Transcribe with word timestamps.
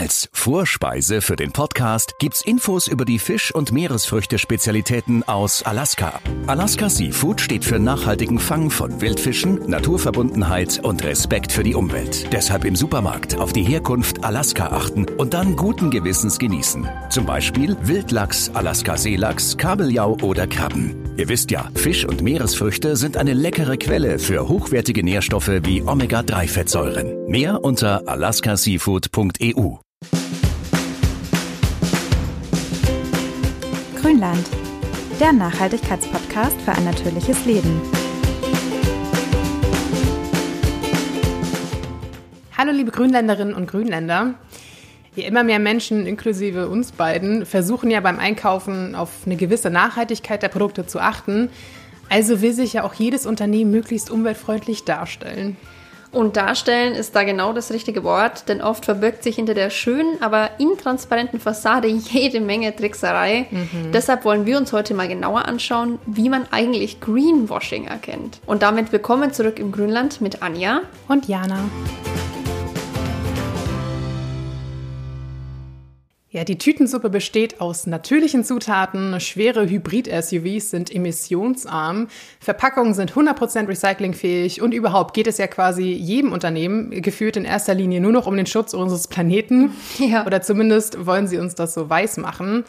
Als 0.00 0.30
Vorspeise 0.32 1.20
für 1.20 1.36
den 1.36 1.52
Podcast 1.52 2.14
gibt's 2.18 2.40
Infos 2.40 2.86
über 2.86 3.04
die 3.04 3.18
Fisch- 3.18 3.54
und 3.54 3.70
Meeresfrüchte-Spezialitäten 3.70 5.24
aus 5.24 5.62
Alaska. 5.62 6.18
Alaska 6.46 6.88
Seafood 6.88 7.38
steht 7.38 7.66
für 7.66 7.78
nachhaltigen 7.78 8.38
Fang 8.38 8.70
von 8.70 9.02
Wildfischen, 9.02 9.68
Naturverbundenheit 9.68 10.80
und 10.82 11.04
Respekt 11.04 11.52
für 11.52 11.62
die 11.64 11.74
Umwelt. 11.74 12.32
Deshalb 12.32 12.64
im 12.64 12.76
Supermarkt 12.76 13.36
auf 13.36 13.52
die 13.52 13.62
Herkunft 13.62 14.24
Alaska 14.24 14.68
achten 14.68 15.04
und 15.04 15.34
dann 15.34 15.54
guten 15.54 15.90
Gewissens 15.90 16.38
genießen. 16.38 16.88
Zum 17.10 17.26
Beispiel 17.26 17.76
Wildlachs, 17.82 18.50
Alaska-Seelachs, 18.54 19.58
Kabeljau 19.58 20.16
oder 20.22 20.46
Krabben. 20.46 20.96
Ihr 21.18 21.28
wisst 21.28 21.50
ja, 21.50 21.68
Fisch- 21.74 22.06
und 22.06 22.22
Meeresfrüchte 22.22 22.96
sind 22.96 23.18
eine 23.18 23.34
leckere 23.34 23.76
Quelle 23.76 24.18
für 24.18 24.48
hochwertige 24.48 25.04
Nährstoffe 25.04 25.60
wie 25.62 25.82
Omega-3-Fettsäuren. 25.82 27.26
Mehr 27.28 27.62
unter 27.62 28.08
alaskaseafood.eu. 28.08 29.76
Grünland, 34.10 34.44
der 35.20 35.32
Nachhaltigkeitspodcast 35.32 36.60
für 36.62 36.72
ein 36.72 36.84
natürliches 36.84 37.44
Leben. 37.46 37.80
Hallo 42.58 42.72
liebe 42.72 42.90
Grünländerinnen 42.90 43.54
und 43.54 43.70
Grünländer. 43.70 44.34
Ja, 45.14 45.28
immer 45.28 45.44
mehr 45.44 45.60
Menschen, 45.60 46.06
inklusive 46.06 46.68
uns 46.68 46.90
beiden, 46.90 47.46
versuchen 47.46 47.88
ja 47.88 48.00
beim 48.00 48.18
Einkaufen 48.18 48.96
auf 48.96 49.10
eine 49.26 49.36
gewisse 49.36 49.70
Nachhaltigkeit 49.70 50.42
der 50.42 50.48
Produkte 50.48 50.88
zu 50.88 50.98
achten. 50.98 51.48
Also 52.08 52.42
will 52.42 52.52
sich 52.52 52.72
ja 52.72 52.82
auch 52.82 52.94
jedes 52.94 53.26
Unternehmen 53.26 53.70
möglichst 53.70 54.10
umweltfreundlich 54.10 54.82
darstellen. 54.82 55.56
Und 56.12 56.36
darstellen 56.36 56.94
ist 56.94 57.14
da 57.14 57.22
genau 57.22 57.52
das 57.52 57.72
richtige 57.72 58.02
Wort, 58.02 58.48
denn 58.48 58.60
oft 58.60 58.84
verbirgt 58.84 59.22
sich 59.22 59.36
hinter 59.36 59.54
der 59.54 59.70
schönen, 59.70 60.20
aber 60.20 60.50
intransparenten 60.58 61.38
Fassade 61.38 61.88
jede 61.88 62.40
Menge 62.40 62.74
Trickserei. 62.74 63.46
Mhm. 63.50 63.92
Deshalb 63.92 64.24
wollen 64.24 64.44
wir 64.44 64.58
uns 64.58 64.72
heute 64.72 64.94
mal 64.94 65.08
genauer 65.08 65.46
anschauen, 65.46 65.98
wie 66.06 66.28
man 66.28 66.46
eigentlich 66.50 67.00
Greenwashing 67.00 67.86
erkennt. 67.86 68.40
Und 68.46 68.62
damit 68.62 68.90
willkommen 68.90 69.32
zurück 69.32 69.58
im 69.58 69.70
Grünland 69.70 70.20
mit 70.20 70.42
Anja 70.42 70.82
und 71.06 71.28
Jana. 71.28 71.60
Ja, 76.32 76.44
die 76.44 76.58
Tütensuppe 76.58 77.10
besteht 77.10 77.60
aus 77.60 77.88
natürlichen 77.88 78.44
Zutaten. 78.44 79.18
Schwere 79.18 79.68
Hybrid-SUVs 79.68 80.70
sind 80.70 80.94
emissionsarm. 80.94 82.06
Verpackungen 82.38 82.94
sind 82.94 83.14
100% 83.14 83.66
recyclingfähig 83.66 84.62
und 84.62 84.72
überhaupt 84.72 85.12
geht 85.12 85.26
es 85.26 85.38
ja 85.38 85.48
quasi 85.48 85.90
jedem 85.90 86.30
Unternehmen 86.30 86.90
geführt 87.02 87.36
in 87.36 87.44
erster 87.44 87.74
Linie 87.74 88.00
nur 88.00 88.12
noch 88.12 88.28
um 88.28 88.36
den 88.36 88.46
Schutz 88.46 88.74
unseres 88.74 89.08
Planeten. 89.08 89.72
Ja. 89.98 90.24
Oder 90.24 90.40
zumindest 90.40 91.04
wollen 91.04 91.26
sie 91.26 91.38
uns 91.38 91.54
das 91.54 91.74
so 91.74 91.90
weiß 91.90 92.16
machen 92.18 92.64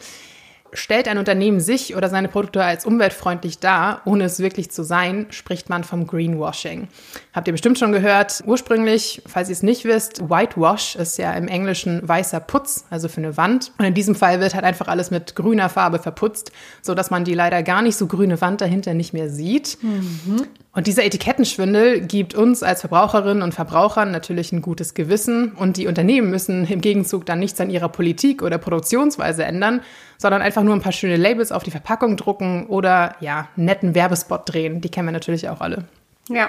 stellt 0.72 1.06
ein 1.08 1.18
Unternehmen 1.18 1.60
sich 1.60 1.94
oder 1.96 2.08
seine 2.08 2.28
Produkte 2.28 2.64
als 2.64 2.86
umweltfreundlich 2.86 3.58
dar, 3.58 4.02
ohne 4.04 4.24
es 4.24 4.38
wirklich 4.38 4.70
zu 4.70 4.82
sein, 4.82 5.26
spricht 5.30 5.68
man 5.68 5.84
vom 5.84 6.06
Greenwashing. 6.06 6.88
Habt 7.32 7.48
ihr 7.48 7.52
bestimmt 7.52 7.78
schon 7.78 7.92
gehört. 7.92 8.42
Ursprünglich, 8.44 9.22
falls 9.26 9.48
ihr 9.48 9.54
es 9.54 9.62
nicht 9.62 9.86
wisst, 9.86 10.28
Whitewash 10.28 10.96
ist 10.96 11.16
ja 11.16 11.32
im 11.32 11.48
Englischen 11.48 12.06
weißer 12.06 12.40
Putz, 12.40 12.84
also 12.90 13.08
für 13.08 13.22
eine 13.22 13.38
Wand. 13.38 13.72
Und 13.78 13.86
in 13.86 13.94
diesem 13.94 14.14
Fall 14.14 14.40
wird 14.40 14.54
halt 14.54 14.64
einfach 14.64 14.86
alles 14.86 15.10
mit 15.10 15.34
grüner 15.34 15.70
Farbe 15.70 15.98
verputzt, 15.98 16.52
so 16.82 16.94
dass 16.94 17.10
man 17.10 17.24
die 17.24 17.32
leider 17.32 17.62
gar 17.62 17.80
nicht 17.80 17.96
so 17.96 18.06
grüne 18.06 18.42
Wand 18.42 18.60
dahinter 18.60 18.92
nicht 18.92 19.14
mehr 19.14 19.30
sieht. 19.30 19.78
Mhm. 19.82 20.46
Und 20.74 20.86
dieser 20.86 21.04
Etikettenschwindel 21.04 22.00
gibt 22.00 22.34
uns 22.34 22.62
als 22.62 22.80
Verbraucherinnen 22.80 23.42
und 23.42 23.54
Verbrauchern 23.54 24.10
natürlich 24.10 24.52
ein 24.52 24.60
gutes 24.60 24.92
Gewissen 24.92 25.52
und 25.52 25.78
die 25.78 25.86
Unternehmen 25.86 26.28
müssen 26.28 26.66
im 26.66 26.82
Gegenzug 26.82 27.24
dann 27.24 27.38
nichts 27.38 27.58
an 27.60 27.70
ihrer 27.70 27.88
Politik 27.88 28.42
oder 28.42 28.58
Produktionsweise 28.58 29.44
ändern, 29.44 29.80
sondern 30.18 30.42
einfach 30.42 30.62
nur 30.62 30.74
ein 30.74 30.82
paar 30.82 30.92
schöne 30.92 31.16
Labels 31.16 31.50
auf 31.50 31.62
die 31.62 31.70
Verpackung 31.70 32.18
drucken 32.18 32.66
oder 32.66 33.16
ja, 33.20 33.48
netten 33.56 33.94
Werbespot 33.94 34.42
drehen. 34.46 34.82
Die 34.82 34.90
kennen 34.90 35.08
wir 35.08 35.12
natürlich 35.12 35.48
auch 35.48 35.62
alle. 35.62 35.84
Ja. 36.28 36.48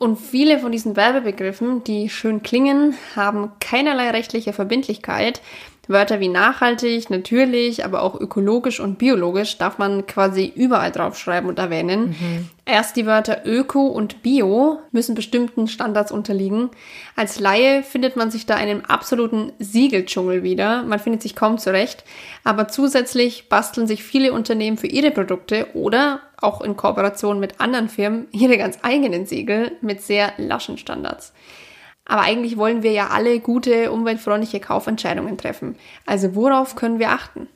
Und 0.00 0.16
viele 0.16 0.58
von 0.58 0.72
diesen 0.72 0.96
Werbebegriffen, 0.96 1.84
die 1.84 2.08
schön 2.08 2.42
klingen, 2.42 2.94
haben 3.16 3.52
keinerlei 3.60 4.08
rechtliche 4.08 4.54
Verbindlichkeit, 4.54 5.42
Wörter 5.88 6.20
wie 6.20 6.28
nachhaltig, 6.28 7.10
natürlich, 7.10 7.84
aber 7.84 8.02
auch 8.02 8.18
ökologisch 8.18 8.78
und 8.78 8.98
biologisch 8.98 9.58
darf 9.58 9.78
man 9.78 10.06
quasi 10.06 10.52
überall 10.54 10.92
draufschreiben 10.92 11.48
und 11.48 11.58
erwähnen. 11.58 12.10
Mhm. 12.10 12.48
Erst 12.64 12.96
die 12.96 13.06
Wörter 13.06 13.42
Öko 13.44 13.86
und 13.86 14.22
Bio 14.22 14.78
müssen 14.92 15.16
bestimmten 15.16 15.66
Standards 15.66 16.12
unterliegen. 16.12 16.70
Als 17.16 17.40
Laie 17.40 17.82
findet 17.82 18.16
man 18.16 18.30
sich 18.30 18.46
da 18.46 18.54
in 18.54 18.68
einem 18.68 18.84
absoluten 18.84 19.52
Siegeldschungel 19.58 20.44
wieder. 20.44 20.84
Man 20.84 21.00
findet 21.00 21.22
sich 21.22 21.34
kaum 21.34 21.58
zurecht. 21.58 22.04
Aber 22.44 22.68
zusätzlich 22.68 23.48
basteln 23.48 23.88
sich 23.88 24.04
viele 24.04 24.32
Unternehmen 24.32 24.78
für 24.78 24.86
ihre 24.86 25.10
Produkte 25.10 25.68
oder 25.74 26.20
auch 26.36 26.60
in 26.60 26.76
Kooperation 26.76 27.40
mit 27.40 27.60
anderen 27.60 27.88
Firmen 27.88 28.28
ihre 28.30 28.56
ganz 28.58 28.78
eigenen 28.82 29.26
Siegel 29.26 29.72
mit 29.80 30.02
sehr 30.02 30.32
laschen 30.36 30.78
Standards. 30.78 31.32
Aber 32.10 32.22
eigentlich 32.22 32.56
wollen 32.56 32.82
wir 32.82 32.90
ja 32.90 33.10
alle 33.10 33.38
gute, 33.38 33.92
umweltfreundliche 33.92 34.58
Kaufentscheidungen 34.58 35.38
treffen. 35.38 35.76
Also 36.06 36.34
worauf 36.34 36.74
können 36.74 36.98
wir 36.98 37.10
achten? 37.10 37.46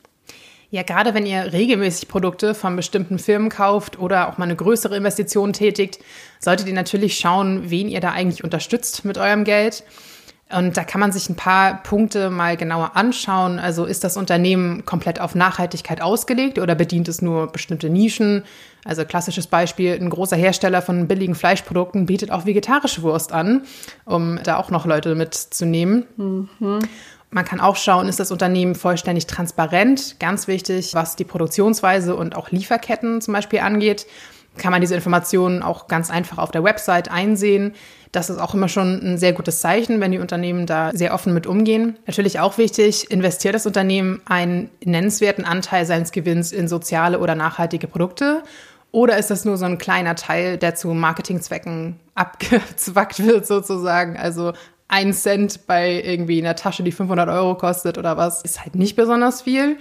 Ja, 0.71 0.85
gerade 0.85 1.13
wenn 1.13 1.27
ihr 1.27 1.53
regelmäßig 1.53 2.07
Produkte 2.07 2.55
von 2.55 2.77
bestimmten 2.77 3.19
Firmen 3.19 3.49
kauft 3.49 3.99
oder 3.99 4.29
auch 4.29 4.39
mal 4.39 4.45
eine 4.45 4.55
größere 4.55 4.97
Investition 4.97 5.53
tätigt, 5.53 5.99
solltet 6.39 6.69
ihr 6.69 6.73
natürlich 6.73 7.19
schauen, 7.19 7.69
wen 7.69 7.89
ihr 7.89 7.99
da 7.99 8.13
eigentlich 8.13 8.45
unterstützt 8.45 9.05
mit 9.05 9.19
eurem 9.19 9.43
Geld. 9.43 9.83
Und 10.57 10.77
da 10.77 10.85
kann 10.85 11.01
man 11.01 11.11
sich 11.11 11.29
ein 11.29 11.37
paar 11.37 11.83
Punkte 11.83 12.31
mal 12.31 12.57
genauer 12.57 12.93
anschauen. 12.95 13.59
Also 13.59 13.87
ist 13.87 14.05
das 14.05 14.17
Unternehmen 14.17 14.85
komplett 14.85 15.21
auf 15.21 15.35
Nachhaltigkeit 15.35 16.01
ausgelegt 16.01 16.59
oder 16.59 16.75
bedient 16.75 17.09
es 17.09 17.23
nur 17.23 17.49
bestimmte 17.49 17.91
Nischen? 17.91 18.45
Also 18.85 19.05
klassisches 19.05 19.47
Beispiel, 19.47 19.95
ein 19.95 20.11
großer 20.11 20.37
Hersteller 20.37 20.83
von 20.83 21.09
billigen 21.09 21.35
Fleischprodukten 21.35 22.07
bietet 22.07 22.31
auch 22.31 22.47
vegetarische 22.47 23.03
Wurst 23.03 23.33
an, 23.33 23.63
um 24.05 24.39
da 24.45 24.59
auch 24.59 24.71
noch 24.71 24.87
Leute 24.87 25.15
mitzunehmen. 25.15 26.05
Mhm. 26.17 26.81
Man 27.31 27.45
kann 27.45 27.59
auch 27.59 27.75
schauen, 27.75 28.07
ist 28.09 28.21
das 28.21 28.31
Unternehmen 28.31 28.77
vollständig 28.77 29.27
transparent? 29.27 30.21
Ganz 30.21 30.47
wichtig, 30.47 30.95
was 30.95 31.17
die 31.17 31.25
Produktionsweise 31.25 32.15
und 32.15 32.37
auch 32.37 32.51
Lieferketten 32.51 33.21
zum 33.21 33.35
Beispiel 33.35 33.59
angeht 33.59 34.07
kann 34.57 34.71
man 34.71 34.81
diese 34.81 34.95
Informationen 34.95 35.63
auch 35.63 35.89
ganz 35.89 36.11
einfach 36.11 36.39
auf 36.39 36.51
der 36.51 36.63
Website 36.63 37.11
einsehen. 37.11 37.75
Das 38.15 38.31
ist 38.31 38.39
auch 38.39 38.55
immer 38.55 38.69
schon 38.69 39.01
ein 39.03 39.19
sehr 39.19 39.33
gutes 39.33 39.61
Zeichen, 39.61 40.01
wenn 40.01 40.13
die 40.13 40.21
Unternehmen 40.21 40.67
da 40.67 40.93
sehr 40.93 41.13
offen 41.13 41.35
mit 41.35 41.49
umgehen. 41.49 41.99
Natürlich 42.07 42.39
auch 42.39 42.59
wichtig, 42.59 43.11
investiert 43.11 43.57
das 43.57 43.67
Unternehmen 43.67 44.21
einen 44.25 44.71
nennenswerten 44.85 45.45
Anteil 45.45 45.85
seines 45.85 46.13
Gewinns 46.13 46.53
in 46.53 46.69
soziale 46.69 47.19
oder 47.19 47.35
nachhaltige 47.35 47.89
Produkte? 47.89 48.45
Oder 48.93 49.19
ist 49.19 49.33
das 49.33 49.45
nur 49.45 49.57
so 49.57 49.65
ein 49.65 49.79
kleiner 49.79 50.15
Teil, 50.15 50.57
der 50.59 50.77
zu 50.77 50.89
Marketingzwecken 50.95 51.99
abgezwackt 52.15 53.27
wird 53.27 53.47
sozusagen? 53.47 54.17
Also 54.17 54.53
ein 54.87 55.13
Cent 55.13 55.67
bei 55.67 56.01
irgendwie 56.01 56.41
einer 56.41 56.55
Tasche, 56.55 56.85
die 56.85 56.93
500 56.93 57.29
Euro 57.29 57.57
kostet 57.57 57.99
oder 57.99 58.17
was, 58.17 58.43
ist 58.43 58.61
halt 58.61 58.77
nicht 58.77 58.95
besonders 58.95 59.43
viel. 59.43 59.77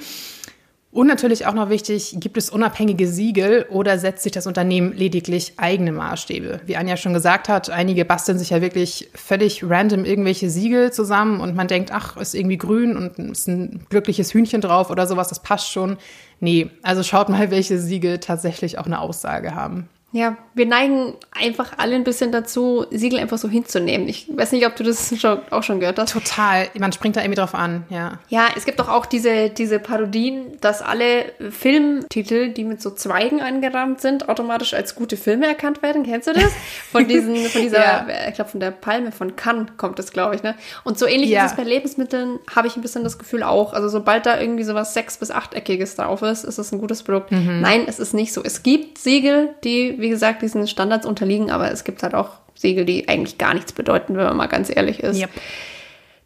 Und 0.94 1.08
natürlich 1.08 1.48
auch 1.48 1.56
noch 1.56 1.70
wichtig, 1.70 2.16
gibt 2.20 2.38
es 2.38 2.52
unabhängige 2.52 3.08
Siegel 3.08 3.66
oder 3.72 3.98
setzt 3.98 4.22
sich 4.22 4.32
das 4.32 4.46
Unternehmen 4.46 4.94
lediglich 4.94 5.54
eigene 5.58 5.92
Maßstäbe? 5.92 6.62
Wie 6.68 6.78
Anja 6.78 6.98
schon 6.98 7.16
gesagt 7.16 7.50
hat, 7.50 7.72
einige 7.72 8.06
basteln 8.06 8.38
sich 8.38 8.52
ja 8.52 8.62
wirklich 8.62 9.10
völlig 9.16 9.64
random 9.68 10.06
irgendwelche 10.06 10.52
Siegel 10.52 10.94
zusammen 10.94 11.42
und 11.42 11.56
man 11.56 11.68
denkt, 11.68 11.90
ach, 11.92 12.16
ist 12.18 12.36
irgendwie 12.36 12.60
grün 12.60 12.96
und 12.96 13.18
ist 13.32 13.48
ein 13.48 13.88
glückliches 13.90 14.36
Hühnchen 14.36 14.62
drauf 14.62 14.92
oder 14.92 15.08
sowas, 15.08 15.30
das 15.30 15.42
passt 15.42 15.72
schon. 15.72 15.98
Nee, 16.40 16.70
also 16.84 17.02
schaut 17.02 17.28
mal, 17.28 17.50
welche 17.52 17.80
Siegel 17.80 18.20
tatsächlich 18.20 18.78
auch 18.78 18.86
eine 18.86 19.00
Aussage 19.00 19.56
haben. 19.56 19.90
Ja, 20.14 20.38
wir 20.54 20.68
neigen 20.68 21.16
einfach 21.32 21.72
alle 21.78 21.96
ein 21.96 22.04
bisschen 22.04 22.32
dazu, 22.32 22.86
Siegel 22.92 23.18
einfach 23.18 23.40
so 23.40 23.50
hinzunehmen. 23.50 24.08
Ich 24.08 24.28
weiß 24.32 24.52
nicht, 24.52 24.66
ob 24.68 24.76
du 24.76 24.84
das 24.84 25.12
schon, 25.20 25.40
auch 25.50 25.64
schon 25.64 25.80
gehört 25.80 25.98
hast. 25.98 26.14
Total. 26.14 26.68
Man 26.78 26.94
springt 26.94 27.16
da 27.16 27.22
irgendwie 27.22 27.40
drauf 27.40 27.56
an, 27.56 27.84
ja. 27.90 28.20
Ja, 28.30 28.46
es 28.56 28.66
gibt 28.66 28.80
doch 28.80 28.90
auch 28.90 29.08
diese, 29.08 29.50
diese 29.50 29.80
Parodien, 29.80 30.60
dass 30.62 30.84
alle 30.84 31.26
Filmtitel, 31.50 32.50
die 32.50 32.64
mit 32.64 32.80
so 32.80 32.92
Zweigen 32.92 33.42
eingerahmt 33.42 34.02
sind, 34.02 34.30
automatisch 34.30 34.76
als 34.76 34.94
gute 34.94 35.18
Filme 35.18 35.48
erkannt 35.48 35.82
werden. 35.82 36.04
Kennst 36.04 36.28
du 36.28 36.34
das? 36.34 36.52
Von 36.92 37.08
diesen, 37.08 37.36
von 37.36 37.62
dieser, 37.64 37.80
ja. 37.84 38.08
ich 38.30 38.36
glaube, 38.36 38.52
von 38.52 38.60
der 38.60 38.70
Palme 38.70 39.12
von 39.12 39.36
Cannes 39.36 39.72
kommt 39.78 39.98
das, 39.98 40.12
glaube 40.12 40.36
ich, 40.36 40.44
ne? 40.44 40.54
Und 40.84 41.00
so 41.00 41.08
ähnlich 41.08 41.32
ja. 41.32 41.46
ist 41.46 41.52
es 41.52 41.58
bei 41.58 41.64
Lebensmitteln, 41.64 42.38
habe 42.56 42.68
ich 42.68 42.76
ein 42.76 42.84
bisschen 42.84 43.04
das 43.04 43.18
Gefühl 43.18 43.42
auch. 43.42 43.74
Also 43.74 43.90
sobald 43.90 44.28
da 44.28 44.40
irgendwie 44.40 44.64
sowas 44.64 44.94
sechs- 44.94 45.18
bis 45.18 45.32
achteckiges 45.32 45.96
drauf 45.96 46.22
ist, 46.22 46.44
ist 46.44 46.60
es 46.60 46.72
ein 46.72 46.78
gutes 46.78 47.02
Produkt. 47.02 47.32
Mhm. 47.32 47.62
Nein, 47.62 47.86
es 47.88 47.98
ist 47.98 48.14
nicht 48.14 48.32
so. 48.32 48.44
Es 48.44 48.62
gibt 48.62 49.00
Siegel, 49.00 49.56
die 49.64 50.03
wie 50.04 50.10
gesagt, 50.10 50.44
diesen 50.44 50.68
Standards 50.68 51.08
unterliegen, 51.08 51.50
aber 51.50 51.72
es 51.72 51.84
gibt 51.84 52.04
halt 52.04 52.14
auch 52.14 52.30
Siegel, 52.54 52.86
die 52.86 53.10
eigentlich 53.10 53.40
gar 53.40 53.56
nichts 53.56 53.72
bedeuten, 53.74 54.16
wenn 54.16 54.26
man 54.26 54.38
mal 54.38 54.48
ganz 54.48 54.70
ehrlich 54.70 55.00
ist. 55.00 55.20
Yep. 55.20 55.32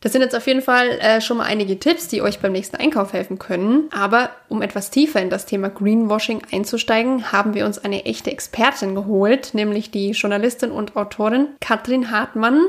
Das 0.01 0.12
sind 0.12 0.21
jetzt 0.21 0.35
auf 0.35 0.45
jeden 0.45 0.62
Fall 0.62 0.89
äh, 1.00 1.21
schon 1.21 1.38
mal 1.38 1.45
einige 1.45 1.79
Tipps, 1.79 2.07
die 2.07 2.21
euch 2.21 2.39
beim 2.39 2.51
nächsten 2.51 2.75
Einkauf 2.75 3.13
helfen 3.13 3.39
können. 3.39 3.89
Aber 3.91 4.29
um 4.47 4.62
etwas 4.62 4.91
tiefer 4.91 5.21
in 5.21 5.31
das 5.31 5.45
Thema 5.45 5.69
Greenwashing 5.69 6.41
einzusteigen, 6.51 7.31
haben 7.31 7.56
wir 7.56 7.65
uns 7.65 7.79
eine 7.79 8.06
echte 8.06 8.31
Expertin 8.31 8.94
geholt, 8.94 9.53
nämlich 9.53 9.89
die 9.89 10.12
Journalistin 10.12 10.71
und 10.71 10.95
Autorin 10.95 11.47
Katrin 11.62 12.12
Hartmann. 12.12 12.62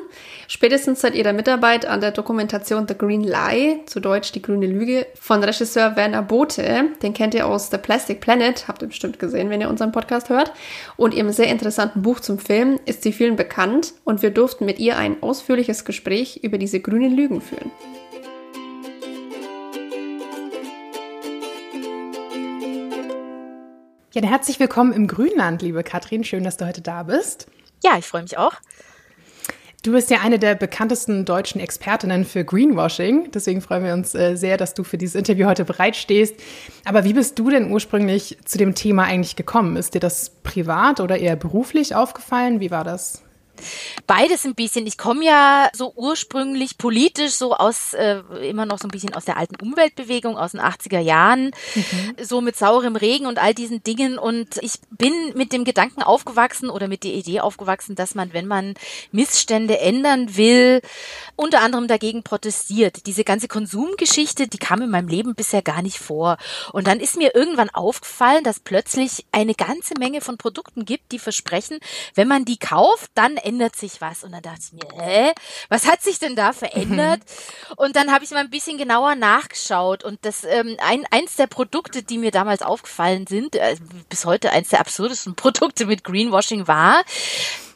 Spätestens 0.50 1.02
seit 1.02 1.14
ihrer 1.14 1.34
Mitarbeit 1.34 1.84
an 1.84 2.00
der 2.00 2.10
Dokumentation 2.10 2.88
The 2.88 2.96
Green 2.96 3.22
Lie, 3.22 3.84
zu 3.84 4.00
Deutsch 4.00 4.32
die 4.32 4.40
grüne 4.40 4.66
Lüge, 4.66 5.06
von 5.20 5.44
Regisseur 5.44 5.94
Werner 5.94 6.22
Bote, 6.22 6.86
den 7.02 7.12
kennt 7.12 7.34
ihr 7.34 7.46
aus 7.46 7.70
The 7.70 7.76
Plastic 7.76 8.22
Planet, 8.22 8.66
habt 8.66 8.80
ihr 8.80 8.88
bestimmt 8.88 9.18
gesehen, 9.18 9.50
wenn 9.50 9.60
ihr 9.60 9.68
unseren 9.68 9.92
Podcast 9.92 10.30
hört, 10.30 10.54
und 10.96 11.12
ihrem 11.12 11.32
sehr 11.32 11.48
interessanten 11.48 12.00
Buch 12.00 12.20
zum 12.20 12.38
Film 12.38 12.80
ist 12.86 13.02
sie 13.02 13.12
vielen 13.12 13.36
bekannt 13.36 13.92
und 14.04 14.22
wir 14.22 14.30
durften 14.30 14.64
mit 14.64 14.78
ihr 14.78 14.96
ein 14.96 15.22
ausführliches 15.22 15.84
Gespräch 15.84 16.40
über 16.42 16.56
diese 16.56 16.80
grüne 16.80 17.08
Lügen 17.08 17.42
führen. 17.42 17.70
Ja, 24.14 24.22
herzlich 24.22 24.58
willkommen 24.58 24.94
im 24.94 25.08
Grünland, 25.08 25.60
liebe 25.60 25.82
Katrin. 25.82 26.24
Schön, 26.24 26.42
dass 26.42 26.56
du 26.56 26.66
heute 26.66 26.80
da 26.80 27.02
bist. 27.02 27.48
Ja, 27.84 27.98
ich 27.98 28.06
freue 28.06 28.22
mich 28.22 28.38
auch. 28.38 28.54
Du 29.88 29.94
bist 29.94 30.11
ja 30.11 30.19
eine 30.20 30.38
der 30.38 30.55
bekanntesten 30.55 31.25
deutschen 31.25 31.62
Expertinnen 31.62 32.26
für 32.26 32.44
Greenwashing. 32.44 33.31
Deswegen 33.32 33.62
freuen 33.62 33.85
wir 33.85 33.94
uns 33.94 34.14
äh, 34.14 34.37
sehr, 34.37 34.58
dass 34.58 34.75
du 34.75 34.85
für 34.85 34.99
dieses 34.99 35.14
Interview 35.14 35.46
heute 35.46 35.64
bereitstehst. 35.64 36.35
Aber 36.85 37.05
wie 37.05 37.14
bist 37.14 37.38
du 37.38 37.49
denn 37.49 37.73
ursprünglich 37.73 38.37
zu 38.44 38.58
dem 38.58 38.75
Thema 38.75 39.05
eigentlich 39.05 39.35
gekommen? 39.35 39.76
Ist 39.76 39.94
dir 39.94 40.00
das 40.00 40.29
privat 40.43 41.00
oder 41.00 41.17
eher 41.17 41.37
beruflich 41.37 41.94
aufgefallen? 41.94 42.61
Wie 42.61 42.70
war 42.70 42.85
das? 42.85 43.23
Beides 44.06 44.44
ein 44.44 44.55
bisschen. 44.55 44.87
Ich 44.87 44.99
komme 44.99 45.25
ja 45.25 45.70
so 45.75 45.93
ursprünglich 45.94 46.78
politisch 46.78 47.32
so 47.32 47.55
aus, 47.55 47.94
äh, 47.94 48.22
immer 48.49 48.66
noch 48.66 48.78
so 48.78 48.88
ein 48.88 48.90
bisschen 48.90 49.14
aus 49.14 49.25
der 49.25 49.37
alten 49.37 49.56
Umweltbewegung 49.56 50.37
aus 50.37 50.52
den 50.52 50.60
80er 50.60 51.00
Jahren, 51.00 51.52
mhm. 51.75 52.14
so 52.22 52.40
mit 52.40 52.56
saurem 52.56 52.96
Regen 52.96 53.26
und 53.26 53.38
all 53.38 53.55
diesen 53.55 53.82
Dingen. 53.82 54.19
Und 54.19 54.56
ich 54.62 54.75
bin 54.90 55.12
mit 55.34 55.52
dem 55.52 55.64
Gedanken 55.64 56.02
aufgewachsen 56.02 56.70
oder 56.70 56.88
mit 56.88 57.05
der 57.05 57.12
Idee 57.12 57.40
aufgewachsen, 57.40 57.94
dass 57.94 58.14
man, 58.14 58.32
wenn 58.32 58.46
man 58.46 58.75
Missstände 59.12 59.78
ändern 59.78 60.37
will, 60.37 60.81
unter 61.37 61.60
anderem 61.60 61.88
dagegen 61.88 62.22
protestiert. 62.22 63.06
Diese 63.06 63.25
ganze 63.25 63.49
Konsumgeschichte, 63.49 64.49
die 64.49 64.58
kam 64.58 64.82
in 64.82 64.90
meinem 64.90 65.08
Leben 65.08 65.34
bisher 65.34 65.62
gar 65.62 65.82
nicht 65.82 65.99
vor. 65.99 66.37
Und 66.72 66.87
dann 66.87 67.00
ist 67.00 67.16
mir 67.16 67.34
irgendwann 67.34 67.70
aufgefallen, 67.70 68.44
dass 68.44 68.60
plötzlich 68.60 69.25
eine 69.32 69.55
ganze 69.55 69.94
Menge 69.99 70.20
von 70.20 70.38
Produkten 70.38 70.84
gibt, 70.84 71.12
die 71.12 71.19
versprechen, 71.19 71.78
wenn 72.14 72.28
man 72.28 72.44
die 72.44 72.58
kauft, 72.58 73.10
dann 73.14 73.37
ändert 73.48 73.76
sich 73.76 74.00
was. 74.00 74.24
Und 74.24 74.32
dann 74.32 74.42
dachte 74.42 74.60
ich 74.62 74.72
mir, 74.72 74.88
hä, 75.02 75.32
was 75.68 75.86
hat 75.86 76.02
sich 76.02 76.18
denn 76.18 76.36
da 76.36 76.52
verändert? 76.52 77.20
und 77.76 77.96
dann 77.96 78.12
habe 78.12 78.24
ich 78.24 78.30
mal 78.30 78.40
ein 78.40 78.50
bisschen 78.50 78.78
genauer 78.78 79.14
nachgeschaut. 79.14 80.04
Und 80.04 80.18
das 80.22 80.44
ähm, 80.44 80.76
ein, 80.84 81.04
eins 81.10 81.36
der 81.36 81.46
Produkte, 81.46 82.02
die 82.02 82.18
mir 82.18 82.30
damals 82.30 82.62
aufgefallen 82.62 83.26
sind, 83.26 83.56
äh, 83.56 83.76
bis 84.08 84.24
heute 84.24 84.50
eins 84.50 84.68
der 84.68 84.80
absurdesten 84.80 85.34
Produkte 85.36 85.86
mit 85.86 86.04
Greenwashing 86.04 86.66
war, 86.66 87.02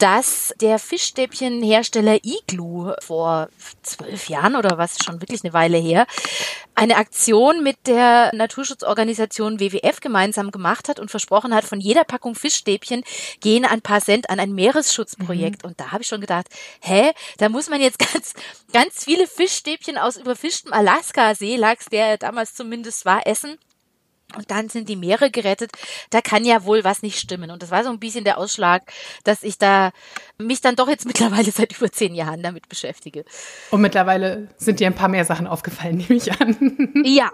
dass 0.03 0.53
der 0.61 0.81
Fischstäbchenhersteller 0.81 2.19
Igloo 2.25 2.93
vor 3.01 3.49
zwölf 3.83 4.29
Jahren 4.29 4.57
oder 4.57 4.77
was, 4.77 4.97
schon 5.05 5.21
wirklich 5.21 5.45
eine 5.45 5.53
Weile 5.53 5.79
her, 5.79 6.09
eine 6.75 6.97
Aktion 6.97 7.63
mit 7.63 7.77
der 7.87 8.35
Naturschutzorganisation 8.35 9.61
WWF 9.61 10.01
gemeinsam 10.01 10.51
gemacht 10.51 10.89
hat 10.89 10.99
und 10.99 11.13
versprochen 11.13 11.55
hat, 11.55 11.63
von 11.63 11.79
jeder 11.79 12.03
Packung 12.03 12.35
Fischstäbchen 12.35 13.05
gehen 13.39 13.65
ein 13.65 13.81
paar 13.81 14.01
Cent 14.01 14.29
an 14.29 14.41
ein 14.41 14.53
Meeresschutzprojekt. 14.53 15.63
Mhm. 15.63 15.69
Und 15.69 15.79
da 15.79 15.93
habe 15.93 16.03
ich 16.03 16.09
schon 16.09 16.21
gedacht, 16.21 16.49
hä, 16.81 17.13
da 17.39 17.49
muss 17.49 17.71
man 17.71 17.81
jetzt 17.81 18.01
ganz, 18.13 18.35
ganz 18.73 19.05
viele 19.05 19.29
Fischstäbchen 19.29 19.99
aus 19.99 20.17
überfischtem 20.17 20.73
Alaska-Seelachs, 20.73 21.87
der 21.93 22.19
damals 22.19 22.57
zumindest 22.57 23.05
war, 23.05 23.25
essen 23.25 23.57
und 24.37 24.51
dann 24.51 24.69
sind 24.69 24.89
die 24.89 24.97
Meere 24.97 25.31
gerettet. 25.31 25.73
Da 26.11 26.21
kann 26.21 26.45
ja 26.45 26.65
wohl 26.65 26.85
was 26.85 27.03
nicht 27.03 27.19
stimmen. 27.19 27.51
Und 27.51 27.63
das 27.63 27.71
war 27.71 27.85
so 27.85 27.91
ein 27.91 27.99
bisschen 27.99 28.25
der 28.25 28.39
Ausschlag, 28.39 28.83
dass 29.25 29.43
ich 29.43 29.59
da 29.59 29.93
mich 30.39 30.61
dann 30.61 30.77
doch 30.77 30.89
jetzt 30.89 31.07
mittlerweile 31.13 31.51
seit 31.51 31.77
über 31.77 31.91
zehn 31.91 32.15
Jahren 32.15 32.43
damit 32.43 32.69
beschäftige. 32.69 33.25
Und 33.71 33.81
mittlerweile 33.81 34.49
sind 34.57 34.81
dir 34.81 34.87
ein 34.87 34.95
paar 34.95 35.09
mehr 35.09 35.25
Sachen 35.25 35.47
aufgefallen, 35.47 35.97
nehme 36.09 36.15
ich 36.15 36.33
an. 36.41 37.03
Ja, 37.05 37.31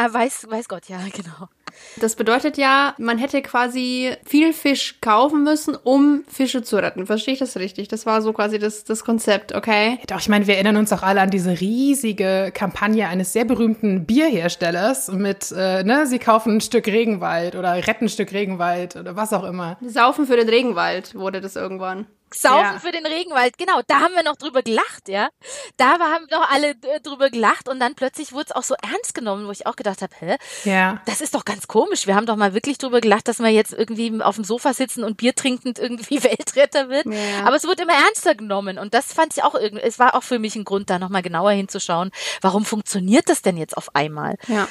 Ah, 0.00 0.12
weiß, 0.12 0.46
weiß 0.48 0.68
Gott, 0.68 0.88
ja, 0.88 0.98
genau. 1.12 1.48
Das 1.96 2.14
bedeutet 2.14 2.56
ja, 2.56 2.94
man 2.98 3.18
hätte 3.18 3.42
quasi 3.42 4.12
viel 4.24 4.52
Fisch 4.52 5.00
kaufen 5.00 5.42
müssen, 5.42 5.74
um 5.74 6.22
Fische 6.28 6.62
zu 6.62 6.76
retten. 6.76 7.06
Verstehe 7.06 7.34
ich 7.34 7.40
das 7.40 7.56
richtig? 7.56 7.88
Das 7.88 8.06
war 8.06 8.22
so 8.22 8.32
quasi 8.32 8.60
das, 8.60 8.84
das 8.84 9.04
Konzept, 9.04 9.54
okay? 9.56 9.98
Doch, 10.06 10.20
ich 10.20 10.28
meine, 10.28 10.46
wir 10.46 10.54
erinnern 10.54 10.76
uns 10.76 10.92
auch 10.92 11.02
alle 11.02 11.20
an 11.20 11.30
diese 11.30 11.60
riesige 11.60 12.52
Kampagne 12.54 13.08
eines 13.08 13.32
sehr 13.32 13.44
berühmten 13.44 14.06
Bierherstellers 14.06 15.08
mit, 15.08 15.52
äh, 15.56 15.82
ne, 15.82 16.06
sie 16.06 16.20
kaufen 16.20 16.56
ein 16.56 16.60
Stück 16.60 16.86
Regenwald 16.86 17.56
oder 17.56 17.74
retten 17.74 18.04
ein 18.04 18.08
Stück 18.08 18.32
Regenwald 18.32 18.94
oder 18.94 19.16
was 19.16 19.32
auch 19.32 19.44
immer. 19.44 19.78
Saufen 19.84 20.26
für 20.26 20.36
den 20.36 20.48
Regenwald 20.48 21.16
wurde 21.16 21.40
das 21.40 21.56
irgendwann. 21.56 22.06
Saufen 22.34 22.74
ja. 22.74 22.78
für 22.78 22.92
den 22.92 23.06
Regenwald, 23.06 23.58
genau, 23.58 23.80
da 23.86 24.00
haben 24.00 24.14
wir 24.14 24.22
noch 24.22 24.36
drüber 24.36 24.62
gelacht, 24.62 25.08
ja. 25.08 25.28
Da 25.76 25.98
haben 25.98 26.26
noch 26.30 26.50
alle 26.50 26.74
drüber 27.02 27.30
gelacht 27.30 27.68
und 27.68 27.80
dann 27.80 27.94
plötzlich 27.94 28.32
wurde 28.32 28.46
es 28.50 28.52
auch 28.52 28.62
so 28.62 28.74
ernst 28.82 29.14
genommen, 29.14 29.46
wo 29.46 29.50
ich 29.50 29.66
auch 29.66 29.76
gedacht 29.76 30.02
habe, 30.02 30.14
hä? 30.18 30.36
Ja. 30.64 31.00
Das 31.06 31.20
ist 31.20 31.34
doch 31.34 31.44
ganz 31.44 31.68
komisch. 31.68 32.06
Wir 32.06 32.14
haben 32.14 32.26
doch 32.26 32.36
mal 32.36 32.54
wirklich 32.54 32.78
drüber 32.78 33.00
gelacht, 33.00 33.28
dass 33.28 33.38
man 33.38 33.52
jetzt 33.52 33.72
irgendwie 33.72 34.22
auf 34.22 34.34
dem 34.34 34.44
Sofa 34.44 34.74
sitzen 34.74 35.04
und 35.04 35.16
Bier 35.16 35.34
trinkend 35.34 35.78
irgendwie 35.78 36.22
Weltretter 36.22 36.88
wird. 36.88 37.06
Ja. 37.06 37.44
Aber 37.44 37.56
es 37.56 37.64
wurde 37.64 37.82
immer 37.82 37.94
ernster 37.94 38.34
genommen 38.34 38.78
und 38.78 38.94
das 38.94 39.12
fand 39.12 39.36
ich 39.36 39.42
auch 39.42 39.54
irgendwie, 39.54 39.84
es 39.84 39.98
war 39.98 40.14
auch 40.14 40.22
für 40.22 40.38
mich 40.38 40.56
ein 40.56 40.64
Grund, 40.64 40.90
da 40.90 40.98
nochmal 40.98 41.22
genauer 41.22 41.52
hinzuschauen. 41.52 42.10
Warum 42.40 42.64
funktioniert 42.64 43.28
das 43.28 43.42
denn 43.42 43.56
jetzt 43.56 43.76
auf 43.76 43.94
einmal? 43.94 44.36
Ja. 44.48 44.68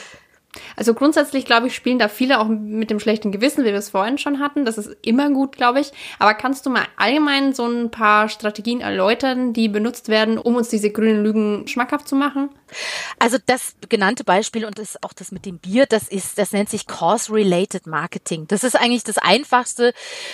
Also 0.75 0.93
grundsätzlich, 0.93 1.45
glaube 1.45 1.67
ich, 1.67 1.75
spielen 1.75 1.99
da 1.99 2.07
viele 2.07 2.39
auch 2.39 2.47
mit 2.47 2.89
dem 2.89 2.99
schlechten 2.99 3.31
Gewissen, 3.31 3.63
wie 3.63 3.69
wir 3.69 3.75
es 3.75 3.89
vorhin 3.89 4.17
schon 4.17 4.39
hatten. 4.39 4.65
Das 4.65 4.77
ist 4.77 4.95
immer 5.01 5.29
gut, 5.29 5.55
glaube 5.55 5.79
ich. 5.79 5.91
Aber 6.19 6.33
kannst 6.33 6.65
du 6.65 6.69
mal 6.69 6.85
allgemein 6.97 7.53
so 7.53 7.65
ein 7.65 7.91
paar 7.91 8.29
Strategien 8.29 8.81
erläutern, 8.81 9.53
die 9.53 9.69
benutzt 9.69 10.09
werden, 10.09 10.37
um 10.37 10.55
uns 10.55 10.69
diese 10.69 10.89
grünen 10.89 11.23
Lügen 11.23 11.67
schmackhaft 11.67 12.07
zu 12.07 12.15
machen? 12.15 12.49
Also 13.19 13.37
das 13.45 13.75
genannte 13.89 14.23
Beispiel 14.23 14.65
und 14.65 14.77
das 14.79 15.01
auch 15.03 15.13
das 15.13 15.31
mit 15.31 15.45
dem 15.45 15.57
Bier, 15.57 15.85
das 15.85 16.07
ist, 16.07 16.37
das 16.37 16.51
nennt 16.51 16.69
sich 16.69 16.85
Cause-Related 16.87 17.87
Marketing. 17.87 18.47
Das 18.47 18.63
ist 18.63 18.75
eigentlich 18.75 19.03
das 19.03 19.17
Einfachste. 19.17 19.93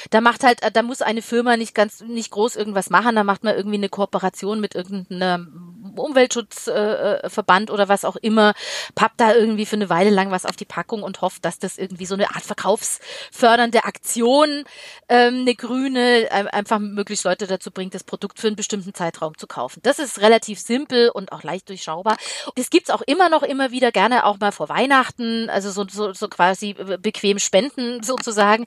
Da 0.09 0.21
macht 0.21 0.44
halt, 0.44 0.59
da 0.74 0.83
muss 0.83 1.01
eine 1.01 1.21
Firma 1.21 1.57
nicht 1.57 1.75
ganz, 1.75 2.01
nicht 2.01 2.31
groß 2.31 2.56
irgendwas 2.56 2.89
machen. 2.89 3.16
Da 3.16 3.24
macht 3.24 3.44
man 3.44 3.56
irgendwie 3.56 3.77
eine 3.77 3.89
Kooperation 3.89 4.59
mit 4.59 4.75
irgendeinem 4.75 5.82
Umweltschutzverband 5.95 7.69
äh, 7.69 7.74
oder 7.74 7.90
was 7.90 8.06
auch 8.06 8.16
immer, 8.18 8.54
pappt 8.95 9.19
da 9.19 9.34
irgendwie 9.34 9.66
für 9.66 9.75
eine 9.75 9.90
Weile 9.90 10.10
lang 10.10 10.31
was 10.31 10.45
auf 10.45 10.56
die 10.56 10.66
Packung 10.66 11.04
und 11.04 11.22
hofft, 11.22 11.45
dass 11.45 11.60
das 11.60 11.78
irgendwie 11.78 12.06
so 12.06 12.16
eine 12.16 12.30
Art 12.36 12.44
verkaufsfördernde 12.44 13.86
Aktion, 13.86 14.63
ähm, 15.10 15.42
eine 15.42 15.56
grüne, 15.56 16.30
äh, 16.30 16.48
einfach 16.51 16.80
möglichst 16.80 17.25
Leute 17.25 17.48
dazu 17.48 17.72
bringt, 17.72 17.94
das 17.94 18.04
Produkt 18.04 18.40
für 18.40 18.48
einen 18.48 18.56
bestimmten 18.56 18.94
Zeitraum 18.94 19.38
zu 19.38 19.48
kaufen. 19.48 19.80
Das 19.84 20.00
ist 20.00 20.22
relativ 20.22 20.60
simpel 20.60 21.10
und 21.10 21.31
auch 21.31 21.44
leicht 21.44 21.69
durchschaubar. 21.69 22.18
Das 22.56 22.69
gibt's 22.69 22.90
auch 22.90 23.01
immer 23.01 23.30
noch 23.30 23.44
immer 23.44 23.72
wieder 23.72 23.92
gerne 23.92 24.25
auch 24.25 24.40
mal 24.40 24.52
vor 24.52 24.69
Weihnachten, 24.69 25.50
also 25.50 25.71
so, 25.71 25.85
so, 25.90 26.14
so 26.14 26.28
quasi 26.28 26.73
bequem 26.73 27.40
spenden 27.40 28.04
sozusagen. 28.04 28.66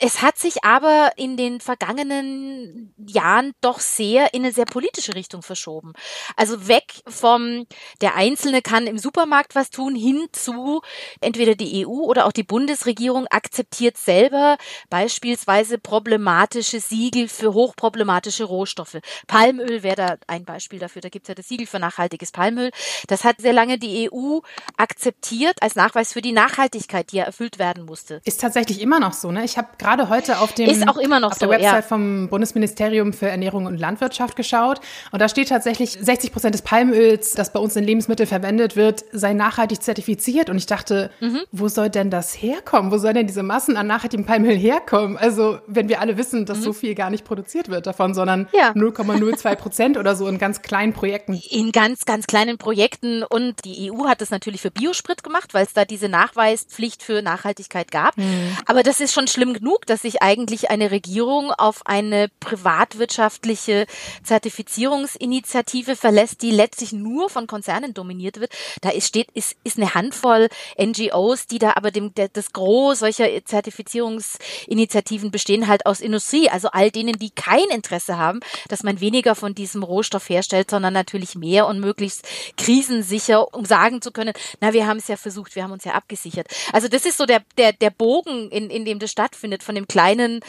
Es 0.00 0.22
hat 0.22 0.38
sich 0.38 0.64
aber 0.64 1.12
in 1.16 1.36
den 1.36 1.60
vergangenen 1.60 2.94
Jahren 2.96 3.52
doch 3.60 3.80
sehr 3.80 4.34
in 4.34 4.44
eine 4.44 4.52
sehr 4.52 4.66
politische 4.66 5.14
Richtung 5.14 5.42
verschoben. 5.42 5.92
Also 6.36 6.49
weg 6.68 7.02
vom, 7.06 7.66
der 8.00 8.16
Einzelne 8.16 8.62
kann 8.62 8.86
im 8.86 8.98
Supermarkt 8.98 9.54
was 9.54 9.70
tun, 9.70 9.94
hin 9.94 10.26
zu 10.32 10.80
entweder 11.20 11.54
die 11.54 11.86
EU 11.86 11.90
oder 11.90 12.26
auch 12.26 12.32
die 12.32 12.42
Bundesregierung 12.42 13.26
akzeptiert 13.28 13.96
selber 13.96 14.56
beispielsweise 14.88 15.78
problematische 15.78 16.80
Siegel 16.80 17.28
für 17.28 17.54
hochproblematische 17.54 18.44
Rohstoffe. 18.44 18.98
Palmöl 19.26 19.82
wäre 19.82 19.96
da 19.96 20.16
ein 20.26 20.44
Beispiel 20.44 20.78
dafür. 20.78 21.02
Da 21.02 21.08
gibt's 21.08 21.28
ja 21.28 21.34
das 21.34 21.48
Siegel 21.48 21.66
für 21.66 21.78
nachhaltiges 21.78 22.32
Palmöl. 22.32 22.70
Das 23.08 23.24
hat 23.24 23.40
sehr 23.40 23.52
lange 23.52 23.78
die 23.78 24.10
EU 24.10 24.40
akzeptiert 24.76 25.62
als 25.62 25.76
Nachweis 25.76 26.12
für 26.12 26.22
die 26.22 26.32
Nachhaltigkeit, 26.32 27.12
die 27.12 27.16
ja 27.16 27.24
erfüllt 27.24 27.58
werden 27.58 27.84
musste. 27.84 28.20
Ist 28.24 28.40
tatsächlich 28.40 28.80
immer 28.80 29.00
noch 29.00 29.12
so, 29.12 29.30
ne? 29.30 29.44
Ich 29.44 29.56
habe 29.56 29.68
gerade 29.78 30.08
heute 30.08 30.38
auf 30.40 30.52
dem 30.52 30.68
ist 30.68 30.88
auch 30.88 30.96
immer 30.96 31.20
noch 31.20 31.32
auf 31.32 31.38
so, 31.38 31.46
der 31.46 31.50
Website 31.50 31.82
ja. 31.82 31.82
vom 31.82 32.28
Bundesministerium 32.28 33.12
für 33.12 33.28
Ernährung 33.28 33.66
und 33.66 33.78
Landwirtschaft 33.78 34.36
geschaut 34.36 34.80
und 35.12 35.20
da 35.20 35.28
steht 35.28 35.48
tatsächlich 35.48 35.92
60 35.92 36.32
Prozent 36.40 36.54
des 36.54 36.62
Palmöls, 36.62 37.32
das 37.32 37.52
bei 37.52 37.60
uns 37.60 37.76
in 37.76 37.84
Lebensmitteln 37.84 38.26
verwendet 38.26 38.74
wird, 38.74 39.04
sei 39.12 39.34
nachhaltig 39.34 39.82
zertifiziert 39.82 40.48
und 40.48 40.56
ich 40.56 40.64
dachte, 40.64 41.10
mhm. 41.20 41.40
wo 41.52 41.68
soll 41.68 41.90
denn 41.90 42.08
das 42.08 42.32
herkommen? 42.32 42.90
Wo 42.90 42.96
soll 42.96 43.12
denn 43.12 43.26
diese 43.26 43.42
Massen 43.42 43.76
an 43.76 43.86
nachhaltigem 43.86 44.24
Palmöl 44.24 44.56
herkommen? 44.56 45.18
Also, 45.18 45.58
wenn 45.66 45.90
wir 45.90 46.00
alle 46.00 46.16
wissen, 46.16 46.46
dass 46.46 46.60
mhm. 46.60 46.62
so 46.62 46.72
viel 46.72 46.94
gar 46.94 47.10
nicht 47.10 47.26
produziert 47.26 47.68
wird 47.68 47.86
davon, 47.86 48.14
sondern 48.14 48.48
ja. 48.54 48.70
0,02 48.74 49.54
Prozent 49.56 49.98
oder 49.98 50.16
so 50.16 50.28
in 50.28 50.38
ganz 50.38 50.62
kleinen 50.62 50.94
Projekten. 50.94 51.38
In 51.50 51.72
ganz, 51.72 52.06
ganz 52.06 52.26
kleinen 52.26 52.56
Projekten. 52.56 53.22
Und 53.22 53.56
die 53.66 53.92
EU 53.92 54.06
hat 54.06 54.22
das 54.22 54.30
natürlich 54.30 54.62
für 54.62 54.70
Biosprit 54.70 55.22
gemacht, 55.22 55.52
weil 55.52 55.66
es 55.66 55.74
da 55.74 55.84
diese 55.84 56.08
Nachweispflicht 56.08 57.02
für 57.02 57.20
Nachhaltigkeit 57.20 57.90
gab. 57.90 58.16
Mhm. 58.16 58.56
Aber 58.64 58.82
das 58.82 59.00
ist 59.00 59.12
schon 59.12 59.26
schlimm 59.26 59.52
genug, 59.52 59.84
dass 59.84 60.02
sich 60.02 60.22
eigentlich 60.22 60.70
eine 60.70 60.90
Regierung 60.90 61.52
auf 61.52 61.82
eine 61.84 62.28
privatwirtschaftliche 62.40 63.84
Zertifizierungsinitiative 64.24 65.96
verlässt, 65.96 66.29
Rest, 66.30 66.42
die 66.42 66.50
letztlich 66.50 66.92
nur 66.92 67.30
von 67.30 67.46
Konzernen 67.46 67.94
dominiert 67.94 68.40
wird. 68.40 68.52
Da 68.80 68.90
ist, 68.90 69.08
steht, 69.08 69.30
ist, 69.32 69.56
ist 69.64 69.76
eine 69.76 69.94
Handvoll 69.94 70.48
NGOs, 70.80 71.46
die 71.46 71.58
da 71.58 71.74
aber 71.76 71.90
dem, 71.90 72.14
der, 72.14 72.28
das 72.28 72.52
Gros 72.52 73.00
solcher 73.00 73.26
Zertifizierungsinitiativen 73.44 75.30
bestehen 75.30 75.68
halt 75.68 75.86
aus 75.86 76.00
Industrie, 76.00 76.48
also 76.48 76.68
all 76.72 76.90
denen, 76.90 77.18
die 77.18 77.30
kein 77.30 77.68
Interesse 77.70 78.18
haben, 78.18 78.40
dass 78.68 78.82
man 78.82 79.00
weniger 79.00 79.34
von 79.34 79.54
diesem 79.54 79.82
Rohstoff 79.82 80.28
herstellt, 80.28 80.70
sondern 80.70 80.92
natürlich 80.92 81.34
mehr 81.34 81.66
und 81.66 81.80
möglichst 81.80 82.26
krisensicher, 82.56 83.52
um 83.54 83.64
sagen 83.64 84.02
zu 84.02 84.12
können, 84.12 84.32
na, 84.60 84.72
wir 84.72 84.86
haben 84.86 84.98
es 84.98 85.08
ja 85.08 85.16
versucht, 85.16 85.56
wir 85.56 85.62
haben 85.62 85.72
uns 85.72 85.84
ja 85.84 85.92
abgesichert. 85.92 86.48
Also 86.72 86.88
das 86.88 87.04
ist 87.04 87.18
so 87.18 87.26
der, 87.26 87.42
der, 87.56 87.72
der 87.72 87.90
Bogen, 87.90 88.50
in, 88.50 88.70
in 88.70 88.84
dem 88.84 88.98
das 88.98 89.10
stattfindet, 89.10 89.62
von 89.62 89.74
dem 89.74 89.88
kleinen 89.88 90.40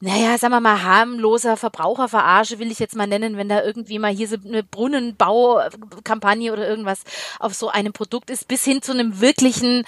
naja, 0.00 0.36
sagen 0.36 0.52
wir 0.52 0.60
mal, 0.60 0.82
harmloser 0.82 1.56
Verbraucherverarsche 1.56 2.58
will 2.58 2.70
ich 2.70 2.78
jetzt 2.78 2.94
mal 2.96 3.06
nennen, 3.06 3.38
wenn 3.38 3.48
da 3.48 3.64
irgendwie 3.64 3.98
mal 3.98 4.12
hier 4.12 4.28
so 4.28 4.36
eine 4.44 4.62
Brunnenbaukampagne 4.62 6.52
oder 6.52 6.68
irgendwas 6.68 7.02
auf 7.40 7.54
so 7.54 7.70
einem 7.70 7.94
Produkt 7.94 8.28
ist, 8.28 8.46
bis 8.46 8.62
hin 8.62 8.82
zu 8.82 8.92
einem 8.92 9.22
wirklichen 9.22 9.84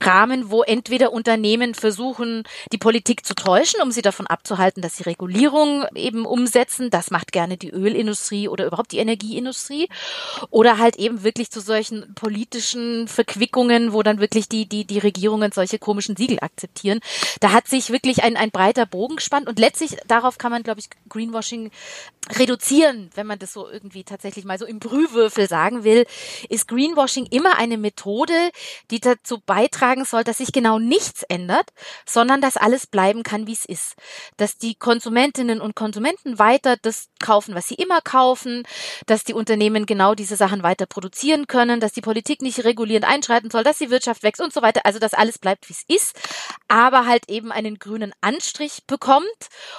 Rahmen, 0.00 0.50
wo 0.50 0.62
entweder 0.62 1.12
Unternehmen 1.12 1.74
versuchen, 1.74 2.44
die 2.72 2.78
Politik 2.78 3.26
zu 3.26 3.34
täuschen, 3.34 3.82
um 3.82 3.90
sie 3.90 4.00
davon 4.00 4.26
abzuhalten, 4.26 4.80
dass 4.80 4.96
sie 4.96 5.02
Regulierung 5.02 5.84
eben 5.94 6.24
umsetzen. 6.24 6.88
Das 6.88 7.10
macht 7.10 7.30
gerne 7.30 7.58
die 7.58 7.70
Ölindustrie 7.70 8.48
oder 8.48 8.64
überhaupt 8.64 8.92
die 8.92 8.98
Energieindustrie. 8.98 9.90
Oder 10.48 10.78
halt 10.78 10.96
eben 10.96 11.22
wirklich 11.22 11.50
zu 11.50 11.60
solchen 11.60 12.14
politischen 12.14 13.08
Verquickungen, 13.08 13.92
wo 13.92 14.02
dann 14.02 14.20
wirklich 14.20 14.48
die, 14.48 14.66
die, 14.66 14.86
die 14.86 14.98
Regierungen 14.98 15.52
solche 15.52 15.78
komischen 15.78 16.16
Siegel 16.16 16.38
akzeptieren. 16.40 17.00
Da 17.40 17.52
hat 17.52 17.68
sich 17.68 17.90
wirklich 17.90 18.22
ein, 18.22 18.38
ein 18.38 18.50
breiter 18.50 18.86
Bogen 18.86 19.16
gespannt 19.16 19.49
und 19.50 19.58
letztlich 19.58 19.96
darauf 20.06 20.38
kann 20.38 20.52
man, 20.52 20.62
glaube 20.62 20.78
ich, 20.78 20.88
Greenwashing 21.08 21.72
reduzieren, 22.38 23.10
wenn 23.14 23.26
man 23.26 23.38
das 23.38 23.52
so 23.52 23.68
irgendwie 23.68 24.04
tatsächlich 24.04 24.44
mal 24.44 24.58
so 24.58 24.66
im 24.66 24.78
Brühwürfel 24.78 25.48
sagen 25.48 25.84
will, 25.84 26.06
ist 26.48 26.68
Greenwashing 26.68 27.26
immer 27.26 27.58
eine 27.58 27.78
Methode, 27.78 28.50
die 28.90 29.00
dazu 29.00 29.38
beitragen 29.40 30.04
soll, 30.04 30.24
dass 30.24 30.38
sich 30.38 30.52
genau 30.52 30.78
nichts 30.78 31.22
ändert, 31.24 31.70
sondern 32.06 32.40
dass 32.40 32.56
alles 32.56 32.86
bleiben 32.86 33.22
kann, 33.22 33.46
wie 33.46 33.52
es 33.52 33.64
ist. 33.64 33.94
Dass 34.36 34.58
die 34.58 34.74
Konsumentinnen 34.74 35.60
und 35.60 35.74
Konsumenten 35.74 36.38
weiter 36.38 36.76
das 36.80 37.08
kaufen, 37.18 37.54
was 37.54 37.68
sie 37.68 37.74
immer 37.74 38.00
kaufen, 38.00 38.64
dass 39.06 39.24
die 39.24 39.34
Unternehmen 39.34 39.86
genau 39.86 40.14
diese 40.14 40.36
Sachen 40.36 40.62
weiter 40.62 40.86
produzieren 40.86 41.46
können, 41.46 41.80
dass 41.80 41.92
die 41.92 42.00
Politik 42.00 42.42
nicht 42.42 42.64
regulierend 42.64 43.06
einschreiten 43.06 43.50
soll, 43.50 43.64
dass 43.64 43.78
die 43.78 43.90
Wirtschaft 43.90 44.22
wächst 44.22 44.40
und 44.40 44.52
so 44.52 44.62
weiter. 44.62 44.82
Also 44.84 44.98
dass 44.98 45.14
alles 45.14 45.38
bleibt, 45.38 45.68
wie 45.68 45.74
es 45.74 45.84
ist, 45.88 46.16
aber 46.68 47.06
halt 47.06 47.28
eben 47.28 47.52
einen 47.52 47.78
grünen 47.78 48.12
Anstrich 48.20 48.84
bekommt 48.86 49.26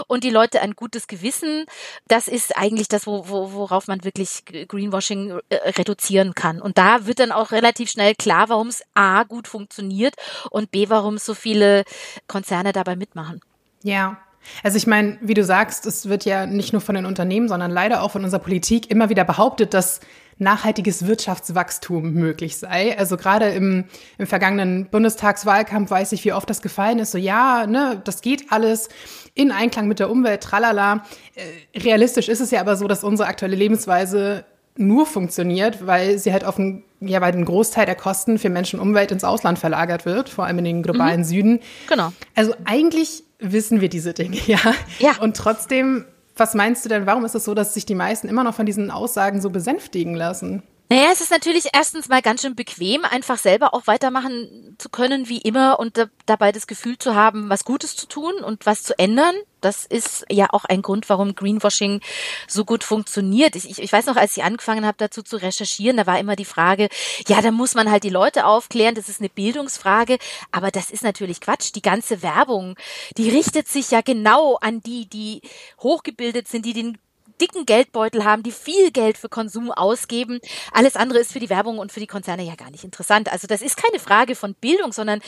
und 0.08 0.24
die 0.24 0.29
Leute 0.29 0.62
ein 0.62 0.75
gutes 0.75 1.08
Gewissen. 1.08 1.65
Das 2.08 2.27
ist 2.27 2.40
eigentlich 2.55 2.88
das, 2.88 3.07
wo, 3.07 3.27
wo, 3.27 3.53
worauf 3.53 3.88
man 3.88 4.03
wirklich 4.03 4.43
Greenwashing 4.45 5.39
äh, 5.50 5.55
reduzieren 5.77 6.33
kann. 6.33 6.62
Und 6.62 6.77
da 6.77 7.05
wird 7.05 7.19
dann 7.19 7.31
auch 7.31 7.51
relativ 7.51 7.89
schnell 7.89 8.15
klar, 8.15 8.50
warum 8.50 8.67
es 8.67 8.83
A 8.93 9.24
gut 9.24 9.48
funktioniert 9.48 10.15
und 10.50 10.71
B, 10.71 10.89
warum 10.89 11.17
so 11.17 11.33
viele 11.33 11.83
Konzerne 12.27 12.71
dabei 12.74 12.95
mitmachen. 12.95 13.41
Ja, 13.83 14.17
also 14.63 14.77
ich 14.77 14.88
meine, 14.88 15.17
wie 15.21 15.33
du 15.33 15.43
sagst, 15.43 15.86
es 15.86 16.10
wird 16.10 16.25
ja 16.25 16.45
nicht 16.45 16.74
nur 16.74 16.81
von 16.81 16.95
den 16.95 17.05
Unternehmen, 17.05 17.48
sondern 17.48 17.71
leider 17.71 18.01
auch 18.01 18.12
von 18.12 18.24
unserer 18.24 18.41
Politik 18.41 18.89
immer 18.89 19.10
wieder 19.10 19.24
behauptet, 19.24 19.74
dass 19.74 20.01
nachhaltiges 20.38 21.05
Wirtschaftswachstum 21.05 22.13
möglich 22.13 22.57
sei. 22.57 22.97
Also 22.97 23.17
gerade 23.17 23.50
im, 23.50 23.85
im 24.17 24.27
vergangenen 24.27 24.88
Bundestagswahlkampf 24.88 25.91
weiß 25.91 26.11
ich, 26.13 26.25
wie 26.25 26.33
oft 26.33 26.50
das 26.50 26.61
gefallen 26.61 27.00
ist. 27.00 27.11
So 27.11 27.17
ja, 27.17 27.67
ne, 27.67 28.01
das 28.03 28.21
geht 28.21 28.51
alles 28.51 28.89
in 29.33 29.51
Einklang 29.51 29.88
mit 29.88 30.00
der 30.00 30.09
Umwelt, 30.09 30.41
tralala. 30.41 31.05
Äh, 31.35 31.79
realistisch 31.79 32.29
ist 32.29 32.41
es 32.41 32.51
ja 32.51 32.59
aber 32.59 32.75
so, 32.75 32.88
dass 32.88 33.03
unsere 33.03 33.29
aktuelle 33.29 33.55
Lebensweise 33.55 34.45
nur 34.77 35.05
funktioniert, 35.05 35.85
weil 35.85 36.17
sie 36.17 36.31
halt 36.31 36.45
auf 36.45 36.57
einen, 36.57 36.83
ja, 37.01 37.21
weil 37.21 37.33
ein 37.33 37.45
Großteil 37.45 37.85
der 37.85 37.95
Kosten 37.95 38.39
für 38.39 38.50
Menschen 38.50 38.79
und 38.79 38.89
Umwelt 38.89 39.11
ins 39.11 39.23
Ausland 39.23 39.59
verlagert 39.59 40.05
wird, 40.05 40.29
vor 40.29 40.45
allem 40.45 40.59
in 40.59 40.65
den 40.65 40.83
globalen 40.83 41.21
mhm. 41.21 41.25
Süden. 41.25 41.59
Genau. 41.89 42.13
Also 42.35 42.53
eigentlich 42.65 43.23
wissen 43.39 43.81
wir 43.81 43.89
diese 43.89 44.13
Dinge, 44.13 44.38
ja. 44.47 44.59
Ja. 45.00 45.17
Und 45.19 45.35
trotzdem, 45.35 46.05
was 46.41 46.55
meinst 46.55 46.83
du 46.83 46.89
denn, 46.89 47.05
warum 47.05 47.24
ist 47.24 47.36
es 47.36 47.45
so, 47.45 47.53
dass 47.53 47.75
sich 47.75 47.86
die 47.86 47.93
meisten 47.93 48.27
immer 48.27 48.43
noch 48.43 48.55
von 48.55 48.65
diesen 48.65 48.89
Aussagen 48.89 49.41
so 49.41 49.51
besänftigen 49.51 50.15
lassen? 50.15 50.63
Naja, 50.89 51.10
es 51.13 51.21
ist 51.21 51.31
natürlich 51.31 51.69
erstens 51.71 52.10
mal 52.10 52.21
ganz 52.21 52.41
schön 52.41 52.55
bequem, 52.55 53.05
einfach 53.05 53.38
selber 53.38 53.74
auch 53.74 53.86
weitermachen 53.86 54.75
zu 54.77 54.89
können 54.89 55.29
wie 55.29 55.38
immer 55.38 55.79
und 55.79 55.98
da, 55.98 56.07
dabei 56.25 56.51
das 56.51 56.65
Gefühl 56.67 56.98
zu 56.98 57.15
haben, 57.15 57.48
was 57.50 57.63
Gutes 57.63 57.95
zu 57.95 58.07
tun 58.07 58.33
und 58.43 58.65
was 58.65 58.81
zu 58.83 58.98
ändern. 58.98 59.36
Das 59.61 59.85
ist 59.85 60.25
ja 60.29 60.47
auch 60.51 60.65
ein 60.65 60.81
Grund, 60.81 61.09
warum 61.09 61.35
Greenwashing 61.35 62.01
so 62.47 62.65
gut 62.65 62.83
funktioniert. 62.83 63.55
Ich, 63.55 63.79
ich 63.79 63.91
weiß 63.91 64.07
noch, 64.07 64.15
als 64.15 64.35
ich 64.35 64.43
angefangen 64.43 64.85
habe, 64.85 64.97
dazu 64.97 65.21
zu 65.21 65.37
recherchieren, 65.37 65.97
da 65.97 66.07
war 66.07 66.19
immer 66.19 66.35
die 66.35 66.45
Frage, 66.45 66.89
ja, 67.27 67.41
da 67.41 67.51
muss 67.51 67.75
man 67.75 67.89
halt 67.89 68.03
die 68.03 68.09
Leute 68.09 68.45
aufklären, 68.45 68.95
das 68.95 69.09
ist 69.09 69.19
eine 69.19 69.29
Bildungsfrage, 69.29 70.17
aber 70.51 70.71
das 70.71 70.91
ist 70.91 71.03
natürlich 71.03 71.41
Quatsch. 71.41 71.71
Die 71.75 71.81
ganze 71.81 72.21
Werbung, 72.21 72.75
die 73.17 73.29
richtet 73.29 73.67
sich 73.67 73.91
ja 73.91 74.01
genau 74.01 74.55
an 74.55 74.81
die, 74.81 75.07
die 75.07 75.41
hochgebildet 75.79 76.47
sind, 76.47 76.65
die 76.65 76.73
den 76.73 76.97
dicken 77.41 77.65
Geldbeutel 77.65 78.24
haben, 78.24 78.43
die 78.43 78.51
viel 78.51 78.91
Geld 78.91 79.17
für 79.17 79.27
Konsum 79.27 79.71
ausgeben. 79.71 80.39
Alles 80.71 80.95
andere 80.95 81.19
ist 81.19 81.33
für 81.33 81.39
die 81.39 81.50
Werbung 81.50 81.79
und 81.79 81.91
für 81.91 82.00
die 82.00 82.07
Konzerne 82.07 82.43
ja 82.43 82.55
gar 82.55 82.69
nicht 82.69 82.83
interessant. 82.83 83.31
Also 83.31 83.48
das 83.48 83.62
ist 83.62 83.77
keine 83.77 84.00
Frage 84.00 84.36
von 84.36 84.53
Bildung, 84.53 84.93
sondern 84.93 85.21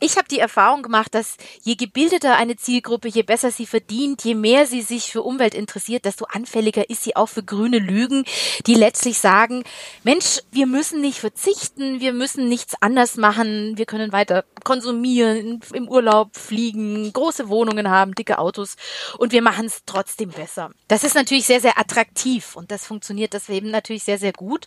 ich 0.00 0.16
habe 0.16 0.28
die 0.28 0.38
Erfahrung 0.38 0.82
gemacht, 0.82 1.14
dass 1.14 1.36
je 1.62 1.74
gebildeter 1.74 2.36
eine 2.36 2.56
Zielgruppe, 2.56 3.08
je 3.08 3.22
besser 3.22 3.50
sie 3.50 3.66
verdient, 3.66 4.24
je 4.24 4.34
mehr 4.34 4.66
sie 4.66 4.82
sich 4.82 5.12
für 5.12 5.22
Umwelt 5.22 5.54
interessiert, 5.54 6.06
desto 6.06 6.24
anfälliger 6.24 6.88
ist 6.88 7.04
sie 7.04 7.14
auch 7.16 7.28
für 7.28 7.42
grüne 7.42 7.78
Lügen, 7.78 8.24
die 8.66 8.74
letztlich 8.74 9.18
sagen, 9.18 9.64
Mensch, 10.04 10.40
wir 10.50 10.66
müssen 10.66 11.00
nicht 11.00 11.18
verzichten, 11.18 12.00
wir 12.00 12.14
müssen 12.14 12.48
nichts 12.48 12.74
anders 12.80 13.16
machen, 13.16 13.76
wir 13.76 13.86
können 13.86 14.12
weiter 14.12 14.44
konsumieren, 14.64 15.60
im 15.74 15.88
Urlaub 15.88 16.36
fliegen, 16.36 17.12
große 17.12 17.48
Wohnungen 17.48 17.90
haben, 17.90 18.14
dicke 18.14 18.38
Autos 18.38 18.76
und 19.18 19.32
wir 19.32 19.42
machen 19.42 19.66
es 19.66 19.82
trotzdem 19.84 20.30
besser. 20.30 20.70
Das 20.88 21.04
ist 21.04 21.14
natürlich 21.14 21.44
sehr 21.44 21.57
sehr, 21.60 21.72
sehr 21.72 21.78
attraktiv 21.78 22.56
und 22.56 22.70
das 22.70 22.86
funktioniert 22.86 23.32
deswegen 23.32 23.70
natürlich 23.70 24.04
sehr, 24.04 24.18
sehr 24.18 24.32
gut. 24.32 24.66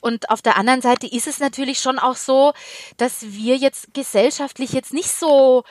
Und 0.00 0.30
auf 0.30 0.42
der 0.42 0.56
anderen 0.56 0.82
Seite 0.82 1.06
ist 1.06 1.26
es 1.26 1.38
natürlich 1.38 1.78
schon 1.78 1.98
auch 1.98 2.16
so, 2.16 2.52
dass 2.98 3.32
wir 3.32 3.56
jetzt 3.56 3.94
gesellschaftlich 3.94 4.72
jetzt 4.72 4.92
nicht 4.92 5.08
so 5.08 5.64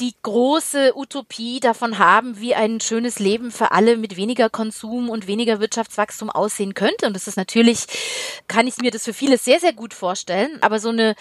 die 0.00 0.14
große 0.22 0.96
Utopie 0.96 1.58
davon 1.58 1.98
haben, 1.98 2.38
wie 2.38 2.54
ein 2.54 2.80
schönes 2.80 3.18
Leben 3.18 3.50
für 3.50 3.72
alle 3.72 3.96
mit 3.96 4.16
weniger 4.16 4.48
Konsum 4.48 5.10
und 5.10 5.26
weniger 5.26 5.58
Wirtschaftswachstum 5.58 6.30
aussehen 6.30 6.74
könnte. 6.74 7.06
Und 7.06 7.16
das 7.16 7.26
ist 7.26 7.36
natürlich, 7.36 7.86
kann 8.46 8.68
ich 8.68 8.76
mir 8.78 8.92
das 8.92 9.04
für 9.04 9.12
viele 9.12 9.38
sehr, 9.38 9.58
sehr 9.58 9.72
gut 9.72 9.94
vorstellen. 9.94 10.56
Aber 10.60 10.78
so 10.78 10.90
eine, 10.90 11.16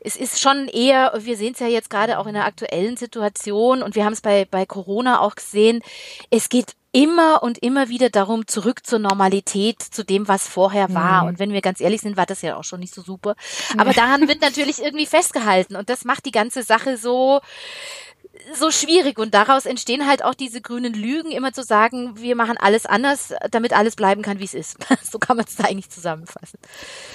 es 0.00 0.16
ist 0.16 0.40
schon 0.40 0.68
eher, 0.68 1.12
wir 1.18 1.36
sehen 1.36 1.52
es 1.52 1.60
ja 1.60 1.66
jetzt 1.66 1.90
gerade 1.90 2.18
auch 2.18 2.26
in 2.26 2.32
der 2.32 2.46
aktuellen 2.46 2.96
Situation 2.96 3.82
und 3.82 3.94
wir 3.94 4.06
haben 4.06 4.14
es 4.14 4.22
bei, 4.22 4.46
bei 4.50 4.64
Corona 4.64 5.20
auch 5.20 5.34
gesehen, 5.34 5.82
es 6.30 6.48
geht 6.48 6.74
immer 6.94 7.42
und 7.42 7.58
immer 7.58 7.88
wieder 7.88 8.08
darum, 8.08 8.46
zurück 8.46 8.86
zur 8.86 9.00
Normalität, 9.00 9.82
zu 9.82 10.04
dem, 10.04 10.28
was 10.28 10.46
vorher 10.46 10.94
war. 10.94 11.22
Mhm. 11.22 11.28
Und 11.28 11.38
wenn 11.40 11.52
wir 11.52 11.60
ganz 11.60 11.80
ehrlich 11.80 12.00
sind, 12.00 12.16
war 12.16 12.24
das 12.24 12.40
ja 12.40 12.56
auch 12.56 12.62
schon 12.62 12.78
nicht 12.80 12.94
so 12.94 13.02
super. 13.02 13.34
Aber 13.76 13.92
daran 13.92 14.28
wird 14.28 14.40
natürlich 14.40 14.80
irgendwie 14.80 15.06
festgehalten. 15.06 15.74
Und 15.74 15.90
das 15.90 16.04
macht 16.04 16.24
die 16.24 16.30
ganze 16.30 16.62
Sache 16.62 16.96
so, 16.96 17.40
so 18.58 18.70
schwierig 18.70 19.18
und 19.18 19.34
daraus 19.34 19.66
entstehen 19.66 20.06
halt 20.06 20.24
auch 20.24 20.34
diese 20.34 20.60
grünen 20.60 20.92
Lügen, 20.92 21.30
immer 21.30 21.52
zu 21.52 21.62
sagen, 21.62 22.12
wir 22.16 22.36
machen 22.36 22.56
alles 22.58 22.86
anders, 22.86 23.32
damit 23.50 23.72
alles 23.72 23.96
bleiben 23.96 24.22
kann, 24.22 24.38
wie 24.38 24.44
es 24.44 24.54
ist. 24.54 24.76
so 25.10 25.18
kann 25.18 25.36
man 25.36 25.46
es 25.48 25.56
da 25.56 25.64
eigentlich 25.64 25.90
zusammenfassen. 25.90 26.58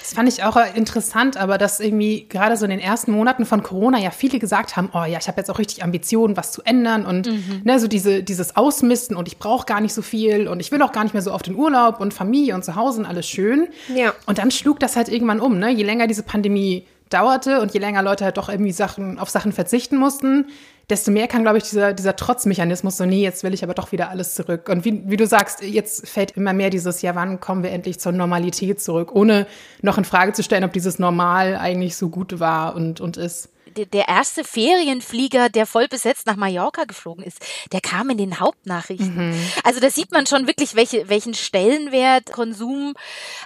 Das 0.00 0.14
fand 0.14 0.28
ich 0.28 0.42
auch 0.42 0.56
interessant, 0.74 1.36
aber 1.36 1.58
dass 1.58 1.80
irgendwie 1.80 2.26
gerade 2.28 2.56
so 2.56 2.64
in 2.64 2.70
den 2.70 2.80
ersten 2.80 3.12
Monaten 3.12 3.46
von 3.46 3.62
Corona 3.62 3.98
ja 3.98 4.10
viele 4.10 4.38
gesagt 4.38 4.76
haben, 4.76 4.90
oh 4.92 5.04
ja, 5.04 5.18
ich 5.18 5.28
habe 5.28 5.38
jetzt 5.38 5.50
auch 5.50 5.58
richtig 5.58 5.82
Ambitionen, 5.84 6.36
was 6.36 6.52
zu 6.52 6.62
ändern 6.62 7.06
und 7.06 7.26
mhm. 7.26 7.62
ne, 7.64 7.78
so 7.78 7.86
diese, 7.86 8.22
dieses 8.22 8.56
Ausmisten 8.56 9.16
und 9.16 9.28
ich 9.28 9.38
brauche 9.38 9.66
gar 9.66 9.80
nicht 9.80 9.94
so 9.94 10.02
viel 10.02 10.48
und 10.48 10.60
ich 10.60 10.72
will 10.72 10.82
auch 10.82 10.92
gar 10.92 11.04
nicht 11.04 11.12
mehr 11.12 11.22
so 11.22 11.32
oft 11.32 11.46
in 11.48 11.54
Urlaub 11.54 12.00
und 12.00 12.14
Familie 12.14 12.54
und 12.54 12.64
zu 12.64 12.76
Hause 12.76 13.00
und 13.00 13.06
alles 13.06 13.28
schön. 13.28 13.68
Ja. 13.94 14.14
Und 14.26 14.38
dann 14.38 14.50
schlug 14.50 14.80
das 14.80 14.96
halt 14.96 15.08
irgendwann 15.08 15.40
um, 15.40 15.58
ne? 15.58 15.70
Je 15.70 15.84
länger 15.84 16.06
diese 16.06 16.22
Pandemie 16.22 16.86
dauerte 17.10 17.60
und 17.60 17.74
je 17.74 17.80
länger 17.80 18.02
Leute 18.02 18.24
halt 18.24 18.36
doch 18.36 18.48
irgendwie 18.48 18.72
Sachen 18.72 19.18
auf 19.18 19.28
Sachen 19.28 19.52
verzichten 19.52 19.96
mussten, 19.96 20.46
desto 20.90 21.10
mehr 21.10 21.28
kann, 21.28 21.42
glaube 21.42 21.58
ich, 21.58 21.64
dieser, 21.64 21.92
dieser 21.92 22.16
Trotzmechanismus 22.16 22.96
so, 22.96 23.06
nee, 23.06 23.22
jetzt 23.22 23.44
will 23.44 23.54
ich 23.54 23.62
aber 23.62 23.74
doch 23.74 23.92
wieder 23.92 24.10
alles 24.10 24.34
zurück. 24.34 24.68
Und 24.68 24.84
wie, 24.84 25.02
wie 25.08 25.16
du 25.16 25.26
sagst, 25.26 25.62
jetzt 25.62 26.08
fällt 26.08 26.32
immer 26.32 26.52
mehr 26.52 26.70
dieses, 26.70 27.00
ja, 27.02 27.14
wann 27.14 27.40
kommen 27.40 27.62
wir 27.62 27.70
endlich 27.70 28.00
zur 28.00 28.12
Normalität 28.12 28.80
zurück, 28.80 29.14
ohne 29.14 29.46
noch 29.82 29.98
in 29.98 30.04
Frage 30.04 30.32
zu 30.32 30.42
stellen, 30.42 30.64
ob 30.64 30.72
dieses 30.72 30.98
Normal 30.98 31.56
eigentlich 31.56 31.96
so 31.96 32.08
gut 32.08 32.40
war 32.40 32.74
und, 32.74 33.00
und 33.00 33.16
ist 33.16 33.50
der 33.76 34.08
erste 34.08 34.44
Ferienflieger, 34.44 35.48
der 35.48 35.66
voll 35.66 35.88
besetzt 35.88 36.26
nach 36.26 36.36
Mallorca 36.36 36.84
geflogen 36.84 37.24
ist, 37.24 37.38
der 37.72 37.80
kam 37.80 38.10
in 38.10 38.18
den 38.18 38.40
Hauptnachrichten. 38.40 39.30
Mhm. 39.30 39.52
Also 39.64 39.80
da 39.80 39.90
sieht 39.90 40.12
man 40.12 40.26
schon 40.26 40.46
wirklich, 40.46 40.74
welche, 40.74 41.08
welchen 41.08 41.34
Stellenwert 41.34 42.32
Konsum 42.32 42.94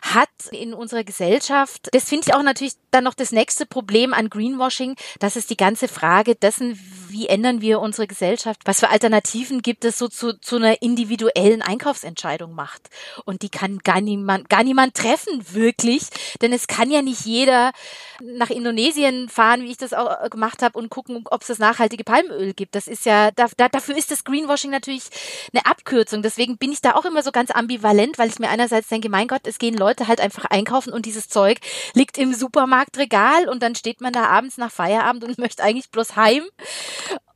hat 0.03 0.29
in 0.51 0.75
unserer 0.75 1.05
Gesellschaft. 1.05 1.89
Das 1.93 2.09
finde 2.09 2.27
ich 2.29 2.35
auch 2.35 2.43
natürlich 2.43 2.75
dann 2.91 3.05
noch 3.05 3.15
das 3.15 3.33
nächste 3.33 3.67
Problem 3.67 4.15
an 4.15 4.31
Greenwashing, 4.31 4.97
das 5.19 5.37
ist 5.37 5.51
die 5.51 5.57
ganze 5.57 5.89
Frage 5.89 6.35
dessen, 6.35 6.79
wie 7.09 7.29
ändern 7.29 7.61
wir 7.61 7.81
unsere 7.81 8.07
Gesellschaft? 8.07 8.61
Was 8.65 8.81
für 8.81 8.89
Alternativen 8.89 9.63
gibt 9.63 9.85
es 9.85 9.99
so 9.99 10.09
zu, 10.09 10.39
zu 10.39 10.57
einer 10.57 10.83
individuellen 10.83 11.63
Einkaufsentscheidung 11.63 12.55
macht? 12.55 12.91
Und 13.25 13.43
die 13.43 13.51
kann 13.51 13.79
gar 13.79 14.01
niemand, 14.01 14.49
gar 14.49 14.65
niemand 14.65 14.95
treffen, 14.95 15.45
wirklich. 15.53 16.03
Denn 16.43 16.53
es 16.53 16.67
kann 16.67 16.91
ja 16.91 17.03
nicht 17.03 17.25
jeder 17.25 17.73
nach 18.21 18.51
Indonesien 18.51 19.29
fahren, 19.29 19.63
wie 19.63 19.71
ich 19.71 19.77
das 19.77 19.93
auch 19.93 20.14
gemacht 20.31 20.63
habe, 20.63 20.79
und 20.79 20.91
gucken, 20.91 21.25
ob 21.31 21.43
es 21.43 21.49
das 21.49 21.59
nachhaltige 21.59 22.05
Palmöl 22.05 22.55
gibt. 22.55 22.75
Das 22.75 22.89
ist 22.89 23.05
ja, 23.05 23.31
da, 23.31 23.47
da, 23.57 23.69
dafür 23.69 23.97
ist 23.97 24.11
das 24.11 24.25
Greenwashing 24.25 24.71
natürlich 24.71 25.05
eine 25.53 25.67
Abkürzung. 25.67 26.23
Deswegen 26.23 26.59
bin 26.59 26.73
ich 26.73 26.81
da 26.81 26.95
auch 26.95 27.05
immer 27.05 27.23
so 27.23 27.33
ganz 27.33 27.51
ambivalent, 27.51 28.19
weil 28.19 28.29
ich 28.29 28.39
mir 28.39 28.49
einerseits 28.49 28.89
denke, 28.89 29.09
mein 29.09 29.29
Gott, 29.29 29.47
es 29.47 29.59
gehen 29.59 29.77
Leute 29.77 30.09
halt 30.09 30.21
einfach 30.21 30.47
einkaufen 30.47 30.93
und 30.93 31.07
dieses 31.07 31.29
Zeug 31.29 31.59
liegt 31.95 32.19
im 32.19 32.35
Supermarktregal 32.35 33.49
und 33.49 33.63
dann 33.63 33.75
steht 33.75 34.01
man 34.01 34.13
da 34.13 34.27
abends 34.27 34.59
nach 34.59 34.71
Feierabend 34.71 35.25
und 35.25 35.39
möchte 35.45 35.63
eigentlich 35.63 35.91
bloß 35.91 36.17
heim 36.17 36.45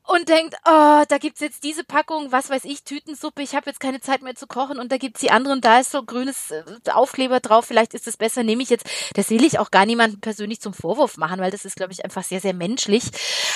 und 0.08 0.28
denkt, 0.30 0.56
oh, 0.64 1.02
da 1.06 1.18
gibt's 1.18 1.40
jetzt 1.40 1.64
diese 1.64 1.84
Packung, 1.84 2.32
was 2.32 2.48
weiß 2.48 2.64
ich, 2.64 2.82
Tütensuppe, 2.82 3.42
ich 3.42 3.54
habe 3.54 3.68
jetzt 3.68 3.78
keine 3.78 4.00
Zeit 4.00 4.22
mehr 4.22 4.34
zu 4.34 4.46
kochen 4.46 4.78
und 4.78 4.90
da 4.90 4.96
gibt's 4.96 5.20
die 5.20 5.30
andere 5.30 5.52
und 5.52 5.64
da 5.66 5.80
ist 5.80 5.90
so 5.90 6.02
grünes 6.02 6.50
äh, 6.50 6.64
Aufkleber 6.90 7.40
drauf, 7.40 7.66
vielleicht 7.66 7.92
ist 7.92 8.08
es 8.08 8.16
besser, 8.16 8.42
nehme 8.42 8.62
ich 8.62 8.70
jetzt. 8.70 8.86
Das 9.14 9.28
will 9.28 9.44
ich 9.44 9.58
auch 9.58 9.70
gar 9.70 9.84
niemandem 9.84 10.20
persönlich 10.20 10.60
zum 10.62 10.72
Vorwurf 10.72 11.18
machen, 11.18 11.40
weil 11.40 11.50
das 11.50 11.66
ist, 11.66 11.76
glaube 11.76 11.92
ich, 11.92 12.04
einfach 12.04 12.24
sehr, 12.24 12.40
sehr 12.40 12.54
menschlich. 12.54 13.04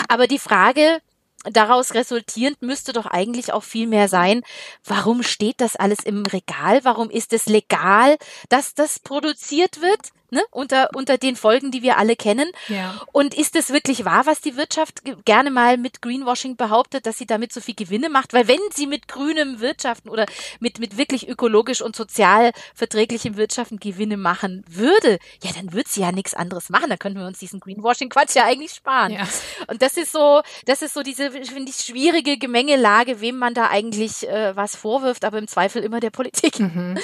Aber 0.08 0.26
die 0.26 0.38
Frage, 0.38 1.00
daraus 1.44 1.94
resultierend 1.94 2.60
müsste 2.60 2.92
doch 2.92 3.06
eigentlich 3.06 3.54
auch 3.54 3.64
viel 3.64 3.86
mehr 3.86 4.08
sein, 4.08 4.42
warum 4.84 5.22
steht 5.22 5.60
das 5.62 5.76
alles 5.76 6.00
im 6.00 6.26
Regal? 6.26 6.84
Warum 6.84 7.08
ist 7.08 7.32
es 7.32 7.46
legal, 7.46 8.18
dass 8.50 8.74
das 8.74 8.98
produziert 8.98 9.80
wird? 9.80 10.10
Ne, 10.32 10.42
unter, 10.50 10.88
unter 10.94 11.18
den 11.18 11.36
Folgen, 11.36 11.70
die 11.70 11.82
wir 11.82 11.98
alle 11.98 12.16
kennen. 12.16 12.50
Ja. 12.68 13.00
Und 13.12 13.34
ist 13.34 13.54
es 13.54 13.70
wirklich 13.70 14.04
wahr, 14.04 14.26
was 14.26 14.40
die 14.40 14.56
Wirtschaft 14.56 15.02
gerne 15.24 15.50
mal 15.50 15.76
mit 15.76 16.02
Greenwashing 16.02 16.56
behauptet, 16.56 17.06
dass 17.06 17.18
sie 17.18 17.26
damit 17.26 17.52
so 17.52 17.60
viel 17.60 17.74
Gewinne 17.74 18.08
macht? 18.08 18.32
Weil 18.32 18.48
wenn 18.48 18.60
sie 18.72 18.86
mit 18.86 19.08
grünem 19.08 19.60
Wirtschaften 19.60 20.08
oder 20.08 20.26
mit, 20.58 20.78
mit 20.78 20.96
wirklich 20.96 21.28
ökologisch 21.28 21.82
und 21.82 21.94
sozial 21.94 22.52
verträglichem 22.74 23.36
Wirtschaften 23.36 23.78
Gewinne 23.78 24.16
machen 24.16 24.64
würde, 24.68 25.18
ja, 25.42 25.50
dann 25.54 25.72
würde 25.72 25.88
sie 25.88 26.00
ja 26.00 26.12
nichts 26.12 26.34
anderes 26.34 26.70
machen. 26.70 26.88
Da 26.88 26.96
könnten 26.96 27.18
wir 27.18 27.26
uns 27.26 27.38
diesen 27.38 27.60
Greenwashing-Quatsch 27.60 28.34
ja 28.34 28.44
eigentlich 28.44 28.72
sparen. 28.72 29.12
Ja. 29.12 29.28
Und 29.68 29.82
das 29.82 29.96
ist 29.96 30.12
so, 30.12 30.40
das 30.64 30.82
ist 30.82 30.94
so 30.94 31.02
diese, 31.02 31.30
finde 31.30 31.70
ich, 31.70 31.76
schwierige 31.76 32.38
Gemengelage, 32.38 33.20
wem 33.20 33.36
man 33.36 33.54
da 33.54 33.68
eigentlich 33.68 34.26
äh, 34.28 34.56
was 34.56 34.76
vorwirft, 34.76 35.24
aber 35.24 35.38
im 35.38 35.48
Zweifel 35.48 35.82
immer 35.82 36.00
der 36.00 36.10
Politik. 36.10 36.58
Mhm. 36.58 36.98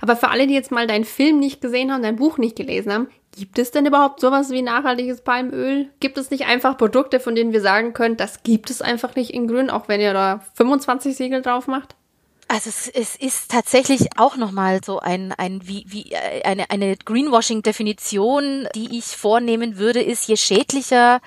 Aber 0.00 0.16
für 0.16 0.28
alle, 0.28 0.46
die 0.46 0.54
jetzt 0.54 0.70
mal 0.70 0.86
deinen 0.86 1.04
Film 1.04 1.38
nicht 1.38 1.60
gesehen 1.60 1.92
haben, 1.92 2.02
dein 2.02 2.16
Buch 2.16 2.38
nicht 2.38 2.47
gelesen 2.56 2.92
haben, 2.92 3.08
gibt 3.36 3.58
es 3.58 3.70
denn 3.70 3.86
überhaupt 3.86 4.20
sowas 4.20 4.50
wie 4.50 4.62
nachhaltiges 4.62 5.20
Palmöl? 5.20 5.88
Gibt 6.00 6.18
es 6.18 6.30
nicht 6.30 6.46
einfach 6.46 6.76
Produkte, 6.76 7.20
von 7.20 7.34
denen 7.34 7.52
wir 7.52 7.60
sagen 7.60 7.92
können, 7.92 8.16
das 8.16 8.42
gibt 8.42 8.70
es 8.70 8.82
einfach 8.82 9.14
nicht 9.14 9.32
in 9.32 9.46
Grün, 9.46 9.70
auch 9.70 9.88
wenn 9.88 10.00
ihr 10.00 10.12
da 10.12 10.40
25 10.54 11.16
Siegel 11.16 11.42
drauf 11.42 11.66
macht? 11.66 11.94
Also 12.50 12.70
es, 12.70 12.88
es 12.88 13.14
ist 13.14 13.50
tatsächlich 13.50 14.08
auch 14.16 14.36
nochmal 14.36 14.80
so 14.82 15.00
ein, 15.00 15.34
ein 15.36 15.60
wie, 15.68 15.84
wie 15.86 16.16
eine, 16.16 16.70
eine 16.70 16.96
Greenwashing-Definition, 16.96 18.68
die 18.74 18.96
ich 18.98 19.04
vornehmen 19.04 19.76
würde, 19.76 20.00
ist, 20.00 20.28
je 20.28 20.36
schädlicher 20.36 21.20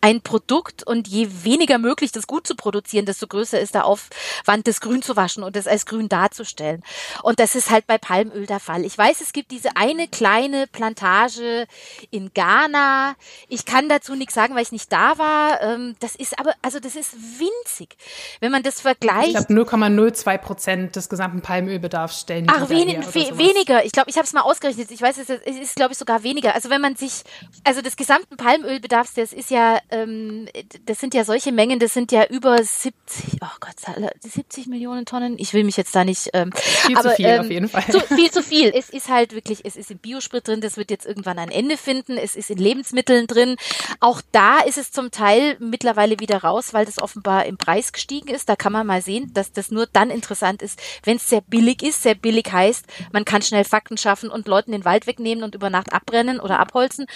ein 0.00 0.20
Produkt 0.20 0.86
und 0.86 1.08
je 1.08 1.28
weniger 1.42 1.78
möglich, 1.78 2.12
das 2.12 2.26
gut 2.26 2.46
zu 2.46 2.54
produzieren, 2.54 3.06
desto 3.06 3.26
größer 3.26 3.58
ist 3.58 3.74
der 3.74 3.86
Aufwand, 3.86 4.66
das 4.66 4.80
grün 4.80 5.02
zu 5.02 5.16
waschen 5.16 5.42
und 5.42 5.56
das 5.56 5.66
als 5.66 5.86
grün 5.86 6.08
darzustellen. 6.08 6.82
Und 7.22 7.40
das 7.40 7.54
ist 7.54 7.70
halt 7.70 7.86
bei 7.86 7.98
Palmöl 7.98 8.46
der 8.46 8.60
Fall. 8.60 8.84
Ich 8.84 8.96
weiß, 8.96 9.20
es 9.20 9.32
gibt 9.32 9.50
diese 9.50 9.76
eine 9.76 10.08
kleine 10.08 10.66
Plantage 10.66 11.66
in 12.10 12.32
Ghana. 12.34 13.16
Ich 13.48 13.64
kann 13.64 13.88
dazu 13.88 14.14
nichts 14.14 14.34
sagen, 14.34 14.54
weil 14.54 14.62
ich 14.62 14.72
nicht 14.72 14.92
da 14.92 15.18
war. 15.18 15.60
Ähm, 15.62 15.96
das 16.00 16.14
ist 16.14 16.38
aber, 16.38 16.54
also 16.62 16.78
das 16.78 16.94
ist 16.94 17.14
winzig. 17.14 17.96
Wenn 18.40 18.52
man 18.52 18.62
das 18.62 18.80
vergleicht. 18.80 19.28
Ich 19.28 19.46
glaube, 19.46 19.52
0,02 19.52 20.38
Prozent 20.38 20.96
des 20.96 21.08
gesamten 21.08 21.40
Palmölbedarfs 21.42 22.20
stellen. 22.20 22.46
Ach, 22.48 22.68
wenig, 22.68 22.98
we 23.14 23.38
weniger. 23.38 23.84
Ich 23.84 23.92
glaube, 23.92 24.10
ich 24.10 24.16
habe 24.16 24.26
es 24.26 24.32
mal 24.32 24.42
ausgerechnet. 24.42 24.90
Ich 24.90 25.00
weiß, 25.00 25.18
es 25.18 25.30
ist, 25.30 25.42
es 25.44 25.56
ist 25.56 25.74
glaube 25.76 25.92
ich, 25.92 25.98
sogar 25.98 26.22
weniger. 26.22 26.54
Also 26.54 26.70
wenn 26.70 26.80
man 26.80 26.96
sich, 26.96 27.22
also 27.64 27.82
des 27.82 27.96
gesamten 27.96 28.36
Palmölbedarfs, 28.36 29.14
das 29.14 29.32
ist 29.32 29.50
ja 29.50 29.78
ähm, 29.90 30.48
das 30.84 31.00
sind 31.00 31.14
ja 31.14 31.24
solche 31.24 31.52
Mengen, 31.52 31.78
das 31.78 31.94
sind 31.94 32.12
ja 32.12 32.24
über 32.26 32.62
70, 32.62 33.40
oh 33.42 33.56
Gott, 33.60 33.74
70 34.20 34.66
Millionen 34.66 35.06
Tonnen. 35.06 35.36
Ich 35.38 35.52
will 35.54 35.64
mich 35.64 35.76
jetzt 35.76 35.94
da 35.94 36.04
nicht. 36.04 36.30
Ähm, 36.32 36.52
viel 36.52 36.96
aber, 36.96 37.10
zu 37.10 37.16
viel 37.16 37.26
ähm, 37.26 37.40
auf 37.40 37.50
jeden 37.50 37.68
Fall. 37.68 37.84
Zu, 37.90 38.00
viel 38.00 38.30
zu 38.30 38.42
viel. 38.42 38.70
Es 38.76 38.90
ist 38.90 39.08
halt 39.08 39.32
wirklich, 39.32 39.64
es 39.64 39.76
ist 39.76 39.90
im 39.90 39.98
Biosprit 39.98 40.46
drin, 40.46 40.60
das 40.60 40.76
wird 40.76 40.90
jetzt 40.90 41.06
irgendwann 41.06 41.38
ein 41.38 41.50
Ende 41.50 41.76
finden. 41.76 42.18
Es 42.18 42.36
ist 42.36 42.50
in 42.50 42.58
Lebensmitteln 42.58 43.26
drin. 43.26 43.56
Auch 44.00 44.20
da 44.32 44.60
ist 44.60 44.76
es 44.76 44.92
zum 44.92 45.10
Teil 45.10 45.56
mittlerweile 45.60 46.20
wieder 46.20 46.38
raus, 46.38 46.74
weil 46.74 46.84
das 46.84 47.00
offenbar 47.00 47.46
im 47.46 47.56
Preis 47.56 47.92
gestiegen 47.92 48.28
ist. 48.28 48.48
Da 48.48 48.56
kann 48.56 48.72
man 48.72 48.86
mal 48.86 49.02
sehen, 49.02 49.32
dass 49.32 49.52
das 49.52 49.70
nur 49.70 49.86
dann 49.86 50.10
interessant 50.10 50.62
ist, 50.62 50.80
wenn 51.04 51.16
es 51.16 51.28
sehr 51.28 51.40
billig 51.40 51.82
ist. 51.82 52.02
Sehr 52.02 52.14
billig 52.14 52.52
heißt, 52.52 52.84
man 53.12 53.24
kann 53.24 53.42
schnell 53.42 53.64
Fakten 53.64 53.96
schaffen 53.96 54.30
und 54.30 54.46
Leuten 54.46 54.72
den 54.72 54.84
Wald 54.84 55.06
wegnehmen 55.06 55.44
und 55.44 55.54
über 55.54 55.70
Nacht 55.70 55.92
abbrennen 55.92 56.40
oder 56.40 56.58
abholzen 56.58 57.06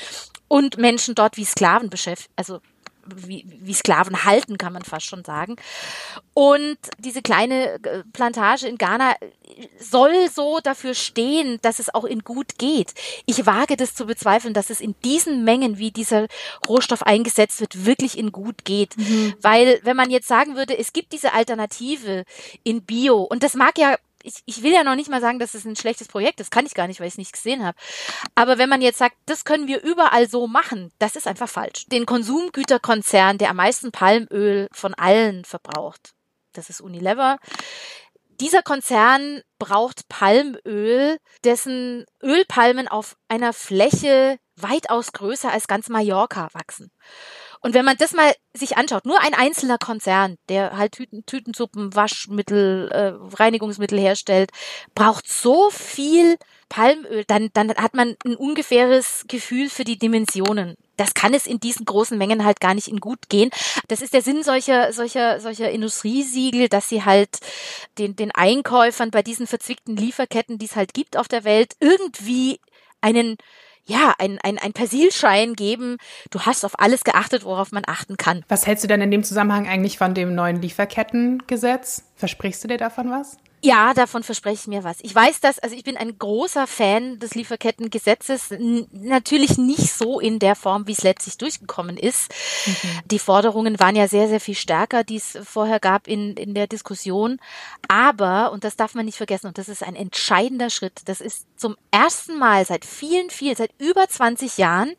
und 0.50 0.78
Menschen 0.78 1.14
dort 1.14 1.36
wie 1.36 1.44
Sklaven 1.44 1.90
beschäftigen, 1.90 2.32
also 2.34 2.60
wie, 3.06 3.44
wie 3.46 3.74
Sklaven 3.74 4.24
halten, 4.24 4.58
kann 4.58 4.72
man 4.72 4.82
fast 4.82 5.06
schon 5.06 5.24
sagen. 5.24 5.56
Und 6.34 6.78
diese 6.98 7.22
kleine 7.22 7.74
äh, 7.82 8.04
Plantage 8.12 8.66
in 8.66 8.78
Ghana 8.78 9.14
soll 9.78 10.28
so 10.30 10.60
dafür 10.60 10.94
stehen, 10.94 11.58
dass 11.62 11.78
es 11.78 11.92
auch 11.94 12.04
in 12.04 12.20
gut 12.20 12.58
geht. 12.58 12.94
Ich 13.26 13.46
wage 13.46 13.76
das 13.76 13.94
zu 13.94 14.06
bezweifeln, 14.06 14.54
dass 14.54 14.70
es 14.70 14.80
in 14.80 14.94
diesen 15.04 15.44
Mengen, 15.44 15.78
wie 15.78 15.90
dieser 15.90 16.26
Rohstoff 16.68 17.02
eingesetzt 17.02 17.60
wird, 17.60 17.84
wirklich 17.86 18.16
in 18.16 18.32
gut 18.32 18.64
geht. 18.64 18.96
Mhm. 18.96 19.34
Weil 19.40 19.80
wenn 19.82 19.96
man 19.96 20.10
jetzt 20.10 20.28
sagen 20.28 20.56
würde, 20.56 20.78
es 20.78 20.92
gibt 20.92 21.12
diese 21.12 21.32
Alternative 21.32 22.24
in 22.62 22.82
Bio, 22.82 23.22
und 23.22 23.42
das 23.42 23.54
mag 23.54 23.78
ja 23.78 23.96
ich, 24.22 24.42
ich 24.46 24.62
will 24.62 24.72
ja 24.72 24.84
noch 24.84 24.94
nicht 24.94 25.10
mal 25.10 25.20
sagen, 25.20 25.38
dass 25.38 25.54
es 25.54 25.64
ein 25.64 25.76
schlechtes 25.76 26.08
Projekt 26.08 26.40
ist. 26.40 26.50
Kann 26.50 26.66
ich 26.66 26.74
gar 26.74 26.86
nicht, 26.86 27.00
weil 27.00 27.06
ich 27.06 27.14
es 27.14 27.18
nicht 27.18 27.32
gesehen 27.32 27.64
habe. 27.64 27.76
Aber 28.34 28.58
wenn 28.58 28.68
man 28.68 28.82
jetzt 28.82 28.98
sagt, 28.98 29.16
das 29.26 29.44
können 29.44 29.66
wir 29.66 29.82
überall 29.82 30.28
so 30.28 30.46
machen, 30.46 30.92
das 30.98 31.16
ist 31.16 31.26
einfach 31.26 31.48
falsch. 31.48 31.86
Den 31.86 32.06
Konsumgüterkonzern, 32.06 33.38
der 33.38 33.50
am 33.50 33.56
meisten 33.56 33.92
Palmöl 33.92 34.68
von 34.72 34.94
allen 34.94 35.44
verbraucht, 35.44 36.12
das 36.52 36.70
ist 36.70 36.80
Unilever. 36.80 37.38
Dieser 38.40 38.62
Konzern 38.62 39.42
braucht 39.58 40.08
Palmöl, 40.08 41.18
dessen 41.44 42.06
Ölpalmen 42.22 42.88
auf 42.88 43.16
einer 43.28 43.52
Fläche 43.52 44.38
weitaus 44.56 45.12
größer 45.12 45.52
als 45.52 45.68
ganz 45.68 45.88
Mallorca 45.88 46.48
wachsen. 46.52 46.90
Und 47.60 47.74
wenn 47.74 47.84
man 47.84 47.96
das 47.96 48.12
mal 48.12 48.32
sich 48.54 48.76
anschaut, 48.76 49.04
nur 49.04 49.20
ein 49.20 49.34
einzelner 49.34 49.78
Konzern, 49.78 50.36
der 50.48 50.76
halt 50.76 50.92
Tüten, 50.92 51.24
Tütensuppen, 51.26 51.94
Waschmittel, 51.94 52.88
äh, 52.90 53.12
Reinigungsmittel 53.36 53.98
herstellt, 53.98 54.50
braucht 54.94 55.28
so 55.28 55.70
viel 55.70 56.36
Palmöl, 56.70 57.24
dann, 57.26 57.50
dann 57.52 57.74
hat 57.74 57.94
man 57.94 58.16
ein 58.24 58.36
ungefähres 58.36 59.24
Gefühl 59.28 59.68
für 59.68 59.84
die 59.84 59.98
Dimensionen. 59.98 60.76
Das 60.96 61.14
kann 61.14 61.34
es 61.34 61.46
in 61.46 61.60
diesen 61.60 61.84
großen 61.84 62.16
Mengen 62.16 62.44
halt 62.44 62.60
gar 62.60 62.74
nicht 62.74 62.88
in 62.88 63.00
gut 63.00 63.28
gehen. 63.28 63.50
Das 63.88 64.02
ist 64.02 64.14
der 64.14 64.22
Sinn 64.22 64.42
solcher, 64.42 64.92
solcher, 64.92 65.40
solcher 65.40 65.70
Industriesiegel, 65.70 66.68
dass 66.68 66.88
sie 66.88 67.04
halt 67.04 67.38
den, 67.98 68.16
den 68.16 68.30
Einkäufern 68.32 69.10
bei 69.10 69.22
diesen 69.22 69.46
verzwickten 69.46 69.96
Lieferketten, 69.96 70.58
die 70.58 70.66
es 70.66 70.76
halt 70.76 70.94
gibt 70.94 71.16
auf 71.16 71.28
der 71.28 71.44
Welt, 71.44 71.74
irgendwie 71.80 72.60
einen 73.00 73.36
ja, 73.90 74.14
ein, 74.18 74.38
ein, 74.42 74.56
ein 74.58 74.72
Persilschein 74.72 75.54
geben. 75.54 75.96
Du 76.30 76.40
hast 76.42 76.64
auf 76.64 76.78
alles 76.78 77.02
geachtet, 77.02 77.44
worauf 77.44 77.72
man 77.72 77.82
achten 77.86 78.16
kann. 78.16 78.44
Was 78.48 78.66
hältst 78.66 78.84
du 78.84 78.88
denn 78.88 79.00
in 79.00 79.10
dem 79.10 79.24
Zusammenhang 79.24 79.66
eigentlich 79.66 79.98
von 79.98 80.14
dem 80.14 80.34
neuen 80.34 80.62
Lieferkettengesetz? 80.62 82.04
Versprichst 82.14 82.62
du 82.62 82.68
dir 82.68 82.78
davon 82.78 83.10
was? 83.10 83.36
Ja, 83.62 83.92
davon 83.92 84.22
verspreche 84.22 84.62
ich 84.62 84.66
mir 84.68 84.84
was. 84.84 84.98
Ich 85.02 85.14
weiß 85.14 85.40
das, 85.40 85.58
also 85.58 85.76
ich 85.76 85.84
bin 85.84 85.98
ein 85.98 86.18
großer 86.18 86.66
Fan 86.66 87.18
des 87.18 87.34
Lieferkettengesetzes, 87.34 88.54
natürlich 88.92 89.58
nicht 89.58 89.92
so 89.92 90.18
in 90.18 90.38
der 90.38 90.56
Form, 90.56 90.86
wie 90.86 90.92
es 90.92 91.02
letztlich 91.02 91.36
durchgekommen 91.36 91.98
ist. 91.98 92.32
Mhm. 92.66 92.72
Die 93.10 93.18
Forderungen 93.18 93.78
waren 93.78 93.96
ja 93.96 94.08
sehr, 94.08 94.28
sehr 94.28 94.40
viel 94.40 94.54
stärker, 94.54 95.04
die 95.04 95.16
es 95.16 95.38
vorher 95.44 95.78
gab 95.78 96.08
in, 96.08 96.36
in 96.36 96.54
der 96.54 96.68
Diskussion. 96.68 97.38
Aber, 97.86 98.52
und 98.52 98.64
das 98.64 98.76
darf 98.76 98.94
man 98.94 99.04
nicht 99.04 99.18
vergessen, 99.18 99.48
und 99.48 99.58
das 99.58 99.68
ist 99.68 99.82
ein 99.82 99.94
entscheidender 99.94 100.70
Schritt, 100.70 101.02
das 101.04 101.20
ist 101.20 101.46
zum 101.56 101.76
ersten 101.90 102.38
Mal 102.38 102.64
seit 102.64 102.86
vielen, 102.86 103.28
vielen, 103.28 103.56
seit 103.56 103.72
über 103.78 104.08
20 104.08 104.56
Jahren, 104.56 104.94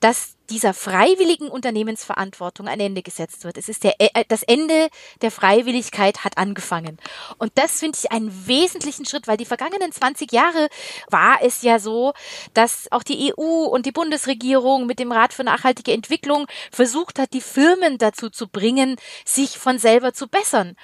dass 0.00 0.34
dieser 0.50 0.74
freiwilligen 0.74 1.48
Unternehmensverantwortung 1.48 2.68
ein 2.68 2.80
Ende 2.80 3.02
gesetzt 3.02 3.44
wird. 3.44 3.58
Es 3.58 3.68
ist 3.68 3.84
der, 3.84 3.94
äh, 3.98 4.24
das 4.28 4.42
Ende 4.42 4.88
der 5.20 5.30
Freiwilligkeit 5.30 6.24
hat 6.24 6.38
angefangen. 6.38 6.98
Und 7.38 7.52
das 7.56 7.80
finde 7.80 7.98
ich 8.02 8.12
einen 8.12 8.46
wesentlichen 8.46 9.06
Schritt, 9.06 9.28
weil 9.28 9.36
die 9.36 9.46
vergangenen 9.46 9.92
20 9.92 10.32
Jahre 10.32 10.68
war 11.10 11.38
es 11.42 11.62
ja 11.62 11.78
so, 11.78 12.12
dass 12.54 12.90
auch 12.90 13.02
die 13.02 13.32
EU 13.32 13.64
und 13.64 13.86
die 13.86 13.92
Bundesregierung 13.92 14.86
mit 14.86 14.98
dem 14.98 15.12
Rat 15.12 15.32
für 15.32 15.44
nachhaltige 15.44 15.92
Entwicklung 15.92 16.46
versucht 16.70 17.18
hat, 17.18 17.32
die 17.32 17.40
Firmen 17.40 17.98
dazu 17.98 18.30
zu 18.30 18.48
bringen, 18.48 18.96
sich 19.24 19.58
von 19.58 19.78
selber 19.78 20.12
zu 20.12 20.28
bessern 20.28 20.76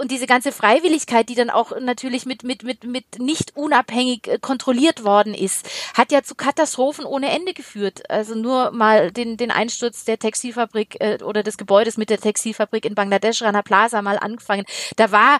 und 0.00 0.10
diese 0.10 0.26
ganze 0.26 0.52
Freiwilligkeit, 0.52 1.28
die 1.28 1.34
dann 1.34 1.50
auch 1.50 1.72
natürlich 1.80 2.26
mit, 2.26 2.44
mit, 2.44 2.62
mit, 2.62 2.84
mit 2.84 3.18
nicht 3.18 3.56
unabhängig 3.56 4.28
äh, 4.28 4.38
kontrolliert 4.38 5.04
worden 5.04 5.34
ist, 5.34 5.68
hat 5.94 6.12
ja 6.12 6.22
zu 6.22 6.34
Katastrophen 6.34 7.04
ohne 7.04 7.30
Ende 7.30 7.52
geführt. 7.52 8.08
Also 8.10 8.34
nur 8.34 8.70
mal 8.70 9.10
den, 9.10 9.36
den 9.36 9.50
Einsturz 9.50 10.04
der 10.04 10.18
Textilfabrik 10.18 10.96
äh, 11.00 11.18
oder 11.22 11.42
des 11.42 11.58
Gebäudes 11.58 11.96
mit 11.96 12.10
der 12.10 12.18
Textilfabrik 12.18 12.84
in 12.84 12.94
Bangladesch, 12.94 13.42
Rana 13.42 13.62
Plaza 13.62 14.02
mal 14.02 14.18
angefangen. 14.18 14.64
Da 14.96 15.12
war 15.12 15.38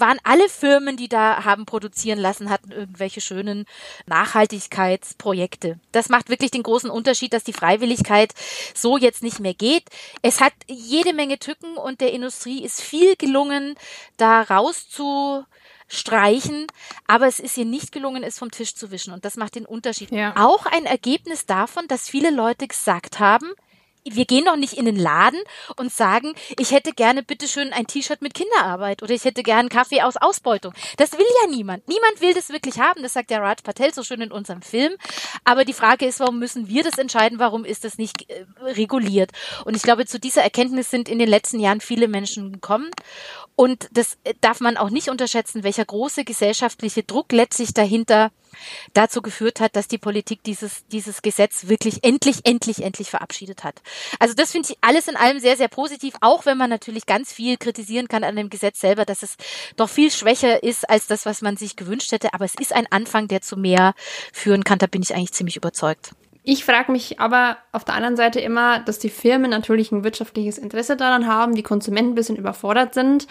waren 0.00 0.18
alle 0.24 0.48
Firmen, 0.48 0.96
die 0.96 1.08
da 1.08 1.44
haben 1.44 1.66
produzieren 1.66 2.18
lassen, 2.18 2.50
hatten 2.50 2.72
irgendwelche 2.72 3.20
schönen 3.20 3.66
Nachhaltigkeitsprojekte. 4.06 5.78
Das 5.92 6.08
macht 6.08 6.28
wirklich 6.28 6.50
den 6.50 6.62
großen 6.62 6.90
Unterschied, 6.90 7.32
dass 7.32 7.44
die 7.44 7.52
Freiwilligkeit 7.52 8.32
so 8.74 8.96
jetzt 8.96 9.22
nicht 9.22 9.40
mehr 9.40 9.54
geht. 9.54 9.84
Es 10.22 10.40
hat 10.40 10.52
jede 10.66 11.12
Menge 11.12 11.38
Tücken 11.38 11.76
und 11.76 12.00
der 12.00 12.12
Industrie 12.12 12.64
ist 12.64 12.82
viel 12.82 13.16
gelungen, 13.16 13.76
da 14.16 14.42
rauszustreichen, 14.42 16.66
aber 17.06 17.26
es 17.26 17.38
ist 17.38 17.56
ihr 17.56 17.64
nicht 17.64 17.92
gelungen, 17.92 18.22
es 18.22 18.38
vom 18.38 18.50
Tisch 18.50 18.74
zu 18.74 18.90
wischen 18.90 19.12
und 19.12 19.24
das 19.24 19.36
macht 19.36 19.54
den 19.54 19.66
Unterschied. 19.66 20.10
Ja. 20.10 20.34
Auch 20.36 20.66
ein 20.66 20.86
Ergebnis 20.86 21.46
davon, 21.46 21.86
dass 21.88 22.08
viele 22.08 22.30
Leute 22.30 22.66
gesagt 22.66 23.20
haben, 23.20 23.52
wir 24.14 24.24
gehen 24.24 24.44
doch 24.44 24.56
nicht 24.56 24.74
in 24.74 24.84
den 24.84 24.96
Laden 24.96 25.40
und 25.76 25.92
sagen, 25.92 26.34
ich 26.58 26.70
hätte 26.70 26.92
gerne 26.92 27.22
bitteschön 27.22 27.72
ein 27.72 27.86
T-Shirt 27.86 28.22
mit 28.22 28.34
Kinderarbeit 28.34 29.02
oder 29.02 29.12
ich 29.12 29.24
hätte 29.24 29.42
gerne 29.42 29.68
Kaffee 29.68 30.02
aus 30.02 30.16
Ausbeutung. 30.16 30.72
Das 30.96 31.12
will 31.12 31.26
ja 31.42 31.50
niemand. 31.50 31.88
Niemand 31.88 32.20
will 32.20 32.34
das 32.34 32.50
wirklich 32.50 32.78
haben. 32.78 33.02
Das 33.02 33.14
sagt 33.14 33.30
der 33.30 33.40
Raj 33.40 33.62
Patel 33.62 33.92
so 33.92 34.02
schön 34.02 34.20
in 34.20 34.32
unserem 34.32 34.62
Film. 34.62 34.94
Aber 35.44 35.64
die 35.64 35.72
Frage 35.72 36.06
ist, 36.06 36.20
warum 36.20 36.38
müssen 36.38 36.68
wir 36.68 36.82
das 36.82 36.98
entscheiden? 36.98 37.38
Warum 37.38 37.64
ist 37.64 37.84
das 37.84 37.98
nicht 37.98 38.30
äh, 38.30 38.44
reguliert? 38.60 39.32
Und 39.64 39.76
ich 39.76 39.82
glaube, 39.82 40.06
zu 40.06 40.18
dieser 40.18 40.42
Erkenntnis 40.42 40.90
sind 40.90 41.08
in 41.08 41.18
den 41.18 41.28
letzten 41.28 41.60
Jahren 41.60 41.80
viele 41.80 42.08
Menschen 42.08 42.52
gekommen. 42.52 42.90
Und 43.54 43.88
das 43.92 44.18
äh, 44.24 44.34
darf 44.40 44.60
man 44.60 44.76
auch 44.76 44.90
nicht 44.90 45.08
unterschätzen, 45.08 45.64
welcher 45.64 45.84
große 45.84 46.24
gesellschaftliche 46.24 47.02
Druck 47.02 47.32
letztlich 47.32 47.72
dahinter 47.74 48.30
dazu 48.92 49.22
geführt 49.22 49.60
hat, 49.60 49.76
dass 49.76 49.88
die 49.88 49.98
Politik 49.98 50.42
dieses, 50.44 50.86
dieses 50.88 51.22
Gesetz 51.22 51.68
wirklich 51.68 52.04
endlich, 52.04 52.40
endlich, 52.44 52.82
endlich 52.82 53.10
verabschiedet 53.10 53.64
hat. 53.64 53.82
Also 54.18 54.34
das 54.34 54.52
finde 54.52 54.70
ich 54.70 54.78
alles 54.80 55.08
in 55.08 55.16
allem 55.16 55.38
sehr, 55.40 55.56
sehr 55.56 55.68
positiv, 55.68 56.14
auch 56.20 56.46
wenn 56.46 56.58
man 56.58 56.70
natürlich 56.70 57.06
ganz 57.06 57.32
viel 57.32 57.56
kritisieren 57.56 58.08
kann 58.08 58.24
an 58.24 58.36
dem 58.36 58.50
Gesetz 58.50 58.80
selber, 58.80 59.04
dass 59.04 59.22
es 59.22 59.36
doch 59.76 59.88
viel 59.88 60.10
schwächer 60.10 60.62
ist 60.62 60.88
als 60.88 61.06
das, 61.06 61.26
was 61.26 61.42
man 61.42 61.56
sich 61.56 61.76
gewünscht 61.76 62.12
hätte. 62.12 62.34
Aber 62.34 62.44
es 62.44 62.54
ist 62.54 62.72
ein 62.72 62.86
Anfang, 62.90 63.28
der 63.28 63.40
zu 63.40 63.56
mehr 63.56 63.94
führen 64.32 64.64
kann. 64.64 64.78
Da 64.78 64.86
bin 64.86 65.02
ich 65.02 65.14
eigentlich 65.14 65.32
ziemlich 65.32 65.56
überzeugt. 65.56 66.12
Ich 66.48 66.64
frage 66.64 66.92
mich 66.92 67.18
aber 67.18 67.56
auf 67.72 67.82
der 67.82 67.96
anderen 67.96 68.16
Seite 68.16 68.38
immer, 68.38 68.78
dass 68.78 69.00
die 69.00 69.08
Firmen 69.08 69.50
natürlich 69.50 69.90
ein 69.90 70.04
wirtschaftliches 70.04 70.58
Interesse 70.58 70.96
daran 70.96 71.26
haben, 71.26 71.56
die 71.56 71.64
Konsumenten 71.64 72.12
ein 72.12 72.14
bisschen 72.14 72.36
überfordert 72.36 72.94
sind. 72.94 73.26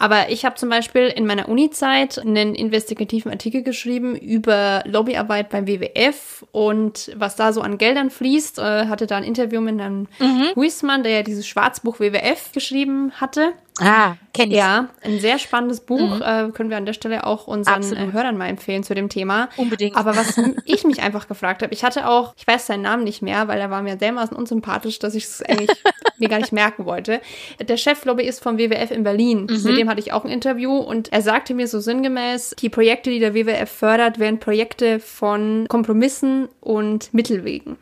Aber 0.00 0.30
ich 0.30 0.44
habe 0.44 0.56
zum 0.56 0.68
Beispiel 0.68 1.06
in 1.06 1.26
meiner 1.26 1.48
Uni-Zeit 1.48 2.18
einen 2.18 2.56
investigativen 2.56 3.30
Artikel 3.30 3.62
geschrieben 3.62 4.16
über 4.16 4.82
Lobbyarbeit 4.84 5.48
beim 5.48 5.68
WWF 5.68 6.44
und 6.50 7.12
was 7.14 7.36
da 7.36 7.52
so 7.52 7.60
an 7.60 7.78
Geldern 7.78 8.10
fließt. 8.10 8.58
Äh, 8.58 8.86
hatte 8.88 9.06
da 9.06 9.18
ein 9.18 9.22
Interview 9.22 9.60
mit 9.60 9.80
einem 9.80 10.08
mhm. 10.18 10.48
Huismann, 10.56 11.04
der 11.04 11.12
ja 11.12 11.22
dieses 11.22 11.46
Schwarzbuch 11.46 12.00
WWF 12.00 12.50
geschrieben 12.50 13.12
hatte. 13.20 13.52
Ah, 13.78 14.14
kenne 14.32 14.52
ich. 14.52 14.58
Ja, 14.58 14.88
ein 15.02 15.20
sehr 15.20 15.38
spannendes 15.38 15.80
Buch. 15.80 16.16
Mhm. 16.16 16.22
Äh, 16.22 16.50
können 16.52 16.70
wir 16.70 16.76
an 16.76 16.86
der 16.86 16.94
Stelle 16.94 17.26
auch 17.26 17.46
unseren 17.46 17.82
äh, 17.92 18.12
Hörern 18.12 18.36
mal 18.36 18.48
empfehlen 18.48 18.82
zu 18.82 18.94
dem 18.94 19.08
Thema. 19.08 19.48
Unbedingt. 19.56 19.96
Aber 19.96 20.16
was 20.16 20.40
ich 20.64 20.84
mich 20.84 21.02
einfach 21.02 21.28
gefragt 21.28 21.62
habe, 21.62 21.74
ich 21.74 21.84
hatte 21.84 22.08
auch, 22.08 22.34
ich 22.36 22.46
weiß 22.46 22.66
seinen 22.66 22.82
Namen 22.82 23.04
nicht 23.04 23.22
mehr, 23.22 23.48
weil 23.48 23.60
er 23.60 23.70
war 23.70 23.82
mir 23.82 23.96
dermaßen 23.96 24.36
unsympathisch, 24.36 24.98
dass 24.98 25.14
ich 25.14 25.24
es 25.24 25.42
eigentlich 25.42 25.70
mir 26.18 26.28
gar 26.28 26.38
nicht 26.38 26.52
merken 26.52 26.86
wollte. 26.86 27.20
Der 27.60 27.76
Cheflobbyist 27.76 28.42
vom 28.42 28.58
WWF 28.58 28.90
in 28.90 29.02
Berlin, 29.02 29.46
mhm. 29.50 29.62
mit 29.62 29.78
dem 29.78 29.88
hatte 29.90 30.00
ich 30.00 30.12
auch 30.12 30.24
ein 30.24 30.30
Interview 30.30 30.76
und 30.76 31.12
er 31.12 31.22
sagte 31.22 31.52
mir 31.52 31.68
so 31.68 31.80
sinngemäß, 31.80 32.54
die 32.58 32.70
Projekte, 32.70 33.10
die 33.10 33.18
der 33.18 33.34
WWF 33.34 33.70
fördert, 33.70 34.18
wären 34.18 34.40
Projekte 34.40 35.00
von 35.00 35.66
Kompromissen 35.68 36.48
und 36.60 37.12
Mittelwegen. 37.12 37.76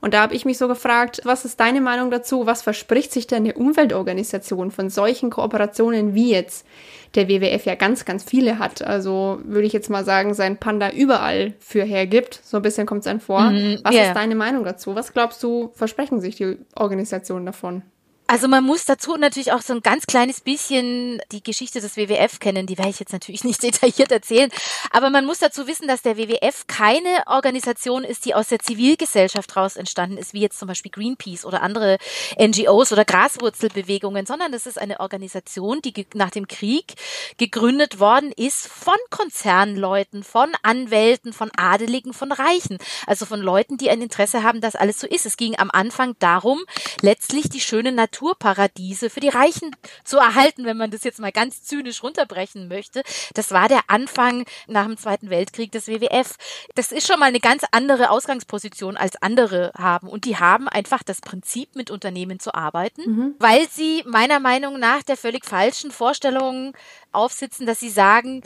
Und 0.00 0.14
da 0.14 0.22
habe 0.22 0.34
ich 0.34 0.44
mich 0.44 0.58
so 0.58 0.68
gefragt, 0.68 1.20
was 1.24 1.44
ist 1.44 1.58
deine 1.58 1.80
Meinung 1.80 2.10
dazu? 2.10 2.46
Was 2.46 2.62
verspricht 2.62 3.12
sich 3.12 3.26
denn 3.26 3.44
eine 3.44 3.54
Umweltorganisation 3.54 4.70
von 4.70 4.90
solchen 4.90 5.30
Kooperationen 5.30 6.14
wie 6.14 6.30
jetzt 6.30 6.66
der 7.14 7.28
WWF 7.28 7.64
ja 7.64 7.74
ganz, 7.74 8.04
ganz 8.04 8.22
viele 8.22 8.60
hat? 8.60 8.80
Also 8.82 9.40
würde 9.42 9.66
ich 9.66 9.72
jetzt 9.72 9.90
mal 9.90 10.04
sagen, 10.04 10.34
sein 10.34 10.56
Panda 10.56 10.90
überall 10.90 11.54
für 11.58 11.82
hergibt. 11.82 12.40
So 12.44 12.58
ein 12.58 12.62
bisschen 12.62 12.86
kommt 12.86 13.00
es 13.00 13.06
einem 13.08 13.20
vor. 13.20 13.50
Mm, 13.50 13.80
was 13.82 13.94
yeah. 13.94 14.08
ist 14.08 14.14
deine 14.14 14.36
Meinung 14.36 14.64
dazu? 14.64 14.94
Was 14.94 15.12
glaubst 15.12 15.42
du, 15.42 15.70
versprechen 15.74 16.20
sich 16.20 16.36
die 16.36 16.58
Organisationen 16.76 17.46
davon? 17.46 17.82
Also 18.30 18.46
man 18.46 18.62
muss 18.62 18.84
dazu 18.84 19.16
natürlich 19.16 19.52
auch 19.52 19.62
so 19.62 19.72
ein 19.72 19.80
ganz 19.80 20.04
kleines 20.04 20.42
bisschen 20.42 21.22
die 21.32 21.42
Geschichte 21.42 21.80
des 21.80 21.96
WWF 21.96 22.40
kennen, 22.40 22.66
die 22.66 22.76
werde 22.76 22.90
ich 22.90 23.00
jetzt 23.00 23.14
natürlich 23.14 23.42
nicht 23.48 23.62
detailliert 23.62 24.12
erzählen, 24.12 24.50
aber 24.90 25.08
man 25.08 25.24
muss 25.24 25.38
dazu 25.38 25.66
wissen, 25.66 25.88
dass 25.88 26.02
der 26.02 26.18
WWF 26.18 26.66
keine 26.66 27.22
Organisation 27.26 28.04
ist, 28.04 28.26
die 28.26 28.34
aus 28.34 28.48
der 28.48 28.58
Zivilgesellschaft 28.58 29.56
raus 29.56 29.76
entstanden 29.76 30.18
ist, 30.18 30.34
wie 30.34 30.42
jetzt 30.42 30.58
zum 30.58 30.68
Beispiel 30.68 30.90
Greenpeace 30.90 31.46
oder 31.46 31.62
andere 31.62 31.96
NGOs 32.38 32.92
oder 32.92 33.06
Graswurzelbewegungen, 33.06 34.26
sondern 34.26 34.52
das 34.52 34.66
ist 34.66 34.78
eine 34.78 35.00
Organisation, 35.00 35.80
die 35.80 36.06
nach 36.12 36.30
dem 36.30 36.48
Krieg 36.48 36.96
gegründet 37.38 37.98
worden 37.98 38.32
ist 38.32 38.68
von 38.68 38.98
Konzernleuten, 39.08 40.22
von 40.22 40.52
Anwälten, 40.62 41.32
von 41.32 41.50
Adeligen, 41.56 42.12
von 42.12 42.30
Reichen, 42.30 42.76
also 43.06 43.24
von 43.24 43.40
Leuten, 43.40 43.78
die 43.78 43.88
ein 43.88 44.02
Interesse 44.02 44.42
haben, 44.42 44.60
dass 44.60 44.76
alles 44.76 45.00
so 45.00 45.06
ist. 45.06 45.24
Es 45.24 45.38
ging 45.38 45.58
am 45.58 45.70
Anfang 45.70 46.14
darum, 46.18 46.60
letztlich 47.00 47.48
die 47.48 47.62
schöne 47.62 47.90
Natur 47.90 48.17
Naturparadiese 48.18 49.10
für 49.10 49.20
die 49.20 49.28
Reichen 49.28 49.74
zu 50.04 50.18
erhalten, 50.18 50.64
wenn 50.64 50.76
man 50.76 50.90
das 50.90 51.04
jetzt 51.04 51.20
mal 51.20 51.32
ganz 51.32 51.62
zynisch 51.62 52.02
runterbrechen 52.02 52.68
möchte. 52.68 53.02
Das 53.34 53.50
war 53.52 53.68
der 53.68 53.82
Anfang 53.88 54.44
nach 54.66 54.86
dem 54.86 54.96
Zweiten 54.96 55.30
Weltkrieg 55.30 55.72
des 55.72 55.86
WWF. 55.86 56.36
Das 56.74 56.92
ist 56.92 57.06
schon 57.06 57.20
mal 57.20 57.26
eine 57.26 57.40
ganz 57.40 57.62
andere 57.70 58.10
Ausgangsposition 58.10 58.96
als 58.96 59.20
andere 59.22 59.72
haben. 59.76 60.08
Und 60.08 60.24
die 60.24 60.36
haben 60.36 60.68
einfach 60.68 61.02
das 61.02 61.20
Prinzip, 61.20 61.74
mit 61.74 61.90
Unternehmen 61.90 62.40
zu 62.40 62.54
arbeiten, 62.54 63.02
mhm. 63.02 63.34
weil 63.38 63.68
sie 63.68 64.02
meiner 64.06 64.40
Meinung 64.40 64.78
nach 64.78 65.02
der 65.02 65.16
völlig 65.16 65.44
falschen 65.44 65.90
Vorstellung 65.90 66.74
aufsitzen, 67.12 67.66
dass 67.66 67.80
sie 67.80 67.90
sagen, 67.90 68.42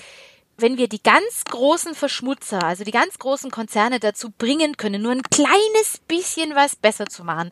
wenn 0.63 0.79
wir 0.79 0.89
die 0.89 1.03
ganz 1.03 1.45
großen 1.51 1.95
Verschmutzer, 1.95 2.63
also 2.63 2.85
die 2.85 2.93
ganz 2.93 3.19
großen 3.19 3.51
Konzerne 3.51 4.01
dazu 4.01 4.31
bringen 4.31 4.77
können, 4.77 5.03
nur 5.03 5.13
ein 5.13 5.23
kleines 5.25 5.99
bisschen 6.09 6.55
was 6.55 6.77
besser 6.77 7.07
zu 7.07 7.25
machen, 7.25 7.51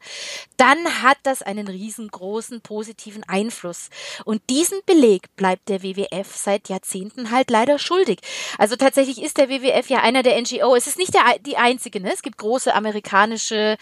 dann 0.57 1.03
hat 1.03 1.19
das 1.25 1.43
einen 1.43 1.69
riesengroßen 1.69 2.61
positiven 2.63 3.25
Einfluss. 3.25 3.91
Und 4.25 4.43
diesen 4.49 4.79
Beleg 4.87 5.35
bleibt 5.37 5.69
der 5.69 5.83
WWF 5.83 6.35
seit 6.35 6.69
Jahrzehnten 6.69 7.31
halt 7.31 7.51
leider 7.51 7.79
schuldig. 7.79 8.21
Also 8.59 8.77
tatsächlich 8.77 9.23
ist 9.23 9.39
der 9.39 9.49
WWF 9.49 9.89
ja 9.91 10.01
einer 10.01 10.23
der 10.23 10.41
NGO. 10.41 10.75
Es 10.75 10.87
ist 10.87 10.99
nicht 10.99 11.13
der, 11.13 11.39
die 11.41 11.57
einzige, 11.57 12.01
ne? 12.01 12.13
Es 12.13 12.23
gibt 12.23 12.39
große 12.39 12.75
amerikanische 12.75 13.77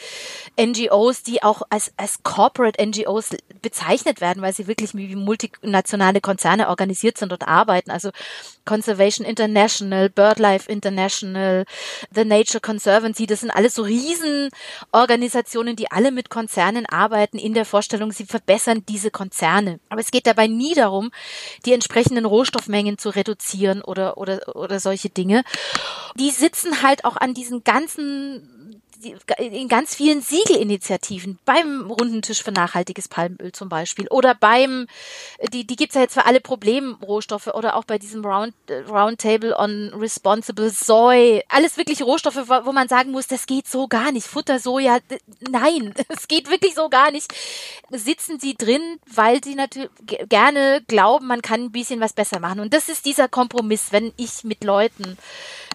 NGOs, 0.59 1.23
die 1.23 1.43
auch 1.43 1.63
als, 1.69 1.93
als 1.97 2.23
Corporate 2.23 2.85
NGOs 2.85 3.31
bezeichnet 3.61 4.21
werden, 4.21 4.43
weil 4.43 4.55
sie 4.55 4.67
wirklich 4.67 4.95
wie 4.95 5.15
multinationale 5.17 6.21
Konzerne 6.21 6.69
organisiert 6.69 7.19
sind 7.19 7.33
und 7.33 7.47
arbeiten. 7.47 7.91
Also 7.91 8.11
Conservation 8.65 9.18
International, 9.25 10.09
BirdLife 10.11 10.71
International, 10.71 11.65
The 12.15 12.25
Nature 12.25 12.61
Conservancy, 12.61 13.27
das 13.27 13.41
sind 13.41 13.51
alles 13.51 13.75
so 13.75 13.83
Riesenorganisationen, 13.83 15.77
die 15.77 15.91
alle 15.91 16.11
mit 16.11 16.31
Konzernen 16.31 16.87
arbeiten 16.87 17.39
in 17.39 17.55
der 17.55 17.65
Vorstellung, 17.65 18.13
sie 18.13 18.27
verbessern 18.27 18.85
diese 18.89 19.11
Konzerne. 19.11 19.81
Aber 19.89 20.01
es 20.01 20.11
geht 20.11 20.27
dabei 20.27 20.47
nie 20.47 20.75
darum, 20.75 21.11
die 21.65 21.73
entsprechenden 21.73 22.25
Rohstoffmengen 22.25 22.99
zu 22.99 23.11
reduzieren 23.11 23.83
oder, 23.83 24.19
oder, 24.19 24.57
oder 24.57 24.81
solche 24.81 25.09
Dinge. 25.09 25.43
Die 26.17 26.31
sitzen 26.31 26.83
halt 26.83 27.05
auch 27.05 27.17
an 27.17 27.35
diesen 27.35 27.65
ganzen 27.65 28.58
in 29.39 29.69
ganz 29.69 29.95
vielen 29.95 30.23
Siegelinitiativen, 30.23 31.39
beim 31.45 31.91
runden 31.91 32.23
Tisch 32.23 32.43
für 32.43 32.53
nachhaltiges 32.53 33.09
Palmöl 33.09 33.53
zum 33.53 33.69
Beispiel 33.69 34.09
oder 34.09 34.35
beim, 34.35 34.87
die, 35.53 35.67
die 35.67 35.77
gibt's 35.77 35.95
ja 35.95 36.01
jetzt 36.03 36.15
für 36.15 36.27
alle 36.27 36.41
Problemrohstoffe 36.41 37.49
oder 37.49 37.77
auch 37.77 37.85
bei 37.85 37.99
diesem 37.99 38.25
Round, 38.25 38.55
Roundtable 38.89 39.57
on 39.57 39.93
Responsible 39.95 40.71
Soy. 40.71 41.43
Alles 41.49 41.77
wirklich 41.77 42.03
Rohstoffe, 42.03 42.49
wo 42.49 42.73
man 42.73 42.89
sagen 42.89 43.13
muss, 43.13 43.27
das 43.27 43.47
geht 43.47 43.69
so 43.69 43.87
gar 43.87 44.13
nicht. 44.13 44.27
Futter, 44.27 44.59
Soja, 44.59 44.99
nein, 45.41 45.95
es 46.09 46.29
geht 46.29 46.51
wirklich 46.51 46.75
so 46.75 46.89
gar 46.89 47.11
nicht. 47.11 47.33
Sitzen 47.91 48.41
sie 48.41 48.55
drin, 48.55 48.99
weil 49.07 49.43
sie 49.43 49.55
natürlich 49.55 49.91
gerne 50.29 50.83
glauben, 50.89 51.27
man 51.27 51.43
kann 51.43 51.65
ein 51.65 51.73
bisschen 51.73 52.01
was 52.01 52.13
besser 52.13 52.41
machen. 52.41 52.61
Und 52.61 52.75
das 52.75 52.89
ist 52.89 53.07
dieser 53.07 53.29
Kompromiss, 53.29 53.93
wenn 53.93 54.13
ich 54.17 54.45
mit 54.45 54.65
Leuten 54.65 55.17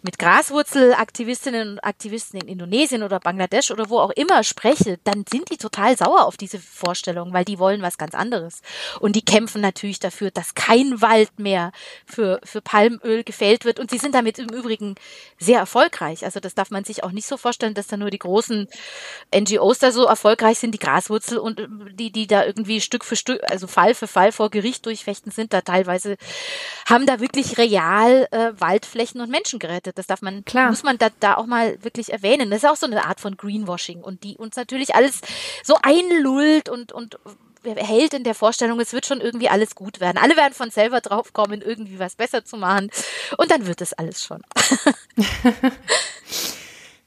mit 0.04 0.20
Graswurzelaktivistinnen 0.20 1.72
und 1.72 1.84
Aktivisten 1.84 2.42
in 2.42 2.48
Indonesien 2.48 3.04
oder 3.04 3.20
Bangladesch 3.20 3.72
oder 3.72 3.90
wo 3.90 4.00
auch 4.00 4.12
immer 4.12 4.44
spreche, 4.44 5.00
dann 5.04 5.24
sind 5.32 5.50
die 5.50 5.58
total 5.58 5.98
sauer 5.98 6.26
auf 6.26 6.38
diese 6.38 6.60
Vorstellung, 6.60 7.34
weil 7.34 7.46
die 7.46 7.58
wollen 7.58 7.82
was 7.82 7.98
ganz 7.98 8.14
anderes. 8.14 8.62
Und 9.00 9.16
die 9.16 9.24
kämpfen 9.24 9.62
natürlich 9.62 10.00
dafür, 10.00 10.30
dass 10.30 10.56
kein 10.56 11.02
Wald 11.02 11.40
mehr 11.40 11.72
für, 12.06 12.40
für 12.44 12.62
Palmöl 12.62 13.24
gefällt 13.24 13.64
wird. 13.64 13.80
Und 13.80 13.90
sie 13.92 13.98
sind 13.98 14.14
damit 14.14 14.40
im 14.40 14.50
Übrigen 14.50 14.96
sehr 15.40 15.60
erfolgreich. 15.60 16.26
Also 16.26 16.40
das 16.40 16.54
darf 16.54 16.70
man 16.70 16.84
sich 16.84 17.04
auch 17.04 17.12
nicht 17.12 17.28
so 17.28 17.38
vorstellen, 17.38 17.74
dass 17.74 17.88
da 17.88 17.96
nur 17.96 18.10
die 18.10 18.20
großen 18.20 18.68
NGOs 19.34 19.80
da 19.80 19.92
so 19.92 20.06
erfolgreich 20.06 20.60
sind, 20.60 20.74
die 20.74 20.80
Graswurzel 20.80 21.38
und 21.38 21.60
äh, 21.60 21.68
die, 21.94 22.12
die 22.12 22.28
da 22.28 22.46
irgendwie 22.46 22.82
Stück 22.82 23.06
für 23.06 23.16
Stück, 23.16 23.42
also 23.50 23.68
Fall 23.68 23.96
für 23.96 24.08
Fall 24.08 24.32
vor 24.34 24.50
Gericht 24.50 24.86
durchfechten 24.86 25.32
sind, 25.32 25.54
da 25.54 25.62
teilweise 25.62 26.18
haben 26.88 27.06
da 27.06 27.22
wirklich 27.22 27.58
real 27.58 28.28
äh, 28.32 28.52
Waldflächen 28.60 29.22
und 29.22 29.30
Menschen 29.30 29.60
gerettet. 29.60 29.93
Das 29.96 30.08
darf 30.08 30.22
man, 30.22 30.44
Klar. 30.46 30.70
muss 30.70 30.84
man 30.84 30.98
da, 30.98 31.10
da 31.20 31.36
auch 31.36 31.46
mal 31.46 31.78
wirklich 31.84 32.12
erwähnen. 32.12 32.50
Das 32.50 32.64
ist 32.64 32.70
auch 32.70 32.76
so 32.76 32.86
eine 32.86 33.06
Art 33.06 33.20
von 33.20 33.38
Greenwashing 33.38 34.02
und 34.02 34.24
die 34.24 34.38
uns 34.38 34.56
natürlich 34.56 34.96
alles 34.96 35.22
so 35.64 35.78
einlullt 35.82 36.70
und, 36.70 36.92
und 36.92 37.18
hält 37.64 38.14
in 38.14 38.24
der 38.24 38.36
Vorstellung, 38.36 38.80
es 38.80 38.94
wird 38.94 39.06
schon 39.06 39.22
irgendwie 39.22 39.50
alles 39.50 39.76
gut 39.76 40.00
werden. 40.00 40.18
Alle 40.18 40.36
werden 40.36 40.54
von 40.54 40.70
selber 40.70 41.02
draufkommen, 41.02 41.62
irgendwie 41.62 42.00
was 42.00 42.16
besser 42.16 42.44
zu 42.44 42.58
machen. 42.58 42.90
Und 43.38 43.52
dann 43.52 43.66
wird 43.66 43.82
es 43.82 43.94
alles 43.94 44.24
schon. 44.24 44.42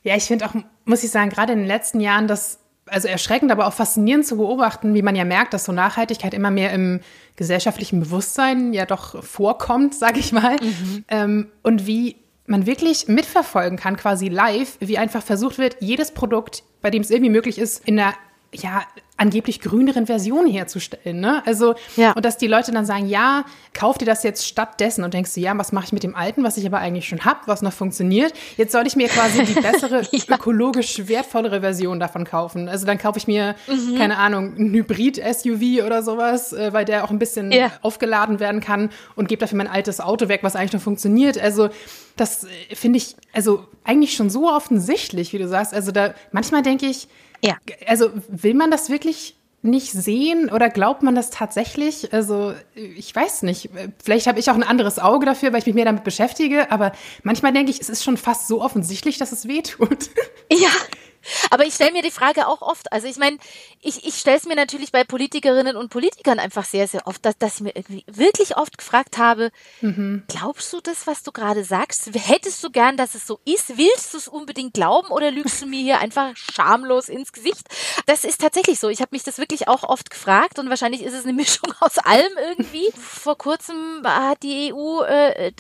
ja, 0.03 0.16
ich 0.16 0.25
finde 0.25 0.46
auch, 0.46 0.55
muss 0.85 1.05
ich 1.05 1.11
sagen, 1.11 1.31
gerade 1.31 1.53
in 1.53 1.61
den 1.61 1.68
letzten 1.68 2.01
Jahren 2.01 2.27
das 2.29 2.61
also 2.87 3.09
erschreckend, 3.09 3.51
aber 3.51 3.66
auch 3.66 3.72
faszinierend 3.72 4.27
zu 4.27 4.37
beobachten, 4.37 4.94
wie 4.94 5.03
man 5.03 5.16
ja 5.16 5.25
merkt, 5.25 5.53
dass 5.53 5.64
so 5.64 5.72
Nachhaltigkeit 5.72 6.33
immer 6.35 6.53
mehr 6.53 6.72
im 6.72 7.01
gesellschaftlichen 7.35 8.01
Bewusstsein 8.01 8.72
ja 8.72 8.87
doch 8.87 9.22
vorkommt, 9.25 9.94
sage 9.94 10.20
ich 10.20 10.33
mal. 10.33 10.57
Mhm. 10.61 11.05
Ähm, 11.09 11.51
und 11.62 11.87
wie 11.87 12.16
man 12.47 12.67
wirklich 12.67 13.09
mitverfolgen 13.09 13.79
kann, 13.79 13.97
quasi 13.97 14.29
live, 14.29 14.77
wie 14.81 14.99
einfach 14.99 15.23
versucht 15.23 15.59
wird, 15.59 15.77
jedes 15.81 16.13
Produkt, 16.13 16.63
bei 16.83 16.91
dem 16.91 17.03
es 17.03 17.11
irgendwie 17.11 17.31
möglich 17.31 17.59
ist, 17.59 17.87
in 17.87 17.99
einer 17.99 18.15
ja, 18.62 18.83
angeblich 19.16 19.61
grüneren 19.61 20.07
Version 20.07 20.47
herzustellen. 20.47 21.21
Ne? 21.21 21.42
Also, 21.47 21.75
ja. 21.97 22.12
und 22.12 22.25
dass 22.25 22.37
die 22.37 22.47
Leute 22.47 22.71
dann 22.73 22.85
sagen, 22.85 23.07
ja, 23.09 23.45
kauf 23.73 23.97
dir 23.97 24.05
das 24.05 24.23
jetzt 24.23 24.47
stattdessen 24.47 25.05
und 25.05 25.14
denkst 25.14 25.33
du, 25.35 25.40
ja, 25.40 25.57
was 25.57 25.73
mache 25.73 25.87
ich 25.87 25.92
mit 25.92 26.03
dem 26.03 26.14
alten, 26.14 26.45
was 26.45 26.57
ich 26.59 26.66
aber 26.66 26.79
eigentlich 26.79 27.09
schon 27.09 27.25
habe, 27.25 27.40
was 27.47 27.62
noch 27.62 27.73
funktioniert? 27.73 28.35
Jetzt 28.57 28.73
soll 28.73 28.87
ich 28.87 28.95
mir 28.95 29.09
quasi 29.09 29.45
die 29.45 29.55
bessere, 29.61 30.03
ja. 30.11 30.37
ökologisch 30.37 31.09
wertvollere 31.09 31.61
Version 31.61 31.99
davon 31.99 32.25
kaufen. 32.25 32.69
Also 32.69 32.85
dann 32.85 32.99
kaufe 32.99 33.19
ich 33.19 33.27
mir, 33.27 33.55
mhm. 33.66 33.97
keine 33.97 34.19
Ahnung, 34.19 34.55
ein 34.59 34.73
Hybrid-SUV 34.75 35.85
oder 35.85 36.03
sowas, 36.03 36.53
äh, 36.53 36.73
weil 36.73 36.85
der 36.85 37.05
auch 37.05 37.11
ein 37.11 37.19
bisschen 37.19 37.53
ja. 37.53 37.73
aufgeladen 37.81 38.38
werden 38.38 38.61
kann 38.61 38.90
und 39.14 39.29
gebe 39.29 39.40
dafür 39.40 39.57
mein 39.57 39.69
altes 39.69 40.01
Auto 40.01 40.29
weg, 40.29 40.40
was 40.42 40.57
eigentlich 40.57 40.75
noch 40.75 40.83
funktioniert. 40.83 41.38
Also 41.38 41.71
das 42.16 42.45
äh, 42.45 42.75
finde 42.75 42.99
ich, 42.99 43.16
also 43.33 43.66
eigentlich 43.85 44.14
schon 44.14 44.29
so 44.29 44.51
offensichtlich, 44.51 45.33
wie 45.33 45.38
du 45.38 45.49
sagst. 45.49 45.73
Also 45.73 45.90
da, 45.90 46.14
manchmal 46.33 46.62
denke 46.62 46.87
ich, 46.87 47.09
ja. 47.47 47.57
Also 47.87 48.11
will 48.29 48.55
man 48.55 48.71
das 48.71 48.91
wirklich 48.91 49.37
nicht 49.63 49.93
sehen 49.93 50.51
oder 50.51 50.71
glaubt 50.71 51.03
man 51.03 51.15
das 51.15 51.31
tatsächlich? 51.31 52.13
Also 52.13 52.55
ich 52.75 53.15
weiß 53.15 53.43
nicht. 53.43 53.71
Vielleicht 54.03 54.27
habe 54.27 54.39
ich 54.39 54.51
auch 54.51 54.55
ein 54.55 54.63
anderes 54.63 54.99
Auge 54.99 55.27
dafür, 55.27 55.53
weil 55.53 55.61
ich 55.61 55.67
mich 55.67 55.75
mehr 55.75 55.85
damit 55.85 56.05
beschäftige. 56.05 56.71
Aber 56.71 56.93
manchmal 57.23 57.53
denke 57.53 57.71
ich, 57.71 57.81
es 57.81 57.89
ist 57.89 58.05
schon 58.05 58.17
fast 58.17 58.49
so 58.49 58.63
offensichtlich, 58.63 59.19
dass 59.19 59.33
es 59.33 59.49
weh 59.49 59.63
tut. 59.63 60.11
Ja, 60.51 60.69
aber 61.51 61.65
ich 61.65 61.75
stelle 61.75 61.93
mir 61.93 62.03
die 62.03 62.11
Frage 62.11 62.47
auch 62.49 62.62
oft. 62.62 62.93
Also 62.93 63.07
ich 63.07 63.17
meine, 63.17 63.39
ich, 63.81 64.05
ich 64.05 64.17
stelle 64.17 64.37
es 64.37 64.47
mir 64.47 64.57
natürlich 64.57 64.93
bei 64.93 65.05
Politikerinnen 65.05 65.77
und 65.77 65.91
Politikern 65.91 66.39
einfach 66.39 66.65
sehr, 66.65 66.89
sehr 66.89 67.07
oft, 67.07 67.25
dass, 67.25 67.39
dass 67.39 67.57
ich 67.57 67.61
mir 67.61 67.77
irgendwie 67.77 68.05
wirklich 68.07 68.57
oft 68.57 68.79
gefragt 68.79 69.19
habe, 69.19 69.51
mhm. 69.81 70.25
glaubst 70.29 70.73
du 70.73 70.81
das, 70.81 71.07
was 71.07 71.23
du 71.23 71.33
gerade 71.33 71.65
sagst? 71.65 72.11
Hättest 72.15 72.62
du 72.62 72.71
gern, 72.71 72.97
dass 72.97 73.15
es 73.15 73.27
so 73.27 73.41
ist? 73.45 73.77
Willst 73.77 74.15
du 74.15 74.19
es 74.19 74.29
unbedingt 74.29 74.75
glauben 74.75 75.09
oder 75.09 75.31
lügst 75.31 75.62
du 75.62 75.67
mir 75.67 75.81
hier 75.81 76.01
einfach 76.01 76.37
schamlos 76.37 77.09
ins 77.09 77.33
Gesicht? 77.33 77.67
Das 78.07 78.25
ist 78.25 78.41
tatsächlich 78.41 78.79
so. 78.79 78.89
Ich 78.89 79.01
habe 79.01 79.11
mich 79.12 79.23
das 79.23 79.39
wirklich 79.39 79.69
auch 79.69 79.83
oft 79.83 80.11
gefragt 80.11 80.59
und 80.59 80.69
wahrscheinlich 80.69 81.03
ist 81.03 81.15
es 81.15 81.25
eine 81.25 81.33
Mischung 81.35 81.73
aus 81.81 81.99
allem 81.99 82.33
irgendwie. 82.49 82.91
Vor 82.97 83.37
kurzem 83.39 84.03
hat 84.05 84.43
die 84.43 84.73
EU 84.73 85.03
äh, 85.03 85.53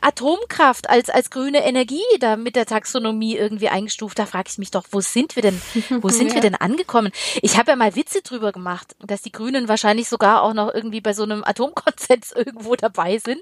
Atomkraft 0.00 0.88
als, 0.88 1.10
als 1.10 1.30
grüne 1.30 1.64
Energie 1.64 2.02
da 2.20 2.36
mit 2.36 2.56
der 2.56 2.66
Taxonomie 2.66 3.36
irgendwie 3.36 3.68
eingestuft. 3.68 4.18
Da 4.18 4.26
frage 4.26 4.48
ich 4.50 4.58
mich 4.58 4.70
doch, 4.70 4.87
wo 4.90 5.00
sind 5.00 5.36
wir 5.36 5.42
denn, 5.42 5.60
wo 6.00 6.08
sind 6.08 6.28
ja. 6.28 6.34
wir 6.34 6.40
denn 6.40 6.54
angekommen? 6.54 7.12
Ich 7.42 7.58
habe 7.58 7.70
ja 7.70 7.76
mal 7.76 7.94
Witze 7.96 8.22
drüber 8.22 8.52
gemacht, 8.52 8.94
dass 9.00 9.22
die 9.22 9.32
Grünen 9.32 9.68
wahrscheinlich 9.68 10.08
sogar 10.08 10.42
auch 10.42 10.54
noch 10.54 10.72
irgendwie 10.72 11.00
bei 11.00 11.12
so 11.12 11.22
einem 11.22 11.44
Atomkonsens 11.44 12.32
irgendwo 12.36 12.76
dabei 12.76 13.18
sind. 13.18 13.40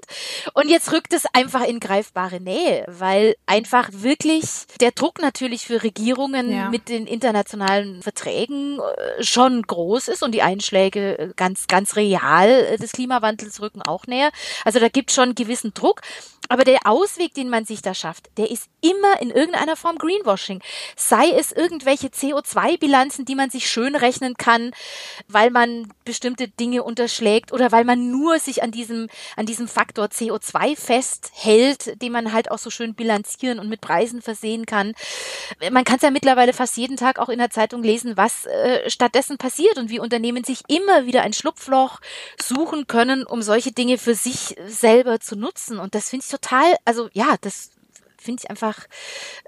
Und 0.53 0.69
jetzt 0.69 0.91
rückt 0.91 1.13
es 1.13 1.25
einfach 1.33 1.63
in 1.63 1.79
greifbare 1.79 2.39
Nähe, 2.39 2.85
weil 2.87 3.35
einfach 3.45 3.89
wirklich 3.91 4.43
der 4.79 4.91
Druck 4.91 5.21
natürlich 5.21 5.65
für 5.65 5.83
Regierungen 5.83 6.51
ja. 6.51 6.69
mit 6.69 6.89
den 6.89 7.07
internationalen 7.07 8.01
Verträgen 8.01 8.79
äh, 8.79 9.23
schon 9.23 9.61
groß 9.61 10.07
ist 10.09 10.23
und 10.23 10.33
die 10.33 10.41
Einschläge 10.41 11.17
äh, 11.17 11.33
ganz, 11.35 11.67
ganz 11.67 11.95
real 11.95 12.49
äh, 12.49 12.77
des 12.77 12.91
Klimawandels 12.91 13.61
rücken 13.61 13.81
auch 13.81 14.07
näher. 14.07 14.31
Also 14.65 14.79
da 14.79 14.89
gibt 14.89 15.09
es 15.09 15.15
schon 15.15 15.25
einen 15.25 15.35
gewissen 15.35 15.73
Druck. 15.73 16.01
Aber 16.49 16.63
der 16.63 16.79
Ausweg, 16.85 17.33
den 17.33 17.49
man 17.49 17.65
sich 17.65 17.81
da 17.81 17.93
schafft, 17.93 18.29
der 18.37 18.49
ist 18.49 18.69
immer 18.81 19.21
in 19.21 19.31
irgendeiner 19.31 19.75
Form 19.75 19.97
Greenwashing. 19.97 20.61
Sei 20.95 21.29
es 21.37 21.51
irgendwelche 21.51 22.07
CO2-Bilanzen, 22.07 23.25
die 23.25 23.35
man 23.35 23.49
sich 23.49 23.69
schön 23.69 23.95
rechnen 23.95 24.35
kann, 24.35 24.71
weil 25.27 25.51
man 25.51 25.87
bestimmte 26.03 26.47
Dinge 26.47 26.83
unterschlägt 26.83 27.51
oder 27.51 27.71
weil 27.71 27.85
man 27.85 28.11
nur 28.11 28.39
sich 28.39 28.63
an 28.63 28.71
diesem, 28.71 29.07
an 29.35 29.45
diesem 29.45 29.67
Faktor 29.67 30.05
CO2 30.05 30.75
festhält, 30.75 32.01
den 32.01 32.11
man 32.11 32.33
halt 32.33 32.51
auch 32.51 32.57
so 32.57 32.69
schön 32.69 32.95
bilanzieren 32.95 33.59
und 33.59 33.69
mit 33.69 33.81
Preisen 33.81 34.21
versehen 34.21 34.65
kann. 34.65 34.93
Man 35.71 35.83
kann 35.83 35.97
es 35.97 36.01
ja 36.01 36.11
mittlerweile 36.11 36.53
fast 36.53 36.77
jeden 36.77 36.97
Tag 36.97 37.19
auch 37.19 37.29
in 37.29 37.39
der 37.39 37.49
Zeitung 37.49 37.83
lesen, 37.83 38.17
was 38.17 38.45
äh, 38.45 38.89
stattdessen 38.89 39.37
passiert 39.37 39.77
und 39.77 39.89
wie 39.89 39.99
Unternehmen 39.99 40.43
sich 40.43 40.61
immer 40.67 41.05
wieder 41.05 41.21
ein 41.21 41.33
Schlupfloch 41.33 41.99
suchen 42.41 42.87
können, 42.87 43.25
um 43.25 43.41
solche 43.41 43.71
Dinge 43.71 43.97
für 43.97 44.15
sich 44.15 44.55
selber 44.65 45.19
zu 45.19 45.35
nutzen. 45.35 45.79
Und 45.79 45.95
das 45.95 46.09
finde 46.09 46.25
ich 46.25 46.31
total, 46.31 46.75
also 46.85 47.09
ja, 47.13 47.35
das 47.41 47.71
finde 48.17 48.43
ich 48.43 48.49
einfach 48.49 48.87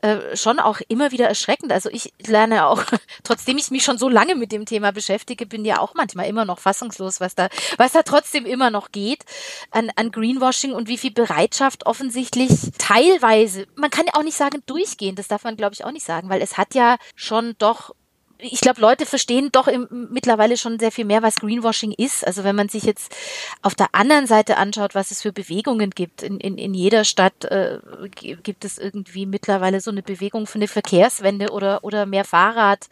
äh, 0.01 0.35
schon 0.35 0.59
auch 0.59 0.79
immer 0.87 1.11
wieder 1.11 1.27
erschreckend. 1.27 1.71
Also 1.71 1.89
ich 1.89 2.13
lerne 2.25 2.67
auch, 2.67 2.83
trotzdem 3.23 3.57
ich 3.57 3.71
mich 3.71 3.83
schon 3.83 3.97
so 3.97 4.09
lange 4.09 4.35
mit 4.35 4.51
dem 4.51 4.65
Thema 4.65 4.91
beschäftige, 4.91 5.45
bin 5.45 5.65
ja 5.65 5.79
auch 5.79 5.93
manchmal 5.95 6.27
immer 6.27 6.45
noch 6.45 6.59
fassungslos, 6.59 7.19
was 7.19 7.35
da, 7.35 7.49
was 7.77 7.91
da 7.91 8.03
trotzdem 8.03 8.45
immer 8.45 8.69
noch 8.69 8.91
geht 8.91 9.25
an, 9.71 9.91
an 9.95 10.11
Greenwashing 10.11 10.73
und 10.73 10.87
wie 10.87 10.97
viel 10.97 11.11
Bereitschaft 11.11 11.85
offensichtlich 11.85 12.51
teilweise, 12.77 13.67
man 13.75 13.89
kann 13.89 14.05
ja 14.05 14.13
auch 14.15 14.23
nicht 14.23 14.37
sagen 14.37 14.63
durchgehend, 14.65 15.19
das 15.19 15.27
darf 15.27 15.43
man 15.43 15.57
glaube 15.57 15.73
ich 15.73 15.83
auch 15.83 15.91
nicht 15.91 16.05
sagen, 16.05 16.29
weil 16.29 16.41
es 16.41 16.57
hat 16.57 16.75
ja 16.75 16.97
schon 17.15 17.55
doch 17.57 17.93
ich 18.41 18.61
glaube, 18.61 18.79
Leute 18.79 19.05
verstehen 19.05 19.49
doch 19.51 19.67
im, 19.67 20.07
mittlerweile 20.11 20.55
schon 20.55 20.79
sehr 20.79 20.91
viel 20.91 21.03
mehr, 21.03 21.21
was 21.21 21.35
Greenwashing 21.35 21.91
ist. 21.91 22.25
Also 22.25 22.45
wenn 22.45 22.55
man 22.55 22.69
sich 22.69 22.83
jetzt 22.83 23.13
auf 23.61 23.75
der 23.75 23.87
anderen 23.91 24.27
Seite 24.27 24.55
anschaut, 24.55 24.95
was 24.95 25.11
es 25.11 25.21
für 25.21 25.33
Bewegungen 25.33 25.89
gibt. 25.89 26.23
In, 26.23 26.39
in, 26.39 26.57
in 26.57 26.73
jeder 26.73 27.03
Stadt 27.03 27.43
äh, 27.45 27.79
gibt 28.11 28.63
es 28.63 28.77
irgendwie 28.77 29.25
mittlerweile 29.25 29.81
so 29.81 29.91
eine 29.91 30.01
Bewegung 30.01 30.47
für 30.47 30.55
eine 30.55 30.69
Verkehrswende 30.69 31.49
oder, 31.51 31.83
oder 31.83 32.05
mehr 32.05 32.23
Fahrrad, 32.23 32.87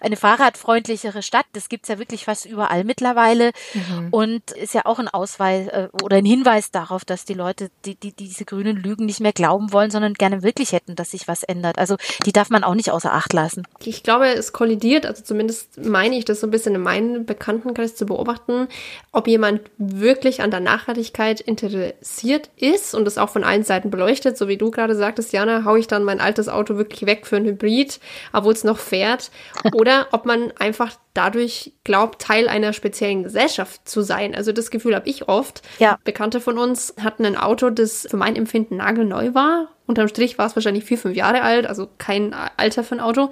eine 0.00 0.16
fahrradfreundlichere 0.16 1.22
Stadt. 1.22 1.46
Das 1.52 1.68
gibt's 1.68 1.88
ja 1.88 1.98
wirklich 1.98 2.24
fast 2.24 2.46
überall 2.46 2.84
mittlerweile. 2.84 3.52
Mhm. 3.74 4.08
Und 4.10 4.50
ist 4.52 4.72
ja 4.72 4.86
auch 4.86 4.98
ein 4.98 5.08
Ausweis 5.08 5.68
äh, 5.68 5.88
oder 6.02 6.16
ein 6.16 6.24
Hinweis 6.24 6.70
darauf, 6.70 7.04
dass 7.04 7.26
die 7.26 7.34
Leute 7.34 7.70
die, 7.84 7.96
die, 7.96 8.12
diese 8.12 8.46
grünen 8.46 8.76
Lügen 8.76 9.04
nicht 9.04 9.20
mehr 9.20 9.34
glauben 9.34 9.72
wollen, 9.72 9.90
sondern 9.90 10.14
gerne 10.14 10.42
wirklich 10.42 10.72
hätten, 10.72 10.96
dass 10.96 11.10
sich 11.10 11.28
was 11.28 11.42
ändert. 11.42 11.78
Also 11.78 11.96
die 12.24 12.32
darf 12.32 12.48
man 12.48 12.64
auch 12.64 12.74
nicht 12.74 12.90
außer 12.90 13.12
Acht 13.12 13.34
lassen. 13.34 13.66
Ich 13.84 14.02
glaube, 14.02 14.28
es 14.28 14.52
kollidiert 14.52 14.85
studiert, 14.86 15.06
also 15.06 15.22
zumindest 15.22 15.84
meine 15.84 16.16
ich 16.16 16.24
das 16.24 16.40
so 16.40 16.46
ein 16.46 16.50
bisschen 16.50 16.74
in 16.74 16.80
meinem 16.80 17.26
Bekanntenkreis 17.26 17.96
zu 17.96 18.06
beobachten, 18.06 18.68
ob 19.12 19.26
jemand 19.26 19.62
wirklich 19.78 20.42
an 20.42 20.50
der 20.50 20.60
Nachhaltigkeit 20.60 21.40
interessiert 21.40 22.50
ist 22.56 22.94
und 22.94 23.06
es 23.08 23.18
auch 23.18 23.30
von 23.30 23.42
allen 23.42 23.64
Seiten 23.64 23.90
beleuchtet, 23.90 24.38
so 24.38 24.46
wie 24.46 24.56
du 24.56 24.70
gerade 24.70 24.94
sagtest, 24.94 25.32
Jana, 25.32 25.64
hau 25.64 25.74
ich 25.74 25.88
dann 25.88 26.04
mein 26.04 26.20
altes 26.20 26.48
Auto 26.48 26.76
wirklich 26.76 27.04
weg 27.06 27.26
für 27.26 27.36
ein 27.36 27.44
Hybrid, 27.44 27.98
obwohl 28.32 28.52
es 28.52 28.64
noch 28.64 28.78
fährt, 28.78 29.30
oder 29.74 30.06
ob 30.12 30.24
man 30.24 30.52
einfach 30.58 30.92
dadurch 31.14 31.72
glaubt, 31.82 32.20
Teil 32.20 32.48
einer 32.48 32.72
speziellen 32.72 33.22
Gesellschaft 33.22 33.88
zu 33.88 34.02
sein. 34.02 34.34
Also 34.34 34.52
das 34.52 34.70
Gefühl 34.70 34.94
habe 34.94 35.08
ich 35.08 35.28
oft. 35.28 35.62
Ja. 35.78 35.98
Bekannte 36.04 36.40
von 36.40 36.58
uns 36.58 36.94
hatten 37.02 37.24
ein 37.24 37.36
Auto, 37.36 37.70
das 37.70 38.06
für 38.08 38.18
mein 38.18 38.36
Empfinden 38.36 38.76
nagelneu 38.76 39.34
war. 39.34 39.68
Unterm 39.86 40.08
Strich 40.08 40.36
war 40.36 40.46
es 40.46 40.56
wahrscheinlich 40.56 40.84
vier, 40.84 40.98
fünf 40.98 41.16
Jahre 41.16 41.42
alt, 41.42 41.66
also 41.66 41.88
kein 41.96 42.34
Alter 42.56 42.82
für 42.84 42.96
ein 42.96 43.00
Auto. 43.00 43.30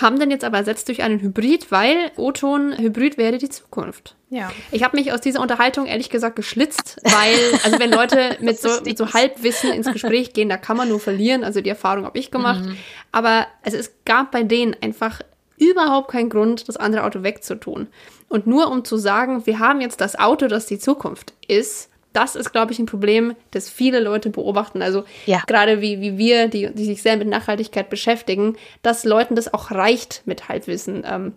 Haben 0.00 0.18
dann 0.18 0.30
jetzt 0.30 0.44
aber 0.44 0.58
ersetzt 0.58 0.88
durch 0.88 1.02
einen 1.02 1.20
Hybrid, 1.20 1.70
weil 1.70 2.10
O-Ton 2.16 2.76
Hybrid 2.78 3.18
wäre 3.18 3.38
die 3.38 3.48
Zukunft. 3.48 4.16
Ja. 4.30 4.52
Ich 4.70 4.82
habe 4.82 4.96
mich 4.96 5.12
aus 5.12 5.20
dieser 5.20 5.40
Unterhaltung 5.40 5.86
ehrlich 5.86 6.10
gesagt 6.10 6.36
geschlitzt, 6.36 7.00
weil, 7.02 7.60
also 7.64 7.78
wenn 7.78 7.90
Leute 7.90 8.36
mit 8.40 8.60
so, 8.60 8.68
mit 8.84 8.98
so 8.98 9.12
Halbwissen 9.12 9.72
ins 9.72 9.90
Gespräch 9.90 10.32
gehen, 10.34 10.48
da 10.48 10.56
kann 10.56 10.76
man 10.76 10.88
nur 10.88 11.00
verlieren. 11.00 11.44
Also 11.44 11.60
die 11.60 11.70
Erfahrung 11.70 12.04
habe 12.04 12.18
ich 12.18 12.30
gemacht. 12.30 12.64
Mhm. 12.64 12.76
Aber 13.10 13.46
also 13.62 13.76
es 13.78 13.92
gab 14.04 14.30
bei 14.30 14.42
denen 14.42 14.76
einfach 14.82 15.20
überhaupt 15.56 16.10
keinen 16.10 16.30
Grund, 16.30 16.68
das 16.68 16.76
andere 16.76 17.04
Auto 17.04 17.22
wegzutun. 17.22 17.88
Und 18.28 18.46
nur 18.46 18.70
um 18.70 18.84
zu 18.84 18.96
sagen, 18.96 19.46
wir 19.46 19.58
haben 19.58 19.80
jetzt 19.80 20.00
das 20.00 20.18
Auto, 20.18 20.46
das 20.46 20.66
die 20.66 20.78
Zukunft 20.78 21.32
ist, 21.46 21.87
das 22.12 22.34
ist, 22.36 22.52
glaube 22.52 22.72
ich, 22.72 22.78
ein 22.78 22.86
Problem, 22.86 23.34
das 23.50 23.68
viele 23.70 24.00
Leute 24.00 24.30
beobachten. 24.30 24.82
Also 24.82 25.04
Ja. 25.26 25.42
gerade 25.46 25.80
wie, 25.80 26.00
wie 26.00 26.18
wir, 26.18 26.48
die, 26.48 26.72
die 26.72 26.84
sich 26.84 27.02
sehr 27.02 27.16
mit 27.16 27.28
Nachhaltigkeit 27.28 27.90
beschäftigen, 27.90 28.56
dass 28.82 29.04
Leuten 29.04 29.34
das 29.34 29.52
auch 29.52 29.70
reicht, 29.70 30.22
mit 30.24 30.48
Halbwissen, 30.48 31.04
ähm, 31.08 31.34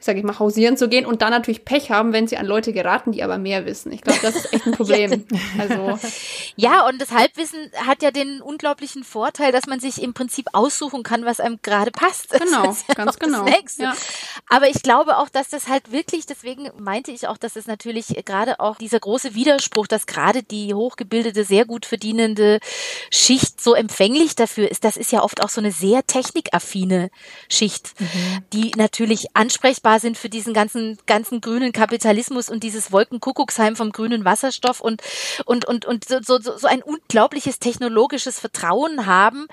sage 0.00 0.18
ich 0.18 0.24
mal, 0.24 0.38
hausieren 0.38 0.76
zu 0.76 0.88
gehen 0.88 1.06
und 1.06 1.22
dann 1.22 1.30
natürlich 1.30 1.64
Pech 1.64 1.90
haben, 1.90 2.12
wenn 2.12 2.26
sie 2.26 2.36
an 2.36 2.46
Leute 2.46 2.72
geraten, 2.72 3.12
die 3.12 3.22
aber 3.22 3.38
mehr 3.38 3.66
wissen. 3.66 3.92
Ich 3.92 4.00
glaube, 4.00 4.18
das 4.22 4.36
ist 4.36 4.52
echt 4.52 4.66
ein 4.66 4.72
Problem. 4.76 5.26
Also 5.58 5.98
Ja, 6.56 6.86
und 6.86 7.00
das 7.00 7.12
Halbwissen 7.12 7.70
hat 7.86 8.02
ja 8.02 8.10
den 8.10 8.40
unglaublichen 8.40 9.04
Vorteil, 9.04 9.52
dass 9.52 9.66
man 9.66 9.80
sich 9.80 10.02
im 10.02 10.14
Prinzip 10.14 10.46
aussuchen 10.52 11.02
kann, 11.02 11.24
was 11.24 11.40
einem 11.40 11.58
gerade 11.62 11.90
passt. 11.90 12.32
Das 12.32 12.40
Genau, 12.40 12.64
ja 12.64 12.94
ganz 12.94 13.18
genau. 13.18 13.44
Das. 13.44 13.78
Ja. 13.78 13.94
Aber 14.48 14.68
ich 14.68 14.82
glaube 14.82 15.18
auch, 15.18 15.28
dass 15.28 15.48
das 15.48 15.68
halt 15.68 15.92
wirklich, 15.92 16.26
deswegen 16.26 16.70
meinte 16.78 17.10
ich 17.10 17.28
auch, 17.28 17.36
dass 17.36 17.56
es 17.56 17.66
natürlich 17.66 18.08
gerade 18.24 18.60
auch 18.60 18.76
dieser 18.76 19.00
große 19.00 19.34
Widerspruch, 19.34 19.86
dass 19.86 20.06
gerade 20.06 20.42
die 20.42 20.74
hochgebildete, 20.74 21.44
sehr 21.44 21.64
gut 21.64 21.86
verdienende 21.86 22.60
Schicht 23.10 23.60
so 23.60 23.74
empfänglich 23.74 24.34
dafür 24.34 24.70
ist. 24.70 24.84
Das 24.84 24.96
ist 24.96 25.12
ja 25.12 25.22
oft 25.22 25.42
auch 25.42 25.48
so 25.48 25.60
eine 25.60 25.72
sehr 25.72 26.06
technikaffine 26.06 27.10
Schicht, 27.48 27.94
die 28.52 28.72
natürlich 28.76 29.34
ansprechbar 29.34 29.89
sind 29.98 30.18
für 30.18 30.28
diesen 30.28 30.54
ganzen, 30.54 30.98
ganzen 31.06 31.40
grünen 31.40 31.72
Kapitalismus 31.72 32.48
und 32.48 32.62
dieses 32.62 32.92
Wolkenkuckucksheim 32.92 33.76
vom 33.76 33.92
grünen 33.92 34.24
Wasserstoff 34.24 34.80
und, 34.80 35.02
und, 35.44 35.64
und, 35.64 35.84
und 35.86 36.06
so, 36.06 36.20
so, 36.20 36.38
so 36.40 36.66
ein 36.66 36.82
unglaubliches 36.82 37.58
technologisches 37.58 38.38
Vertrauen 38.38 39.06
haben, 39.06 39.46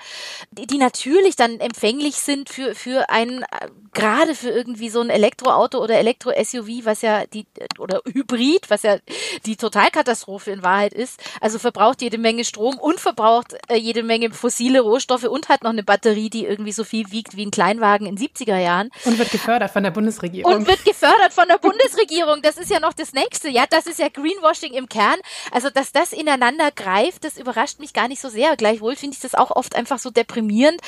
die, 0.50 0.66
die 0.66 0.78
natürlich 0.78 1.36
dann 1.36 1.60
empfänglich 1.60 2.16
sind 2.16 2.48
für, 2.48 2.74
für 2.74 3.10
ein, 3.10 3.44
gerade 3.92 4.34
für 4.34 4.50
irgendwie 4.50 4.90
so 4.90 5.00
ein 5.00 5.10
Elektroauto 5.10 5.82
oder 5.82 5.98
Elektro-SUV, 5.98 6.84
was 6.84 7.02
ja 7.02 7.26
die, 7.26 7.46
oder 7.78 8.00
Hybrid, 8.06 8.70
was 8.70 8.82
ja 8.82 8.98
die 9.46 9.56
Totalkatastrophe 9.56 10.50
in 10.50 10.62
Wahrheit 10.62 10.92
ist. 10.92 11.20
Also 11.40 11.58
verbraucht 11.58 12.02
jede 12.02 12.18
Menge 12.18 12.44
Strom 12.44 12.78
und 12.78 13.00
verbraucht 13.00 13.54
äh, 13.68 13.76
jede 13.76 14.02
Menge 14.02 14.30
fossile 14.30 14.80
Rohstoffe 14.80 15.24
und 15.24 15.48
hat 15.48 15.62
noch 15.62 15.70
eine 15.70 15.82
Batterie, 15.82 16.30
die 16.30 16.44
irgendwie 16.44 16.72
so 16.72 16.84
viel 16.84 17.10
wiegt 17.10 17.36
wie 17.36 17.46
ein 17.46 17.50
Kleinwagen 17.50 18.06
in 18.06 18.16
70er 18.16 18.58
Jahren 18.58 18.90
Und 19.04 19.18
wird 19.18 19.30
gefördert 19.30 19.70
von 19.70 19.82
der 19.82 19.90
Bundesregierung. 19.90 20.27
Und 20.56 20.66
wird 20.66 20.84
gefördert 20.84 21.32
von 21.32 21.48
der 21.48 21.58
Bundesregierung. 21.58 22.42
Das 22.42 22.56
ist 22.56 22.70
ja 22.70 22.80
noch 22.80 22.92
das 22.92 23.12
nächste. 23.12 23.48
Ja, 23.48 23.66
das 23.68 23.86
ist 23.86 23.98
ja 23.98 24.08
Greenwashing 24.08 24.72
im 24.74 24.88
Kern. 24.88 25.16
Also, 25.50 25.70
dass 25.70 25.92
das 25.92 26.12
ineinander 26.12 26.70
greift, 26.70 27.24
das 27.24 27.38
überrascht 27.38 27.78
mich 27.80 27.92
gar 27.92 28.08
nicht 28.08 28.20
so 28.20 28.28
sehr. 28.28 28.56
Gleichwohl 28.56 28.96
finde 28.96 29.14
ich 29.16 29.20
das 29.20 29.34
auch 29.34 29.50
oft 29.50 29.74
einfach 29.74 29.98
so 29.98 30.10
deprimierend. 30.10 30.80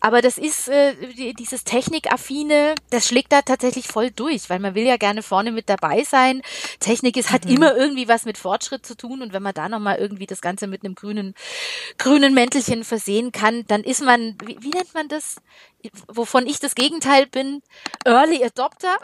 Aber 0.00 0.22
das 0.22 0.38
ist 0.38 0.68
äh, 0.68 0.94
die- 1.16 1.34
dieses 1.34 1.64
Technikaffine, 1.64 2.74
das 2.90 3.06
schlägt 3.06 3.32
da 3.32 3.42
tatsächlich 3.42 3.86
voll 3.86 4.10
durch, 4.10 4.50
weil 4.50 4.58
man 4.58 4.74
will 4.74 4.84
ja 4.86 4.96
gerne 4.96 5.22
vorne 5.22 5.52
mit 5.52 5.68
dabei 5.68 6.04
sein. 6.04 6.42
Technik 6.80 7.16
ist, 7.16 7.30
hat 7.32 7.46
immer 7.46 7.76
irgendwie 7.76 8.08
was 8.08 8.24
mit 8.24 8.38
Fortschritt 8.38 8.84
zu 8.84 8.96
tun. 8.96 9.22
Und 9.22 9.32
wenn 9.32 9.42
man 9.42 9.54
da 9.54 9.68
nochmal 9.68 9.98
irgendwie 9.98 10.26
das 10.26 10.40
Ganze 10.40 10.66
mit 10.66 10.84
einem 10.84 10.94
grünen, 10.94 11.34
grünen 11.98 12.34
Mäntelchen 12.34 12.84
versehen 12.84 13.32
kann, 13.32 13.64
dann 13.68 13.82
ist 13.84 14.02
man, 14.02 14.36
wie, 14.44 14.56
wie 14.60 14.70
nennt 14.70 14.92
man 14.94 15.08
das? 15.08 15.36
Wovon 16.08 16.46
ich 16.46 16.60
das 16.60 16.74
Gegenteil 16.74 17.26
bin, 17.26 17.62
Early 18.04 18.44
Adopter. 18.44 18.96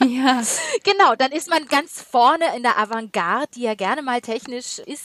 ja, 0.06 0.42
Genau, 0.84 1.14
dann 1.14 1.32
ist 1.32 1.48
man 1.48 1.66
ganz 1.66 2.00
vorne 2.02 2.44
in 2.56 2.62
der 2.62 2.78
Avantgarde, 2.78 3.48
die 3.54 3.62
ja 3.62 3.74
gerne 3.74 4.02
mal 4.02 4.20
technisch 4.20 4.78
ist, 4.78 5.04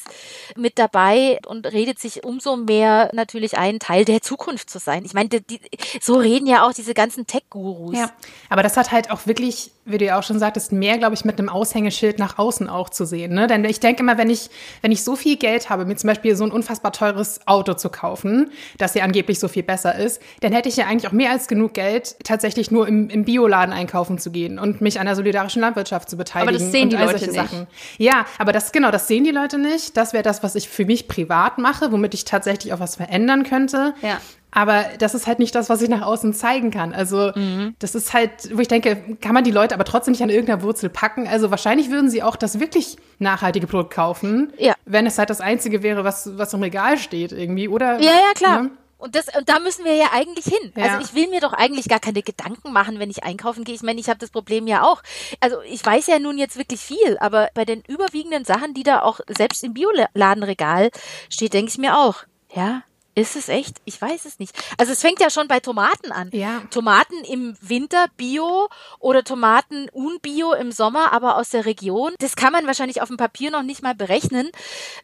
mit 0.56 0.80
dabei 0.80 1.40
und 1.48 1.66
redet 1.68 2.00
sich 2.00 2.24
umso 2.24 2.56
mehr 2.56 3.10
natürlich 3.14 3.58
ein, 3.58 3.80
Teil 3.80 4.06
der 4.06 4.22
Zukunft 4.22 4.70
zu 4.70 4.80
sein. 4.80 5.04
Ich 5.06 5.14
meine, 5.14 5.30
die, 5.30 5.42
die, 5.42 5.60
so 6.02 6.16
reden 6.16 6.48
ja 6.48 6.66
auch 6.66 6.74
diese 6.74 6.94
ganzen 6.94 7.28
Tech-Gurus. 7.28 7.98
Ja, 7.98 8.12
aber 8.50 8.64
das 8.64 8.78
hat 8.78 8.92
halt 8.92 9.12
auch 9.12 9.28
wirklich, 9.28 9.72
wie 9.86 10.00
du 10.00 10.06
ja 10.06 10.18
auch 10.18 10.24
schon 10.24 10.40
sagtest, 10.40 10.72
mehr, 10.72 10.98
glaube 10.98 11.14
ich, 11.14 11.26
mit 11.26 11.38
einem 11.38 11.48
Aushängeschild 11.48 12.18
nach 12.18 12.40
außen 12.40 12.68
auch 12.68 12.90
zu 12.90 13.06
sehen. 13.06 13.34
Ne? 13.34 13.46
Denn 13.46 13.64
ich 13.66 13.80
denke 13.80 14.02
immer, 14.02 14.18
wenn 14.18 14.32
ich, 14.32 14.50
wenn 14.82 14.92
ich 14.92 15.04
so 15.04 15.16
viel 15.16 15.38
Geld 15.38 15.70
habe, 15.70 15.86
mir 15.86 15.96
zum 15.96 16.08
Beispiel 16.08 16.36
so 16.36 16.44
ein 16.44 16.52
unfassbar 16.52 16.92
teures 16.92 17.40
Auto 17.46 17.76
zu 17.76 17.90
kaufen, 17.90 18.50
das 18.80 18.96
ja 18.96 19.04
angeblich 19.04 19.40
so 19.40 19.48
viel 19.48 19.62
besser 19.62 19.96
ist, 19.96 20.22
dann 20.42 20.54
hätte 20.54 20.70
ich 20.70 20.78
ja 20.78 20.88
eigentlich 20.88 21.08
auch 21.08 21.14
mehr 21.14 21.30
als 21.30 21.48
genug 21.48 21.76
Geld, 21.76 22.16
tatsächlich 22.24 22.72
nur 22.72 22.88
im, 22.88 23.10
im 23.10 23.26
Bioladen 23.26 23.74
einkaufen 23.74 24.18
zu 24.18 24.32
gehen 24.32 24.58
und 24.58 24.82
mich 24.82 25.00
an 25.00 25.06
der 25.06 25.16
solidarischen 25.16 25.62
Landwirtschaft 25.62 26.10
zu 26.10 26.18
beteiligen. 26.18 26.56
Aber 26.56 26.58
das 26.58 26.72
sehen 26.72 26.90
die 26.90 26.96
Leute 26.96 27.26
nicht. 27.26 27.36
Sachen. 27.36 27.68
Ja, 28.00 28.26
aber 28.40 28.52
das, 28.54 28.72
genau, 28.72 28.90
das 28.90 29.08
sehen 29.08 29.24
die 29.24 29.32
Leute 29.32 29.60
nicht. 29.60 29.96
Das 29.98 30.14
wäre 30.14 30.24
das, 30.24 30.42
was 30.42 30.56
ich 30.56 30.68
für 30.68 30.86
mich 30.86 31.08
privat 31.08 31.60
mache, 31.60 31.92
womit 31.92 32.16
ich 32.16 32.26
tatsächlich 32.26 32.74
auch 32.74 32.80
was 32.80 32.96
verändern 32.96 33.44
könnte. 33.44 33.94
Ja. 34.02 34.20
Aber 34.56 34.86
das 35.00 35.14
ist 35.14 35.28
halt 35.28 35.38
nicht 35.40 35.54
das, 35.54 35.70
was 35.70 35.82
ich 35.82 35.90
nach 35.90 36.02
außen 36.02 36.34
zeigen 36.34 36.72
kann. 36.72 36.94
Also 36.94 37.32
Mhm. 37.36 37.76
das 37.80 37.94
ist 37.94 38.14
halt, 38.14 38.32
wo 38.56 38.62
ich 38.62 38.70
denke, 38.70 39.18
kann 39.22 39.34
man 39.34 39.44
die 39.44 39.52
Leute 39.52 39.76
aber 39.76 39.84
trotzdem 39.84 40.14
nicht 40.14 40.24
an 40.24 40.30
irgendeiner 40.30 40.62
Wurzel 40.64 40.90
packen. 40.90 41.28
Also 41.28 41.52
wahrscheinlich 41.52 41.92
würden 41.92 42.10
sie 42.10 42.24
auch 42.24 42.38
das 42.38 42.60
wirklich 42.60 42.96
nachhaltige 43.20 43.68
Produkt 43.68 43.94
kaufen, 43.94 44.54
Ja. 44.58 44.74
wenn 44.86 45.06
es 45.06 45.18
halt 45.18 45.30
das 45.30 45.42
Einzige 45.42 45.84
wäre, 45.84 46.06
was, 46.06 46.38
was 46.38 46.54
im 46.54 46.64
Regal 46.64 46.98
steht 46.98 47.34
irgendwie, 47.34 47.68
oder? 47.68 48.00
Ja, 48.00 48.12
ja, 48.12 48.32
klar. 48.34 48.64
Ne? 48.64 48.72
Und, 48.98 49.14
das, 49.14 49.26
und 49.38 49.50
da 49.50 49.60
müssen 49.60 49.84
wir 49.84 49.94
ja 49.94 50.08
eigentlich 50.14 50.46
hin. 50.46 50.72
Ja. 50.78 50.86
Also 50.86 51.06
ich 51.06 51.14
will 51.14 51.28
mir 51.30 51.42
doch 51.42 51.52
eigentlich 51.52 51.90
gar 51.90 52.00
keine 52.00 52.24
Gedanken 52.24 52.72
machen, 52.72 52.98
wenn 52.98 53.10
ich 53.10 53.26
einkaufen 53.26 53.66
gehe. 53.66 53.76
Ich 53.76 53.84
meine, 53.84 54.00
ich 54.00 54.08
habe 54.08 54.20
das 54.20 54.30
Problem 54.32 54.68
ja 54.68 54.84
auch. 54.84 55.04
Also 55.42 55.58
ich 55.70 55.86
weiß 55.86 56.08
ja 56.08 56.18
nun 56.18 56.38
jetzt 56.38 56.58
wirklich 56.58 56.80
viel, 56.80 57.18
aber 57.20 57.50
bei 57.54 57.66
den 57.66 57.82
überwiegenden 57.90 58.46
Sachen, 58.46 58.74
die 58.74 58.84
da 58.84 59.02
auch 59.02 59.20
selbst 59.28 59.66
im 59.66 59.74
Bioladenregal 59.74 60.92
steht, 61.30 61.54
denke 61.54 61.72
ich 61.72 61.78
mir 61.78 61.98
auch, 61.98 62.24
ja, 62.56 62.84
ist 63.16 63.38
es 63.38 63.48
echt? 63.48 63.78
Ich 63.86 64.02
weiß 64.02 64.26
es 64.26 64.40
nicht. 64.40 64.54
Also 64.78 64.92
es 64.92 65.02
fängt 65.02 65.22
ja 65.22 65.30
schon 65.30 65.48
bei 65.48 65.62
Tomaten 65.62 66.12
an. 66.12 66.30
Ja. 66.34 66.62
Tomaten 66.70 67.24
im 67.24 67.56
Winter 67.62 68.08
Bio 68.18 68.68
oder 69.00 69.24
Tomaten 69.24 69.88
unbio 69.94 70.52
im 70.54 70.74
Sommer, 70.74 71.14
aber 71.14 71.38
aus 71.38 71.50
der 71.50 71.66
Region. 71.66 72.14
Das 72.20 72.36
kann 72.36 72.52
man 72.52 72.68
wahrscheinlich 72.68 73.02
auf 73.02 73.08
dem 73.08 73.16
Papier 73.16 73.52
noch 73.52 73.64
nicht 73.64 73.82
mal 73.82 73.96
berechnen, 73.96 74.50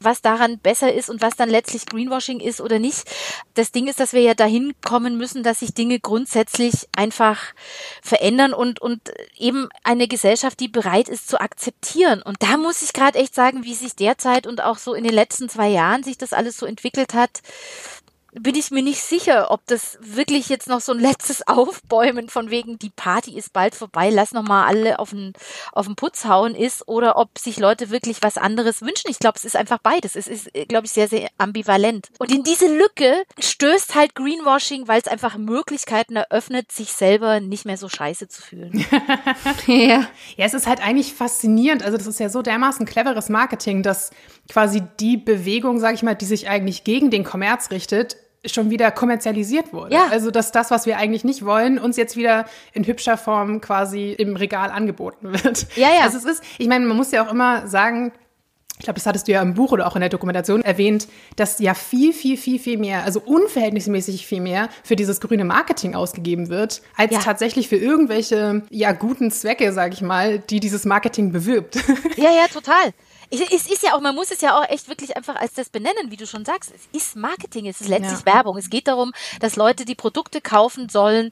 was 0.02 0.22
daran 0.22 0.60
besser 0.60 0.94
ist 0.94 1.10
und 1.10 1.22
was 1.22 1.38
dann 1.38 1.50
letztlich 1.50 1.86
Greenwashing 1.86 2.42
ist 2.42 2.60
oder 2.60 2.80
nicht. 2.80 3.10
Das 3.54 3.72
Ding 3.72 3.88
ist, 3.88 4.02
dass 4.02 4.12
wir 4.12 4.22
ja 4.22 4.34
dahin 4.34 4.74
kommen 4.86 5.18
müssen, 5.18 5.42
dass 5.42 5.60
sich 5.60 5.74
Dinge 5.74 6.00
grundsätzlich 6.00 6.90
einfach 6.98 7.40
verändern 8.02 8.54
und, 8.54 8.82
und 8.82 9.02
eben 9.38 9.70
eine 9.86 10.10
Gesellschaft, 10.10 10.60
die 10.60 10.68
bereit 10.68 11.08
ist 11.08 11.30
zu 11.30 11.40
akzeptieren. 11.40 12.22
Und 12.22 12.44
da 12.44 12.58
muss 12.58 12.82
ich 12.82 12.92
gerade 12.92 13.20
echt 13.20 13.34
sagen, 13.34 13.64
wie 13.64 13.74
sich 13.74 13.96
derzeit 13.96 14.48
und 14.48 14.62
auch 14.62 14.78
so 14.78 14.94
in 14.94 15.06
den 15.06 15.14
letzten 15.14 15.48
zwei 15.48 15.70
Jahren 15.70 16.04
sich 16.04 16.18
das 16.18 16.34
alles 16.34 16.58
so 16.58 16.66
entwickelt 16.66 17.14
hat, 17.14 17.42
bin 18.34 18.56
ich 18.56 18.72
mir 18.72 18.82
nicht 18.82 19.02
sicher, 19.02 19.52
ob 19.52 19.66
das 19.68 19.98
wirklich 20.02 20.48
jetzt 20.48 20.68
noch 20.68 20.80
so 20.80 20.94
ein 20.94 21.00
letztes 21.00 21.48
Aufbäumen 21.48 22.30
von 22.30 22.50
wegen, 22.50 22.80
die 22.80 22.90
Party 22.90 23.38
ist 23.38 23.54
bald 23.54 23.76
vorbei, 23.76 24.10
lass 24.10 24.32
noch 24.32 24.44
mal 24.44 24.66
alle 24.66 25.00
auf 25.00 25.10
den, 25.10 25.34
auf 25.74 25.86
den 25.86 25.96
Putz 25.96 26.26
hauen 26.26 26.56
ist 26.56 26.88
oder 26.88 27.18
ob 27.18 27.38
sich 27.38 27.60
Leute 27.60 27.90
wirklich 27.90 28.22
was 28.22 28.38
anderes 28.38 28.82
wünschen. 28.82 29.10
Ich 29.10 29.20
glaube, 29.20 29.38
es 29.38 29.46
ist 29.46 29.56
einfach 29.56 29.80
beides. 29.80 30.16
Es 30.16 30.28
ist, 30.28 30.50
glaube 30.70 30.86
ich, 30.86 30.92
sehr, 30.92 31.08
sehr 31.08 31.30
ambivalent. 31.38 32.10
Und 32.20 32.32
in 32.32 32.44
diese 32.44 32.68
Lücke 32.68 33.24
stößt 33.40 33.96
halt 33.96 34.16
Greenwashing, 34.16 34.88
weil 34.88 35.02
es 35.02 35.08
einfach 35.08 35.38
Möglichkeiten 35.38 36.16
eröffnet, 36.16 36.72
sich 36.72 36.94
selber 36.94 37.40
nicht 37.40 37.66
mehr 37.66 37.78
so 37.78 37.90
scheiße 37.90 38.28
zu 38.28 38.42
fühlen. 38.42 38.86
ja. 39.68 40.08
Ja, 40.38 40.46
es 40.46 40.54
ist 40.54 40.68
halt 40.68 40.82
eigentlich 40.82 41.14
faszinierend. 41.14 41.84
Also 41.84 41.98
das 41.98 42.08
ist 42.08 42.20
ja 42.20 42.30
so 42.30 42.42
dermaßen 42.42 42.86
cleveres 42.86 43.30
Marketing, 43.30 43.84
dass 43.84 44.12
quasi 44.50 44.82
die 45.00 45.18
Bewegung, 45.18 45.80
sage 45.80 45.96
ich 45.96 46.04
mal, 46.04 46.16
die 46.16 46.26
sich 46.26 46.50
eigentlich 46.50 46.84
gegen 46.84 47.12
den 47.12 47.24
Kommerz 47.24 47.72
richtet, 47.72 48.18
schon 48.46 48.70
wieder 48.70 48.92
kommerzialisiert 48.92 49.72
wurde. 49.72 49.94
Ja. 49.96 50.08
Also 50.10 50.32
dass 50.32 50.52
das, 50.52 50.72
was 50.72 50.86
wir 50.86 50.98
eigentlich 50.98 51.24
nicht 51.24 51.46
wollen, 51.46 51.78
uns 51.78 51.98
jetzt 51.98 52.18
wieder 52.18 52.46
in 52.74 52.86
hübscher 52.86 53.18
Form 53.18 53.62
quasi 53.62 54.12
im 54.12 54.36
Regal 54.36 54.72
angeboten 54.72 55.32
wird. 55.34 55.68
Ja, 55.76 55.90
ja. 55.90 56.02
Also 56.04 56.18
es 56.18 56.26
ist, 56.26 56.44
ich 56.58 56.68
meine, 56.68 56.86
man 56.86 56.98
muss 56.98 57.12
ja 57.12 57.26
auch 57.26 57.32
immer 57.32 57.68
sagen, 57.68 58.12
ich 58.80 58.86
glaube, 58.86 58.98
das 58.98 59.06
hattest 59.06 59.28
du 59.28 59.32
ja 59.32 59.44
im 59.44 59.54
Buch 59.54 59.74
oder 59.74 59.86
auch 59.86 59.94
in 59.96 60.00
der 60.00 60.10
Dokumentation 60.10 60.64
erwähnt, 60.64 61.08
dass 61.36 61.60
ja 61.60 61.76
viel, 61.76 62.14
viel, 62.14 62.36
viel, 62.36 62.58
viel 62.58 62.80
mehr, 62.80 63.04
also 63.04 63.22
unverhältnismäßig 63.22 64.26
viel 64.26 64.42
mehr 64.42 64.70
für 64.84 64.96
dieses 64.96 65.22
grüne 65.22 65.46
Marketing 65.46 65.94
ausgegeben 65.94 66.50
wird, 66.50 66.82
als 66.98 67.12
Ja. 67.14 67.20
tatsächlich 67.20 67.68
für 67.68 67.76
irgendwelche, 67.76 68.64
ja, 68.72 68.92
guten 68.94 69.30
Zwecke, 69.30 69.72
sage 69.72 69.94
ich 69.94 70.02
mal, 70.02 70.40
die 70.40 70.60
dieses 70.60 70.86
Marketing 70.86 71.32
bewirbt. 71.32 71.76
Ja, 72.18 72.32
ja, 72.32 72.48
total. 72.52 72.92
Es 73.32 73.68
ist 73.68 73.82
ja 73.84 73.96
auch, 73.96 74.02
man 74.02 74.14
muss 74.14 74.30
es 74.32 74.42
ja 74.42 74.60
auch 74.60 74.68
echt 74.70 74.90
wirklich 74.90 75.16
einfach 75.16 75.36
als 75.36 75.54
das 75.54 75.70
benennen, 75.70 76.12
wie 76.12 76.18
du 76.18 76.28
schon 76.28 76.44
sagst. 76.44 76.72
Es 76.76 76.82
ist 76.92 77.16
Marketing, 77.16 77.66
es 77.68 77.80
ist 77.80 77.88
letztlich 77.88 78.20
Ja. 78.20 78.26
Werbung. 78.26 78.58
Es 78.58 78.70
geht 78.70 78.88
darum, 78.90 79.14
dass 79.40 79.56
Leute 79.56 79.86
die 79.86 79.96
Produkte 79.96 80.42
kaufen 80.42 80.90
sollen, 80.90 81.30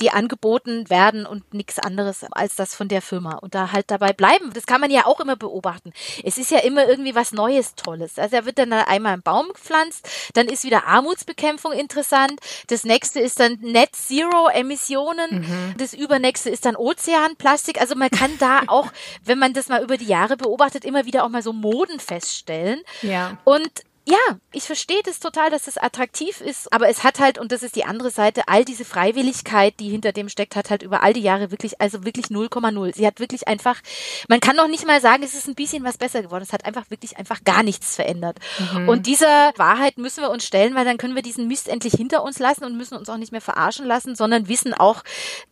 die 0.00 0.10
angeboten 0.10 0.88
werden 0.88 1.26
und 1.26 1.52
nichts 1.52 1.78
anderes 1.78 2.24
als 2.30 2.56
das 2.56 2.74
von 2.74 2.88
der 2.88 3.02
Firma 3.02 3.36
und 3.36 3.54
da 3.54 3.72
halt 3.72 3.90
dabei 3.90 4.12
bleiben. 4.14 4.50
Das 4.54 4.64
kann 4.66 4.80
man 4.80 4.90
ja 4.90 5.04
auch 5.04 5.20
immer 5.20 5.36
beobachten. 5.36 5.92
Es 6.24 6.38
ist 6.38 6.50
ja 6.50 6.60
immer 6.60 6.88
irgendwie 6.88 7.14
was 7.14 7.32
Neues, 7.32 7.74
Tolles. 7.74 8.18
Also 8.18 8.36
da 8.36 8.46
wird 8.46 8.58
dann 8.58 8.72
einmal 8.72 9.12
ein 9.12 9.22
Baum 9.22 9.48
gepflanzt, 9.52 10.08
dann 10.34 10.48
ist 10.48 10.64
wieder 10.64 10.86
Armutsbekämpfung 10.86 11.72
interessant. 11.72 12.40
Das 12.68 12.84
nächste 12.84 13.20
ist 13.20 13.40
dann 13.40 13.58
Net 13.60 13.94
Zero 13.94 14.48
Emissionen. 14.48 15.74
Das 15.76 15.92
übernächste 15.92 16.48
ist 16.50 16.64
dann 16.64 16.76
Ozeanplastik. 16.76 17.80
Also 17.80 17.94
man 17.94 18.10
kann 18.10 18.30
da 18.38 18.62
auch, 18.68 18.88
wenn 19.24 19.38
man 19.38 19.52
das 19.52 19.68
mal 19.68 19.82
über 19.82 19.98
die 19.98 20.06
Jahre 20.06 20.36
beobachtet, 20.36 20.84
immer 20.84 21.04
wieder 21.04 21.25
auch 21.26 21.30
mal 21.30 21.42
so 21.42 21.52
Moden 21.52 22.00
feststellen. 22.00 22.82
Ja. 23.02 23.38
Und 23.44 23.70
ja, 24.08 24.38
ich 24.52 24.62
verstehe 24.62 25.02
das 25.04 25.18
total, 25.18 25.50
dass 25.50 25.64
das 25.64 25.78
attraktiv 25.78 26.40
ist, 26.40 26.72
aber 26.72 26.88
es 26.88 27.02
hat 27.02 27.18
halt, 27.18 27.38
und 27.38 27.50
das 27.50 27.64
ist 27.64 27.74
die 27.74 27.84
andere 27.84 28.12
Seite, 28.12 28.42
all 28.46 28.64
diese 28.64 28.84
Freiwilligkeit, 28.84 29.74
die 29.80 29.88
hinter 29.88 30.12
dem 30.12 30.28
steckt, 30.28 30.54
hat 30.54 30.70
halt 30.70 30.84
über 30.84 31.02
all 31.02 31.12
die 31.12 31.22
Jahre 31.22 31.50
wirklich, 31.50 31.80
also 31.80 32.04
wirklich 32.04 32.26
0,0. 32.26 32.94
Sie 32.94 33.04
hat 33.04 33.18
wirklich 33.18 33.48
einfach, 33.48 33.80
man 34.28 34.38
kann 34.38 34.54
noch 34.54 34.68
nicht 34.68 34.86
mal 34.86 35.00
sagen, 35.00 35.24
es 35.24 35.34
ist 35.34 35.48
ein 35.48 35.56
bisschen 35.56 35.82
was 35.82 35.98
besser 35.98 36.22
geworden. 36.22 36.44
Es 36.44 36.52
hat 36.52 36.64
einfach 36.64 36.88
wirklich 36.88 37.18
einfach 37.18 37.42
gar 37.42 37.64
nichts 37.64 37.96
verändert. 37.96 38.38
Mhm. 38.74 38.88
Und 38.88 39.06
dieser 39.06 39.52
Wahrheit 39.56 39.98
müssen 39.98 40.22
wir 40.22 40.30
uns 40.30 40.46
stellen, 40.46 40.76
weil 40.76 40.84
dann 40.84 40.98
können 40.98 41.16
wir 41.16 41.22
diesen 41.22 41.48
Mist 41.48 41.68
endlich 41.68 41.94
hinter 41.94 42.22
uns 42.22 42.38
lassen 42.38 42.64
und 42.64 42.76
müssen 42.76 42.96
uns 42.96 43.08
auch 43.08 43.16
nicht 43.16 43.32
mehr 43.32 43.40
verarschen 43.40 43.86
lassen, 43.86 44.14
sondern 44.14 44.46
wissen 44.46 44.72
auch, 44.72 45.02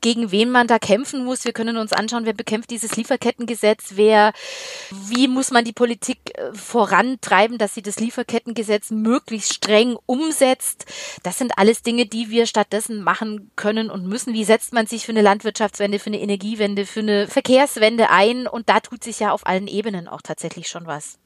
gegen 0.01 0.31
wen 0.31 0.53
man 0.53 0.69
da 0.69 0.79
kämpfen 0.79 1.25
muss. 1.25 1.45
Wir 1.45 1.53
können 1.53 1.77
uns 1.77 1.93
anschauen, 1.93 2.25
wer 2.25 2.35
bekämpft 2.35 2.71
dieses 2.71 2.95
Lieferkettengesetz, 2.95 3.95
wer, 3.95 4.33
wie 4.91 5.27
muss 5.27 5.51
man 5.51 5.65
die 5.65 5.73
Politik 5.73 6.19
äh, 6.35 6.55
vorantreiben, 6.55 7.59
dass 7.59 7.75
sie 7.75 7.83
das 7.83 7.99
Lieferketten 7.99 8.44
Lieferkettengesetz 8.45 8.91
möglichst 8.91 9.55
streng 9.55 9.97
umsetzt. 10.07 10.87
Das 11.23 11.39
sind 11.39 11.59
alles 11.59 11.83
Dinge, 11.83 12.07
die 12.07 12.31
wir 12.31 12.47
stattdessen 12.47 13.03
machen 13.03 13.51
können 13.57 13.91
und 13.91 14.07
müssen. 14.07 14.35
Wie 14.35 14.45
setzt 14.45 14.73
man 14.73 14.87
sich 14.87 15.07
für 15.07 15.13
eine 15.13 15.23
Landwirtschaftswende, 15.23 15.99
für 15.99 16.11
eine 16.11 16.21
Energiewende, 16.21 16.87
für 16.87 17.01
eine 17.01 17.27
Verkehrswende 17.27 18.11
ein? 18.11 18.47
Und 18.47 18.69
da 18.69 18.81
tut 18.81 19.03
sich 19.03 19.21
ja 19.21 19.33
auf 19.33 19.47
allen 19.47 19.67
Ebenen 19.67 20.09
auch 20.09 20.23
tatsächlich 20.23 20.69
schon 20.69 20.87
was. 20.87 21.19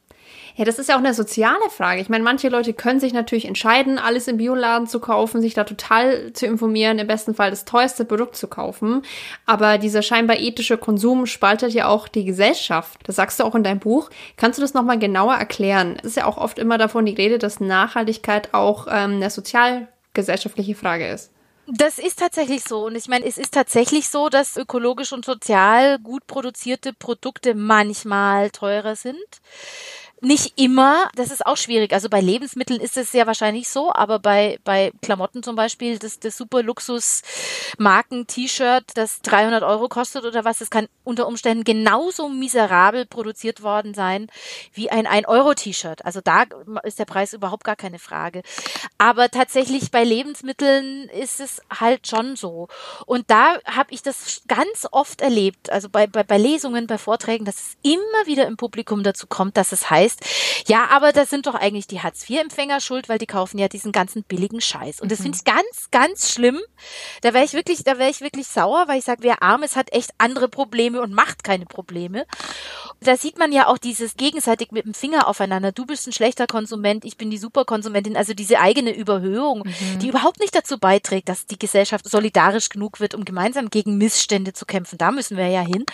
Ja, 0.57 0.64
das 0.64 0.79
ist 0.79 0.89
ja 0.89 0.97
auch 0.97 1.01
eine 1.01 1.14
soziale 1.14 1.70
Frage. 1.70 2.01
Ich 2.01 2.09
meine, 2.09 2.24
manche 2.24 2.49
Leute 2.49 2.72
können 2.72 2.99
sich 2.99 3.12
natürlich 3.12 3.45
entscheiden, 3.45 3.99
alles 3.99 4.26
im 4.26 4.39
Bioladen 4.39 4.89
zu 4.89 4.99
kaufen, 4.99 5.41
sich 5.41 5.55
da 5.55 5.64
total 5.64 6.33
zu 6.33 6.47
informieren, 6.47 6.99
im 6.99 7.07
besten 7.07 7.35
Fall 7.35 7.51
das 7.51 7.64
teuerste 7.64 8.05
Produkt 8.05 8.37
zu 8.37 8.49
kaufen. 8.49 9.03
Aber 9.47 9.79
dieser 9.79 10.03
scheinbar 10.03 10.39
ethische 10.39 10.76
Konsum 10.76 11.26
spaltet 11.26 11.72
ja 11.74 11.87
auch 11.87 12.09
die 12.09 12.24
Gesellschaft. 12.24 13.01
Das 13.05 13.16
sagst 13.16 13.39
du 13.39 13.45
auch 13.45 13.55
in 13.55 13.62
deinem 13.62 13.79
Buch. 13.79 14.11
Kannst 14.37 14.59
du 14.59 14.62
das 14.62 14.74
nochmal 14.74 14.99
genauer 14.99 15.35
erklären? 15.35 15.97
Es 15.99 16.11
ist 16.11 16.16
ja 16.16 16.26
auch 16.26 16.39
oft 16.39 16.59
immer 16.59 16.76
davon 16.76 17.07
die 17.07 17.14
Rede, 17.14 17.39
dass 17.39 17.61
Nachhaltigkeit 17.61 18.53
auch 18.53 18.89
ähm, 18.89 19.16
eine 19.16 19.31
sozialgesellschaftliche 19.31 20.74
Frage 20.74 21.09
ist. 21.09 21.31
Das 21.70 21.99
ist 21.99 22.18
tatsächlich 22.18 22.64
so. 22.64 22.87
Und 22.87 22.97
ich 22.97 23.09
meine, 23.09 23.26
es 23.26 23.37
ist 23.37 23.53
tatsächlich 23.53 24.09
so, 24.09 24.31
dass 24.31 24.57
ökologisch 24.57 25.12
und 25.12 25.26
sozial 25.26 25.99
gut 25.99 26.26
produzierte 26.26 26.95
Produkte 26.95 27.55
manchmal 27.55 28.49
teurer 28.51 28.97
sind. 28.97 29.18
Nicht 30.21 30.59
immer, 30.59 31.09
das 31.14 31.31
ist 31.31 31.47
auch 31.47 31.57
schwierig. 31.57 31.93
Also 31.93 32.09
bei 32.09 32.21
Lebensmitteln 32.21 32.81
ist 32.81 32.97
es 32.97 33.12
sehr 33.12 33.29
wahrscheinlich 33.29 33.69
so, 33.69 33.93
aber 33.93 34.19
bei, 34.19 34.59
bei 34.64 34.91
Klamotten 35.01 35.45
zum 35.45 35.55
Beispiel, 35.55 35.97
das, 35.99 36.19
das 36.19 36.37
super 36.37 36.64
Luxus-Marken-T-Shirt, 36.64 38.85
das 38.95 39.23
300 39.23 39.62
Euro 39.62 39.89
kostet 39.89 40.25
oder 40.25 40.45
was, 40.45 40.59
das 40.59 40.71
kann 40.71 40.89
unter 41.05 41.29
Umständen 41.29 41.62
genauso 41.62 42.29
miserabel 42.29 43.07
produziert 43.07 43.62
worden 43.62 43.95
sein 43.95 44.27
wie 44.73 44.91
ein 44.91 45.07
1-Euro-T-Shirt. 45.07 46.05
Also 46.05 46.21
da 46.21 46.47
ist 46.83 46.99
der 46.99 47.05
Preis 47.05 47.33
überhaupt 47.33 47.62
gar 47.62 47.77
keine 47.77 48.01
Frage. 48.01 48.43
Aber 48.99 49.31
tatsächlich 49.31 49.93
bei 49.93 50.03
Lebensmitteln 50.03 51.09
ist 51.11 51.39
es 51.39 51.62
halt 51.79 52.09
schon 52.09 52.35
so. 52.35 52.66
Und 53.07 53.31
da 53.31 53.59
habe 53.64 53.95
ich 53.95 54.03
das 54.03 54.43
ganz 54.49 54.89
oft 54.91 55.21
erlebt, 55.21 55.71
also 55.71 55.89
bei, 55.89 56.09
bei, 56.09 56.25
bei 56.25 56.39
Lesungen, 56.39 56.89
bei 56.89 56.99
Vorträgen, 56.99 57.45
dass 57.45 57.57
es 57.57 57.77
immer 57.83 58.27
wieder 58.27 58.49
im 58.49 58.57
Publikum 58.57 59.05
dazu 59.05 59.29
kommt, 59.29 59.57
dass 59.57 59.71
es 59.71 59.89
heißt, 59.89 60.08
heißt, 60.09 60.69
ja, 60.69 60.87
aber 60.91 61.13
das 61.13 61.31
sind 61.31 61.47
doch 61.47 61.55
eigentlich 61.55 61.87
die 61.87 62.01
Hartz-IV-Empfänger 62.01 62.81
schuld, 62.81 63.09
weil 63.09 63.19
die 63.19 63.27
kaufen 63.27 63.59
ja 63.59 63.69
diesen 63.69 63.93
ganzen 63.93 64.25
billigen 64.25 64.61
Scheiß. 64.61 65.01
Und 65.01 65.11
das 65.13 65.21
mhm. 65.21 65.25
finde 65.25 65.39
ich 65.39 65.45
ganz, 65.45 65.91
ganz 65.91 66.31
schlimm. 66.31 66.61
Da 67.23 67.35
wäre 67.35 67.45
ich 67.45 67.53
wirklich, 67.53 67.85
da 67.85 67.99
wäre 67.99 68.11
ich 68.11 68.21
wirklich 68.21 68.47
sauer, 68.47 68.85
weil 68.89 68.99
ich 68.99 69.05
sage, 69.05 69.23
wer 69.23 69.43
arm 69.43 69.63
ist, 69.63 69.77
hat 69.77 69.93
echt 69.93 70.11
andere 70.19 70.49
Probleme 70.49 71.01
und 71.01 71.13
macht 71.13 71.45
keine 71.45 71.67
Probleme. 71.67 72.27
Da 73.01 73.17
sieht 73.17 73.39
man 73.39 73.53
ja 73.53 73.67
auch 73.69 73.79
dieses 73.79 74.17
gegenseitig 74.17 74.73
mit 74.73 74.85
dem 74.85 74.95
Finger 74.95 75.29
aufeinander. 75.29 75.73
Du 75.73 75.87
bist 75.87 76.07
ein 76.07 76.13
schlechter 76.13 76.47
Konsument, 76.47 77.05
ich 77.05 77.17
bin 77.17 77.31
die 77.31 77.39
Superkonsumentin. 77.39 78.17
Also 78.17 78.35
diese 78.35 78.59
eigene 78.59 78.95
Überhöhung, 78.95 79.61
mhm. 79.65 79.99
die 80.01 80.09
überhaupt 80.09 80.41
nicht 80.41 80.55
dazu 80.55 80.79
beiträgt, 80.79 81.29
dass 81.29 81.47
die 81.47 81.59
Gesellschaft 81.59 82.09
solidarisch 82.09 82.69
genug 82.69 83.01
wird, 83.01 83.15
um 83.15 83.25
gemeinsam 83.25 83.71
gegen 83.71 83.99
Missstände 83.99 84.53
zu 84.53 84.67
kämpfen. 84.67 84.99
Da 84.99 85.13
müssen 85.13 85.37
wir 85.37 85.49
ja 85.49 85.61
hin. 85.61 85.85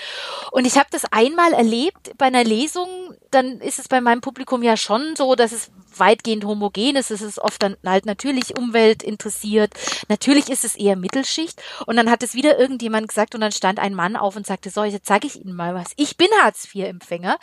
Und 0.51 0.67
ich 0.67 0.77
habe 0.77 0.89
das 0.91 1.05
einmal 1.11 1.53
erlebt 1.53 2.13
bei 2.17 2.27
einer 2.27 2.45
Lesung, 2.45 2.89
dann 3.31 3.61
ist 3.61 3.79
es 3.79 3.89
bei 3.89 4.01
meinem 4.05 4.21
Publikum 4.21 4.63
ja 4.63 4.77
schon 4.77 5.17
so, 5.17 5.35
dass 5.35 5.53
es 5.53 5.71
weitgehend 5.99 6.45
homogen 6.45 6.97
ist. 6.97 7.11
Es 7.11 7.23
ist 7.23 7.39
oft 7.39 7.63
dann 7.63 7.77
halt 7.85 8.07
natürlich 8.07 8.57
Umwelt 8.57 9.03
interessiert. 9.03 9.73
Natürlich 10.09 10.51
ist 10.51 10.65
es 10.65 10.77
eher 10.77 10.97
Mittelschicht. 10.97 11.63
Und 11.87 11.97
dann 11.97 12.11
hat 12.11 12.23
es 12.23 12.35
wieder 12.35 12.59
irgendjemand 12.59 13.09
gesagt 13.09 13.35
und 13.35 13.41
dann 13.41 13.53
stand 13.53 13.79
ein 13.79 13.95
Mann 13.95 14.17
auf 14.17 14.37
und 14.37 14.47
sagte, 14.47 14.71
so, 14.71 14.85
jetzt 14.85 15.07
sage 15.07 15.27
ich 15.27 15.41
Ihnen 15.45 15.55
mal 15.55 15.75
was. 15.75 15.93
Ich 15.97 16.17
bin 16.17 16.29
Hartz-IV-Empfänger. 16.43 17.39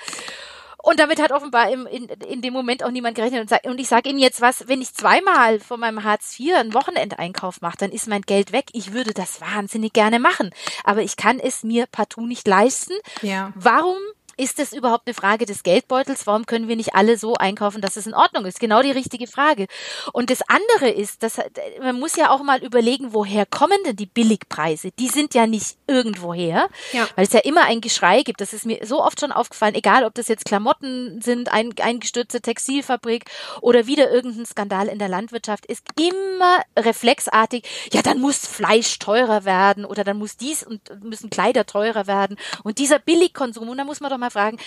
Und 0.84 1.00
damit 1.00 1.22
hat 1.22 1.32
offenbar 1.32 1.70
im, 1.70 1.86
in, 1.86 2.06
in 2.06 2.42
dem 2.42 2.54
Moment 2.54 2.84
auch 2.84 2.90
niemand 2.90 3.16
gerechnet. 3.16 3.42
Und, 3.42 3.50
sag, 3.50 3.66
und 3.66 3.80
ich 3.80 3.88
sage 3.88 4.10
Ihnen 4.10 4.20
jetzt 4.20 4.42
was, 4.42 4.68
wenn 4.68 4.82
ich 4.82 4.94
zweimal 4.94 5.60
von 5.60 5.80
meinem 5.80 6.04
Hartz 6.04 6.40
IV 6.40 6.56
einen 6.56 6.74
Wochenendeinkauf 6.74 7.62
mache, 7.62 7.78
dann 7.78 7.92
ist 7.92 8.08
mein 8.08 8.24
Geld 8.24 8.52
weg. 8.52 8.66
Ich 8.74 8.92
würde 8.92 9.14
das 9.14 9.42
wahnsinnig 9.42 9.94
gerne 9.94 10.20
machen. 10.20 10.50
Aber 10.84 11.04
ich 11.04 11.18
kann 11.18 11.40
es 11.40 11.64
mir 11.64 11.86
partout 11.86 12.26
nicht 12.26 12.48
leisten. 12.48 12.94
Ja. 13.22 13.54
Warum 13.56 13.98
ist 14.42 14.58
es 14.58 14.74
überhaupt 14.74 15.06
eine 15.06 15.14
Frage 15.14 15.46
des 15.46 15.62
Geldbeutels? 15.62 16.26
Warum 16.26 16.48
können 16.48 16.68
wir 16.68 16.76
nicht 16.76 16.96
alle 16.96 17.16
so 17.16 17.36
einkaufen, 17.36 17.80
dass 17.80 17.96
es 17.96 18.08
in 18.08 18.16
Ordnung 18.16 18.46
ist? 18.46 18.60
Genau 18.60 18.82
die 18.82 18.90
richtige 18.90 19.28
Frage. 19.28 19.68
Und 20.14 20.32
das 20.32 20.40
andere 20.48 20.90
ist, 20.90 21.22
dass 21.22 21.40
man 21.80 22.00
muss 22.00 22.16
ja 22.16 22.32
auch 22.32 22.42
mal 22.42 22.64
überlegen, 22.64 23.14
woher 23.14 23.46
kommen 23.46 23.78
denn 23.86 23.96
die 23.96 24.08
Billigpreise? 24.08 24.90
Die 24.98 25.10
sind 25.10 25.36
ja 25.36 25.46
nicht 25.46 25.78
irgendwoher, 25.86 26.70
ja. 26.92 27.08
weil 27.16 27.28
es 27.28 27.34
ja 27.34 27.42
immer 27.42 27.66
ein 27.66 27.82
Geschrei 27.82 28.24
gibt. 28.24 28.42
Das 28.42 28.52
ist 28.54 28.66
mir 28.66 28.84
so 28.84 29.04
oft 29.04 29.20
schon 29.20 29.32
aufgefallen, 29.32 29.76
egal 29.76 30.06
ob 30.06 30.16
das 30.16 30.28
jetzt 30.28 30.46
Klamotten 30.46 31.22
sind, 31.22 31.52
ein, 31.52 31.76
eingestürzte 31.80 32.42
Textilfabrik 32.42 33.26
oder 33.62 33.86
wieder 33.86 34.10
irgendein 34.10 34.48
Skandal 34.48 34.88
in 34.88 34.98
der 34.98 35.10
Landwirtschaft, 35.10 35.68
ist 35.68 35.86
immer 36.00 36.62
reflexartig, 36.80 37.64
ja, 37.94 38.02
dann 38.02 38.20
muss 38.20 38.48
Fleisch 38.48 38.98
teurer 38.98 39.46
werden 39.46 39.86
oder 39.86 40.04
dann 40.04 40.18
muss 40.18 40.36
dies 40.36 40.64
und 40.64 40.82
müssen 41.04 41.30
Kleider 41.30 41.68
teurer 41.68 42.08
werden. 42.08 42.38
Und 42.64 42.80
dieser 42.80 42.98
Billigkonsum, 42.98 43.70
und 43.70 43.78
da 43.78 43.84
muss 43.84 44.00
man 44.00 44.10
doch 44.10 44.18
mal 44.18 44.31
fragen, 44.32 44.58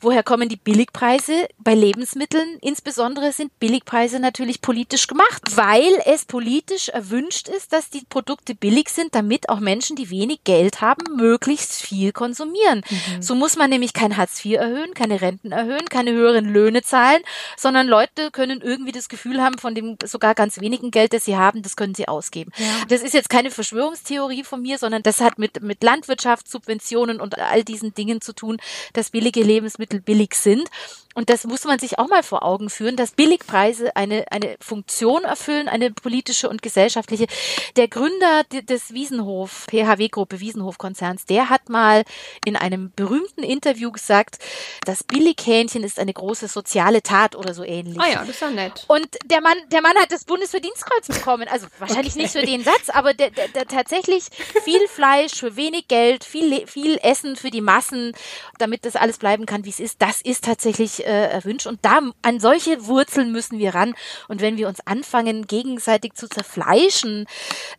woher 0.00 0.22
kommen 0.22 0.48
die 0.48 0.56
Billigpreise 0.56 1.48
bei 1.58 1.74
Lebensmitteln? 1.74 2.58
Insbesondere 2.60 3.32
sind 3.32 3.58
Billigpreise 3.60 4.18
natürlich 4.18 4.60
politisch 4.60 5.06
gemacht, 5.06 5.42
weil 5.54 5.92
es 6.06 6.24
politisch 6.24 6.88
erwünscht 6.88 7.48
ist, 7.48 7.72
dass 7.72 7.90
die 7.90 8.04
Produkte 8.08 8.54
billig 8.54 8.88
sind, 8.88 9.14
damit 9.14 9.48
auch 9.48 9.60
Menschen, 9.60 9.96
die 9.96 10.10
wenig 10.10 10.44
Geld 10.44 10.80
haben, 10.80 11.16
möglichst 11.16 11.74
viel 11.74 12.12
konsumieren. 12.12 12.82
Mhm. 12.88 13.22
So 13.22 13.34
muss 13.34 13.56
man 13.56 13.70
nämlich 13.70 13.92
kein 13.92 14.16
Hartz 14.16 14.44
IV 14.44 14.58
erhöhen, 14.58 14.94
keine 14.94 15.20
Renten 15.20 15.52
erhöhen, 15.52 15.88
keine 15.88 16.12
höheren 16.12 16.46
Löhne 16.46 16.82
zahlen, 16.82 17.22
sondern 17.56 17.86
Leute 17.86 18.30
können 18.30 18.60
irgendwie 18.60 18.92
das 18.92 19.08
Gefühl 19.08 19.42
haben, 19.42 19.58
von 19.58 19.74
dem 19.74 19.96
sogar 20.04 20.34
ganz 20.34 20.60
wenigen 20.60 20.90
Geld, 20.90 21.12
das 21.12 21.24
sie 21.24 21.36
haben, 21.36 21.62
das 21.62 21.76
können 21.76 21.94
sie 21.94 22.08
ausgeben. 22.08 22.52
Ja. 22.56 22.66
Das 22.88 23.02
ist 23.02 23.14
jetzt 23.14 23.30
keine 23.30 23.50
Verschwörungstheorie 23.50 24.44
von 24.44 24.62
mir, 24.62 24.78
sondern 24.78 25.02
das 25.02 25.20
hat 25.20 25.38
mit, 25.38 25.62
mit 25.62 25.82
Landwirtschaft, 25.82 26.48
Subventionen 26.48 27.20
und 27.20 27.38
all 27.38 27.64
diesen 27.64 27.94
Dingen 27.94 28.20
zu 28.20 28.32
tun, 28.32 28.58
dass 29.00 29.10
billige 29.10 29.42
Lebensmittel 29.42 30.02
billig 30.02 30.34
sind. 30.34 30.68
Und 31.14 31.28
das 31.28 31.44
muss 31.44 31.64
man 31.64 31.80
sich 31.80 31.98
auch 31.98 32.08
mal 32.08 32.22
vor 32.22 32.44
Augen 32.44 32.70
führen, 32.70 32.94
dass 32.94 33.10
Billigpreise 33.10 33.96
eine, 33.96 34.30
eine 34.30 34.56
Funktion 34.60 35.24
erfüllen, 35.24 35.68
eine 35.68 35.90
politische 35.90 36.48
und 36.48 36.62
gesellschaftliche. 36.62 37.26
Der 37.74 37.88
Gründer 37.88 38.44
des 38.44 38.94
Wiesenhof, 38.94 39.66
PHW-Gruppe 39.68 40.38
Wiesenhof-Konzerns, 40.38 41.26
der 41.26 41.50
hat 41.50 41.68
mal 41.68 42.04
in 42.44 42.54
einem 42.54 42.92
berühmten 42.94 43.42
Interview 43.42 43.90
gesagt, 43.90 44.38
das 44.84 45.02
Billighähnchen 45.02 45.82
ist 45.82 45.98
eine 45.98 46.12
große 46.12 46.46
soziale 46.46 47.02
Tat 47.02 47.34
oder 47.34 47.54
so 47.54 47.64
ähnlich. 47.64 47.98
Ah 48.00 48.08
ja, 48.08 48.20
das 48.20 48.28
ist 48.28 48.40
ja 48.40 48.50
nett. 48.50 48.84
Und 48.86 49.08
der 49.24 49.40
Mann, 49.40 49.56
der 49.72 49.82
Mann 49.82 49.96
hat 49.96 50.12
das 50.12 50.24
Bundesverdienstkreuz 50.24 51.08
bekommen. 51.08 51.48
Also 51.48 51.66
wahrscheinlich 51.80 52.14
okay. 52.14 52.22
nicht 52.22 52.32
für 52.32 52.46
den 52.46 52.62
Satz, 52.62 52.88
aber 52.88 53.14
der, 53.14 53.30
der, 53.30 53.48
der 53.48 53.66
tatsächlich 53.66 54.26
viel 54.62 54.86
Fleisch 54.86 55.34
für 55.34 55.56
wenig 55.56 55.88
Geld, 55.88 56.22
viel, 56.22 56.68
viel 56.68 56.98
Essen 57.02 57.34
für 57.34 57.50
die 57.50 57.60
Massen, 57.60 58.12
damit 58.58 58.84
das 58.84 58.94
alles 58.94 59.18
bleiben 59.18 59.44
kann, 59.44 59.64
wie 59.64 59.70
es 59.70 59.80
ist. 59.80 60.00
Das 60.00 60.20
ist 60.20 60.44
tatsächlich 60.44 60.99
äh, 61.00 61.30
erwünscht. 61.30 61.66
Und 61.66 61.80
da 61.82 62.00
an 62.22 62.40
solche 62.40 62.86
Wurzeln 62.86 63.32
müssen 63.32 63.58
wir 63.58 63.74
ran. 63.74 63.94
Und 64.28 64.40
wenn 64.40 64.56
wir 64.56 64.68
uns 64.68 64.86
anfangen, 64.86 65.46
gegenseitig 65.46 66.14
zu 66.14 66.28
zerfleischen, 66.28 67.26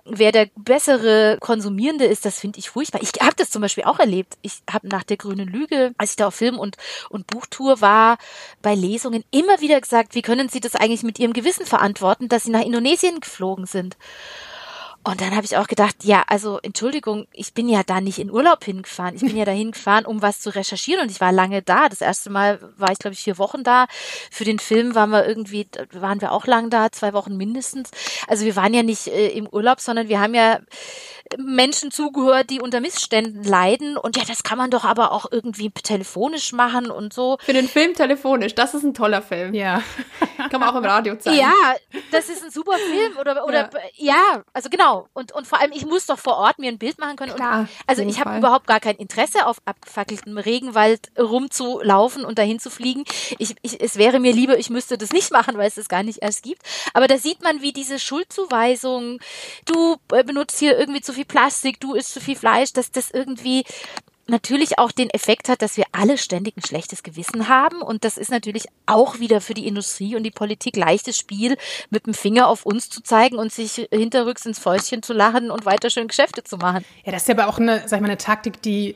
wer 0.06 0.32
der 0.32 0.50
bessere 0.56 1.38
Konsumierende 1.40 2.06
ist, 2.06 2.26
das 2.26 2.40
finde 2.40 2.60
ich 2.60 2.70
furchtbar. 2.70 3.02
Ich 3.02 3.12
habe 3.22 3.36
das 3.38 3.50
zum 3.50 3.62
Beispiel 3.62 3.84
auch 3.86 4.00
erlebt. 4.00 4.38
Ich 4.42 4.62
habe 4.70 4.88
nach 4.88 5.04
der 5.04 5.18
grünen 5.18 5.48
Lüge, 5.48 5.94
als 5.98 6.12
ich 6.12 6.16
da 6.16 6.28
auf 6.28 6.36
Film- 6.36 6.60
und, 6.60 6.78
und 7.10 7.28
Buchtour 7.28 7.82
war, 7.82 8.18
bei 8.62 8.76
Lesungen 8.76 9.24
immer 9.32 9.62
wieder 9.62 9.80
gesagt, 9.80 10.16
wie 10.16 10.22
können 10.22 10.50
Sie 10.50 10.60
das 10.60 10.76
eigentlich 10.76 11.04
mit 11.04 11.20
Ihrem 11.20 11.34
Gewissen 11.34 11.66
verantworten, 11.66 12.30
dass 12.30 12.44
Sie 12.44 12.52
nach 12.52 12.66
Indonesien 12.66 13.20
geflogen 13.20 13.66
sind? 13.66 13.98
Und 15.04 15.20
dann 15.20 15.36
habe 15.36 15.46
ich 15.46 15.58
auch 15.58 15.68
gedacht, 15.68 16.04
ja, 16.04 16.24
also 16.28 16.60
Entschuldigung, 16.62 17.26
ich 17.34 17.54
bin 17.54 17.68
ja 17.68 17.82
da 17.84 18.02
nicht 18.02 18.20
in 18.20 18.30
Urlaub 18.30 18.64
hingefahren. 18.64 19.16
Ich 19.16 19.22
bin 19.22 19.36
ja 19.36 19.46
da 19.46 19.52
hingefahren, 19.52 20.06
um 20.06 20.22
was 20.22 20.42
zu 20.42 20.54
recherchieren 20.54 21.02
und 21.02 21.10
ich 21.10 21.20
war 21.20 21.32
lange 21.32 21.64
da. 21.64 21.90
Das 21.90 22.02
erste 22.02 22.30
Mal 22.30 22.60
war 22.78 22.92
ich, 22.92 23.00
glaube 23.00 23.14
ich, 23.14 23.24
vier 23.24 23.40
Wochen 23.40 23.64
da. 23.64 23.88
Für 24.30 24.44
den 24.44 24.60
Film 24.60 24.94
waren 24.94 25.10
wir 25.10 25.28
irgendwie, 25.28 25.68
waren 25.94 26.22
wir 26.22 26.32
auch 26.32 26.46
lang 26.46 26.70
da, 26.70 26.92
zwei 26.92 27.14
Wochen 27.14 27.36
mindestens. 27.36 27.90
Also 28.28 28.46
wir 28.46 28.56
waren 28.56 28.76
ja 28.76 28.84
nicht 28.84 29.08
äh, 29.08 29.30
im 29.30 29.48
Urlaub, 29.48 29.80
sondern 29.80 30.08
wir 30.08 30.20
haben 30.20 30.36
ja 30.36 30.60
Menschen 31.38 31.92
zugehört, 31.92 32.50
die 32.50 32.60
unter 32.60 32.80
Missständen 32.80 33.44
leiden. 33.44 33.98
Und 33.98 34.18
ja, 34.18 34.24
das 34.28 34.44
kann 34.44 34.58
man 34.58 34.70
doch 34.70 34.86
aber 34.86 35.12
auch 35.12 35.26
irgendwie 35.32 35.72
telefonisch 35.72 36.52
machen 36.54 36.92
und 36.92 37.14
so. 37.14 37.38
Für 37.42 37.54
den 37.54 37.68
Film 37.68 37.94
telefonisch, 37.94 38.56
das 38.56 38.74
ist 38.74 38.84
ein 38.84 38.94
toller 38.94 39.22
Film. 39.22 39.54
Ja. 39.54 39.82
kann 40.50 40.60
man 40.60 40.70
auch 40.70 40.76
im 40.76 40.86
Radio 40.86 41.16
zeigen. 41.18 41.38
Ja, 41.38 41.76
das 42.12 42.30
ist 42.30 42.44
ein 42.44 42.52
super 42.52 42.78
Film. 42.78 43.18
Oder, 43.18 43.46
oder 43.46 43.70
ja. 43.96 44.16
ja, 44.16 44.44
also 44.54 44.70
genau. 44.70 45.08
Und, 45.14 45.32
und 45.32 45.48
vor 45.48 45.60
allem, 45.60 45.72
ich 45.72 45.86
muss 45.86 46.06
doch 46.06 46.20
vor 46.20 46.38
Ort 46.38 46.60
mir 46.60 46.70
ein 46.70 46.78
Bild 46.78 47.00
machen 47.00 47.16
können. 47.16 47.36
Klar, 47.36 47.62
und, 47.62 47.70
also 47.88 48.04
ich 48.04 48.20
habe 48.20 48.38
überhaupt 48.38 48.68
gar 48.68 48.80
kein 48.80 48.96
Interesse, 48.96 49.46
auf 49.46 49.58
abgefackeltem 49.66 50.38
Regenwald 50.38 51.12
rumzulaufen 51.18 52.26
und 52.26 52.38
dahin 52.38 52.60
zu 52.60 52.70
fliegen. 52.70 53.04
Ich, 53.38 53.56
ich, 53.62 53.82
es 53.82 53.98
wäre 53.98 54.20
mir 54.20 54.34
lieber, 54.34 54.58
ich 54.58 54.70
müsste 54.70 54.98
das 54.98 55.12
nicht 55.12 55.32
machen, 55.32 55.58
weil 55.58 55.68
es 55.68 55.76
das 55.76 55.90
gar 55.90 56.04
nicht 56.04 56.22
erst 56.22 56.44
gibt. 56.44 56.62
Aber 56.94 57.08
da 57.08 57.18
sieht 57.18 57.42
man, 57.44 57.62
wie 57.62 57.74
diese 57.74 58.00
Schuldzuweisung, 58.00 59.20
du 59.66 59.98
äh, 60.12 60.24
benutzt 60.24 60.60
hier 60.60 60.78
irgendwie 60.78 61.02
zu 61.02 61.14
viel 61.14 61.26
Plastik, 61.26 61.80
du 61.80 61.94
isst 61.94 62.14
zu 62.14 62.20
viel 62.20 62.36
Fleisch, 62.36 62.74
dass 62.74 62.92
das 62.92 63.12
irgendwie 63.12 63.64
natürlich 64.32 64.80
auch 64.80 64.92
den 64.92 65.10
Effekt 65.12 65.50
hat, 65.50 65.62
dass 65.62 65.78
wir 65.78 65.86
alle 65.92 66.18
ständig 66.18 66.58
ein 66.58 66.66
schlechtes 66.66 67.04
Gewissen 67.04 67.48
haben. 67.48 67.82
Und 67.82 68.04
das 68.04 68.18
ist 68.18 68.32
natürlich 68.32 68.66
auch 68.88 69.20
wieder 69.20 69.42
für 69.42 69.54
die 69.54 69.68
Industrie 69.68 70.16
und 70.16 70.24
die 70.24 70.32
Politik 70.32 70.76
leichtes 70.76 71.18
Spiel, 71.18 71.58
mit 71.90 72.08
dem 72.08 72.14
Finger 72.14 72.48
auf 72.48 72.66
uns 72.66 72.90
zu 72.90 73.04
zeigen 73.04 73.38
und 73.38 73.54
sich 73.54 73.88
hinterrücks 73.92 74.46
ins 74.46 74.58
Fäustchen 74.58 75.04
zu 75.04 75.14
lachen 75.14 75.52
und 75.52 75.66
weiter 75.66 75.90
schön 75.90 76.08
Geschäfte 76.08 76.44
zu 76.44 76.58
machen. 76.58 76.84
Ja, 77.06 77.12
das 77.12 77.24
ist 77.24 77.30
aber 77.30 77.48
auch 77.48 77.60
eine, 77.60 77.88
sag 77.88 77.98
ich 77.98 78.02
mal, 78.02 78.08
eine 78.08 78.18
Taktik, 78.18 78.62
die 78.62 78.96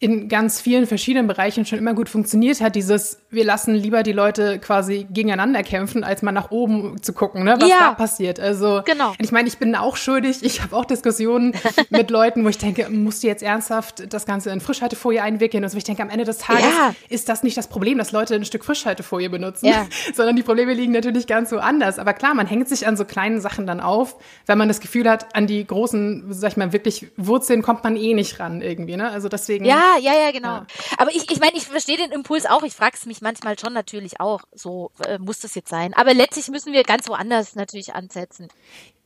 in 0.00 0.28
ganz 0.28 0.60
vielen 0.60 0.86
verschiedenen 0.86 1.26
Bereichen 1.26 1.66
schon 1.66 1.78
immer 1.78 1.92
gut 1.92 2.08
funktioniert 2.08 2.60
hat, 2.60 2.76
dieses, 2.76 3.18
wir 3.30 3.44
lassen 3.44 3.74
lieber 3.74 4.04
die 4.04 4.12
Leute 4.12 4.60
quasi 4.60 5.08
gegeneinander 5.10 5.64
kämpfen, 5.64 6.04
als 6.04 6.22
mal 6.22 6.30
nach 6.30 6.52
oben 6.52 7.02
zu 7.02 7.12
gucken, 7.12 7.42
ne, 7.42 7.56
was 7.58 7.68
ja. 7.68 7.78
da 7.80 7.94
passiert. 7.94 8.38
Also, 8.38 8.82
genau. 8.84 9.14
ich 9.18 9.32
meine, 9.32 9.48
ich 9.48 9.58
bin 9.58 9.74
auch 9.74 9.96
schuldig, 9.96 10.38
ich 10.42 10.62
habe 10.62 10.76
auch 10.76 10.84
Diskussionen 10.84 11.52
mit 11.90 12.10
Leuten, 12.10 12.44
wo 12.44 12.48
ich 12.48 12.58
denke, 12.58 12.88
musst 12.90 13.24
du 13.24 13.26
jetzt 13.26 13.42
ernsthaft 13.42 14.12
das 14.12 14.24
Ganze 14.24 14.50
in 14.50 14.60
Frischhaltefolie 14.60 15.20
einwickeln? 15.20 15.64
Und 15.64 15.70
so, 15.70 15.76
ich 15.76 15.82
denke, 15.82 16.02
am 16.02 16.10
Ende 16.10 16.24
des 16.24 16.38
Tages 16.38 16.62
ja. 16.62 16.94
ist 17.08 17.28
das 17.28 17.42
nicht 17.42 17.56
das 17.56 17.66
Problem, 17.66 17.98
dass 17.98 18.12
Leute 18.12 18.36
ein 18.36 18.44
Stück 18.44 18.64
Frischhaltefolie 18.64 19.30
benutzen, 19.30 19.66
ja. 19.66 19.88
sondern 20.14 20.36
die 20.36 20.44
Probleme 20.44 20.74
liegen 20.74 20.92
natürlich 20.92 21.26
ganz 21.26 21.50
woanders. 21.50 21.98
Aber 21.98 22.12
klar, 22.12 22.34
man 22.34 22.46
hängt 22.46 22.68
sich 22.68 22.86
an 22.86 22.96
so 22.96 23.04
kleinen 23.04 23.40
Sachen 23.40 23.66
dann 23.66 23.80
auf, 23.80 24.14
wenn 24.46 24.58
man 24.58 24.68
das 24.68 24.78
Gefühl 24.78 25.10
hat, 25.10 25.34
an 25.34 25.48
die 25.48 25.66
großen, 25.66 26.26
sag 26.30 26.52
ich 26.52 26.56
mal, 26.56 26.72
wirklich 26.72 27.08
Wurzeln 27.16 27.62
kommt 27.62 27.82
man 27.82 27.96
eh 27.96 28.14
nicht 28.14 28.38
ran 28.38 28.62
irgendwie, 28.62 28.96
ne? 28.96 29.10
Also 29.10 29.28
deswegen. 29.28 29.64
Ja, 29.64 29.87
ja, 29.96 30.14
ja, 30.14 30.30
genau. 30.30 30.48
Ja. 30.48 30.66
Aber 30.98 31.10
ich, 31.10 31.30
ich 31.30 31.40
meine, 31.40 31.56
ich 31.56 31.66
verstehe 31.66 31.96
den 31.96 32.12
Impuls 32.12 32.46
auch. 32.46 32.62
Ich 32.62 32.74
frage 32.74 32.96
es 32.96 33.06
mich 33.06 33.20
manchmal 33.20 33.58
schon 33.58 33.72
natürlich 33.72 34.20
auch. 34.20 34.42
So 34.52 34.90
äh, 35.06 35.18
muss 35.18 35.40
das 35.40 35.54
jetzt 35.54 35.70
sein. 35.70 35.94
Aber 35.94 36.14
letztlich 36.14 36.48
müssen 36.48 36.72
wir 36.72 36.82
ganz 36.82 37.08
woanders 37.08 37.54
natürlich 37.54 37.94
ansetzen 37.94 38.48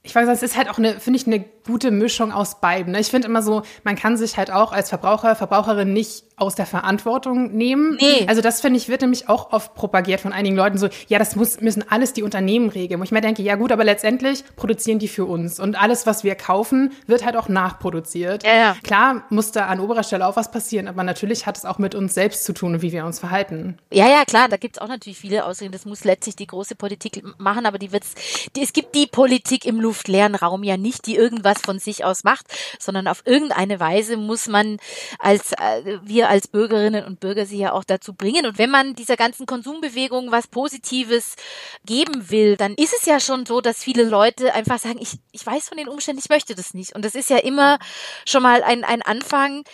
ich 0.04 0.14
weiß, 0.14 0.28
es 0.28 0.42
ist 0.42 0.56
halt 0.56 0.68
auch 0.68 0.78
eine, 0.78 0.98
finde 0.98 1.18
ich, 1.18 1.26
eine 1.26 1.44
gute 1.64 1.92
Mischung 1.92 2.32
aus 2.32 2.60
beiden. 2.60 2.92
Ne? 2.92 3.00
Ich 3.00 3.08
finde 3.08 3.28
immer 3.28 3.42
so, 3.42 3.62
man 3.84 3.94
kann 3.94 4.16
sich 4.16 4.36
halt 4.36 4.50
auch 4.50 4.72
als 4.72 4.88
Verbraucher, 4.88 5.36
Verbraucherin 5.36 5.92
nicht 5.92 6.24
aus 6.36 6.56
der 6.56 6.66
Verantwortung 6.66 7.52
nehmen. 7.52 7.96
Nee. 8.00 8.26
Also 8.26 8.42
das 8.42 8.60
finde 8.60 8.78
ich, 8.78 8.88
wird 8.88 9.02
nämlich 9.02 9.28
auch 9.28 9.52
oft 9.52 9.74
propagiert 9.74 10.20
von 10.20 10.32
einigen 10.32 10.56
Leuten 10.56 10.76
so, 10.76 10.88
ja, 11.06 11.20
das 11.20 11.36
muss, 11.36 11.60
müssen 11.60 11.84
alles 11.88 12.14
die 12.14 12.24
Unternehmen 12.24 12.68
regeln. 12.68 12.98
Wo 12.98 13.04
ich 13.04 13.12
mir 13.12 13.20
denke, 13.20 13.42
ja 13.42 13.54
gut, 13.54 13.70
aber 13.70 13.84
letztendlich 13.84 14.42
produzieren 14.56 14.98
die 14.98 15.06
für 15.06 15.24
uns. 15.24 15.60
Und 15.60 15.80
alles, 15.80 16.04
was 16.04 16.24
wir 16.24 16.34
kaufen, 16.34 16.92
wird 17.06 17.24
halt 17.24 17.36
auch 17.36 17.48
nachproduziert. 17.48 18.44
Ja, 18.44 18.54
ja. 18.54 18.76
Klar 18.82 19.24
muss 19.30 19.52
da 19.52 19.66
an 19.66 19.78
oberer 19.78 20.02
Stelle 20.02 20.26
auch 20.26 20.34
was 20.34 20.50
passieren, 20.50 20.88
aber 20.88 21.04
natürlich 21.04 21.46
hat 21.46 21.56
es 21.56 21.64
auch 21.64 21.78
mit 21.78 21.94
uns 21.94 22.14
selbst 22.14 22.44
zu 22.44 22.52
tun 22.52 22.74
und 22.74 22.82
wie 22.82 22.90
wir 22.90 23.04
uns 23.04 23.20
verhalten. 23.20 23.78
Ja, 23.92 24.08
ja, 24.08 24.24
klar, 24.24 24.48
da 24.48 24.56
gibt 24.56 24.76
es 24.78 24.82
auch 24.82 24.88
natürlich 24.88 25.18
viele 25.18 25.44
Ausreden. 25.44 25.70
Das 25.70 25.84
muss 25.84 26.02
letztlich 26.02 26.34
die 26.34 26.48
große 26.48 26.74
Politik 26.74 27.22
machen, 27.38 27.66
aber 27.66 27.78
die 27.78 27.92
wird's, 27.92 28.14
die, 28.56 28.62
es 28.62 28.72
gibt 28.72 28.96
die 28.96 29.06
Politik 29.06 29.64
im 29.64 29.80
luftleeren 29.92 30.34
Raum 30.34 30.62
ja 30.62 30.78
nicht, 30.78 31.06
die 31.06 31.16
irgendwas 31.16 31.60
von 31.60 31.78
sich 31.78 32.02
aus 32.02 32.24
macht, 32.24 32.46
sondern 32.78 33.06
auf 33.06 33.22
irgendeine 33.26 33.78
Weise 33.78 34.16
muss 34.16 34.48
man 34.48 34.78
als 35.18 35.52
äh, 35.52 35.98
wir 36.02 36.30
als 36.30 36.48
Bürgerinnen 36.48 37.04
und 37.04 37.20
Bürger 37.20 37.44
sie 37.44 37.58
ja 37.58 37.72
auch 37.72 37.84
dazu 37.84 38.14
bringen. 38.14 38.46
Und 38.46 38.56
wenn 38.56 38.70
man 38.70 38.94
dieser 38.94 39.16
ganzen 39.16 39.44
Konsumbewegung 39.44 40.32
was 40.32 40.46
Positives 40.46 41.36
geben 41.84 42.30
will, 42.30 42.56
dann 42.56 42.74
ist 42.74 42.94
es 42.98 43.04
ja 43.04 43.20
schon 43.20 43.44
so, 43.44 43.60
dass 43.60 43.84
viele 43.84 44.04
Leute 44.04 44.54
einfach 44.54 44.78
sagen, 44.78 44.98
ich, 44.98 45.18
ich 45.32 45.44
weiß 45.44 45.68
von 45.68 45.76
den 45.76 45.88
Umständen, 45.88 46.22
ich 46.24 46.30
möchte 46.30 46.54
das 46.54 46.72
nicht. 46.72 46.94
Und 46.94 47.04
das 47.04 47.14
ist 47.14 47.28
ja 47.28 47.36
immer 47.36 47.78
schon 48.26 48.42
mal 48.42 48.62
ein, 48.62 48.84
ein 48.84 49.02
Anfang, 49.02 49.64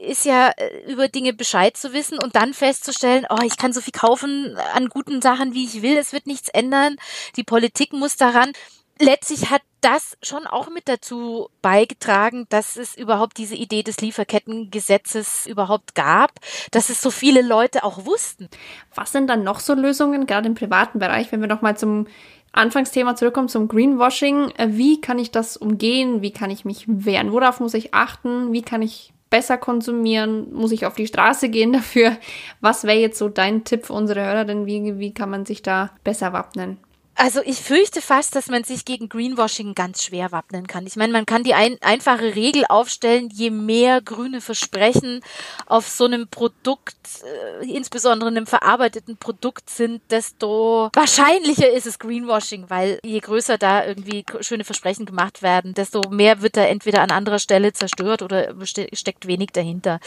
ist 0.00 0.24
ja 0.24 0.48
äh, 0.56 0.90
über 0.90 1.06
Dinge 1.06 1.32
Bescheid 1.32 1.76
zu 1.76 1.92
wissen 1.92 2.18
und 2.18 2.34
dann 2.34 2.54
festzustellen, 2.54 3.26
oh, 3.30 3.44
ich 3.44 3.56
kann 3.56 3.72
so 3.72 3.80
viel 3.80 3.92
kaufen 3.92 4.56
an 4.74 4.88
guten 4.88 5.22
Sachen, 5.22 5.54
wie 5.54 5.64
ich 5.64 5.82
will, 5.82 5.96
es 5.96 6.12
wird 6.12 6.26
nichts 6.26 6.48
ändern. 6.48 6.96
Die 7.36 7.44
Politik 7.44 7.92
muss 7.92 8.16
daran 8.16 8.52
letztlich 9.00 9.50
hat 9.50 9.62
das 9.80 10.16
schon 10.22 10.46
auch 10.46 10.68
mit 10.68 10.88
dazu 10.88 11.48
beigetragen, 11.62 12.46
dass 12.50 12.76
es 12.76 12.96
überhaupt 12.96 13.38
diese 13.38 13.54
Idee 13.54 13.82
des 13.82 14.00
Lieferkettengesetzes 14.00 15.46
überhaupt 15.46 15.94
gab, 15.94 16.32
dass 16.70 16.90
es 16.90 17.00
so 17.00 17.10
viele 17.10 17.42
Leute 17.42 17.82
auch 17.82 18.04
wussten. 18.04 18.48
Was 18.94 19.12
sind 19.12 19.28
dann 19.28 19.42
noch 19.42 19.60
so 19.60 19.74
Lösungen, 19.74 20.26
gerade 20.26 20.48
im 20.48 20.54
privaten 20.54 20.98
Bereich, 20.98 21.32
wenn 21.32 21.40
wir 21.40 21.48
nochmal 21.48 21.76
zum 21.76 22.06
Anfangsthema 22.52 23.16
zurückkommen, 23.16 23.48
zum 23.48 23.68
Greenwashing? 23.68 24.50
Äh, 24.56 24.68
wie 24.72 25.00
kann 25.00 25.18
ich 25.18 25.30
das 25.30 25.56
umgehen? 25.56 26.20
Wie 26.20 26.32
kann 26.32 26.50
ich 26.50 26.64
mich 26.64 26.84
wehren? 26.86 27.32
Worauf 27.32 27.60
muss 27.60 27.74
ich 27.74 27.94
achten? 27.94 28.52
Wie 28.52 28.62
kann 28.62 28.82
ich 28.82 29.12
besser 29.30 29.56
konsumieren? 29.56 30.52
Muss 30.52 30.72
ich 30.72 30.84
auf 30.84 30.94
die 30.94 31.06
Straße 31.06 31.48
gehen 31.48 31.72
dafür? 31.74 32.16
Was 32.60 32.84
wäre 32.84 32.98
jetzt 32.98 33.18
so 33.18 33.28
dein 33.28 33.64
Tipp 33.64 33.86
für 33.86 33.94
unsere 33.94 34.22
Hörer? 34.22 34.44
Denn 34.44 34.66
wie, 34.66 34.98
wie 34.98 35.14
kann 35.14 35.30
man 35.30 35.46
sich 35.46 35.62
da 35.62 35.90
besser 36.04 36.32
wappnen? 36.34 36.78
Also 37.22 37.42
ich 37.44 37.58
fürchte 37.58 38.00
fast, 38.00 38.34
dass 38.34 38.46
man 38.46 38.64
sich 38.64 38.86
gegen 38.86 39.10
Greenwashing 39.10 39.74
ganz 39.74 40.02
schwer 40.02 40.32
wappnen 40.32 40.66
kann. 40.66 40.86
Ich 40.86 40.96
meine, 40.96 41.12
man 41.12 41.26
kann 41.26 41.44
die 41.44 41.52
ein, 41.52 41.76
einfache 41.82 42.34
Regel 42.34 42.64
aufstellen, 42.66 43.28
je 43.30 43.50
mehr 43.50 44.00
grüne 44.00 44.40
Versprechen 44.40 45.20
auf 45.66 45.86
so 45.86 46.06
einem 46.06 46.28
Produkt, 46.28 46.96
äh, 47.60 47.70
insbesondere 47.70 48.30
einem 48.30 48.46
verarbeiteten 48.46 49.18
Produkt 49.18 49.68
sind, 49.68 50.00
desto 50.10 50.88
wahrscheinlicher 50.94 51.68
ist 51.70 51.86
es 51.86 51.98
Greenwashing, 51.98 52.70
weil 52.70 52.98
je 53.04 53.20
größer 53.20 53.58
da 53.58 53.84
irgendwie 53.84 54.24
schöne 54.40 54.64
Versprechen 54.64 55.04
gemacht 55.04 55.42
werden, 55.42 55.74
desto 55.74 56.00
mehr 56.08 56.40
wird 56.40 56.56
da 56.56 56.64
entweder 56.64 57.02
an 57.02 57.10
anderer 57.10 57.38
Stelle 57.38 57.74
zerstört 57.74 58.22
oder 58.22 58.54
steckt 58.94 59.26
wenig 59.26 59.50
dahinter 59.52 60.00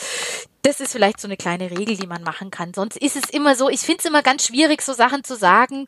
das 0.63 0.79
ist 0.79 0.93
vielleicht 0.93 1.19
so 1.19 1.27
eine 1.27 1.37
kleine 1.37 1.69
Regel, 1.69 1.97
die 1.97 2.07
man 2.07 2.23
machen 2.23 2.49
kann. 2.49 2.73
Sonst 2.73 2.97
ist 2.97 3.15
es 3.15 3.29
immer 3.29 3.55
so, 3.55 3.69
ich 3.69 3.81
finde 3.81 3.99
es 3.99 4.05
immer 4.05 4.23
ganz 4.23 4.47
schwierig, 4.47 4.81
so 4.81 4.93
Sachen 4.93 5.23
zu 5.23 5.35
sagen, 5.35 5.85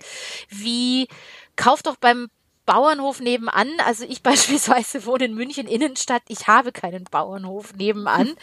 wie 0.50 1.08
kauf 1.56 1.82
doch 1.82 1.96
beim 1.96 2.28
Bauernhof 2.66 3.20
nebenan. 3.20 3.70
Also 3.86 4.06
ich 4.06 4.22
beispielsweise 4.24 5.06
wohne 5.06 5.26
in 5.26 5.34
München 5.36 5.68
Innenstadt. 5.68 6.24
Ich 6.28 6.48
habe 6.48 6.72
keinen 6.72 7.06
Bauernhof 7.06 7.74
nebenan. 7.76 8.36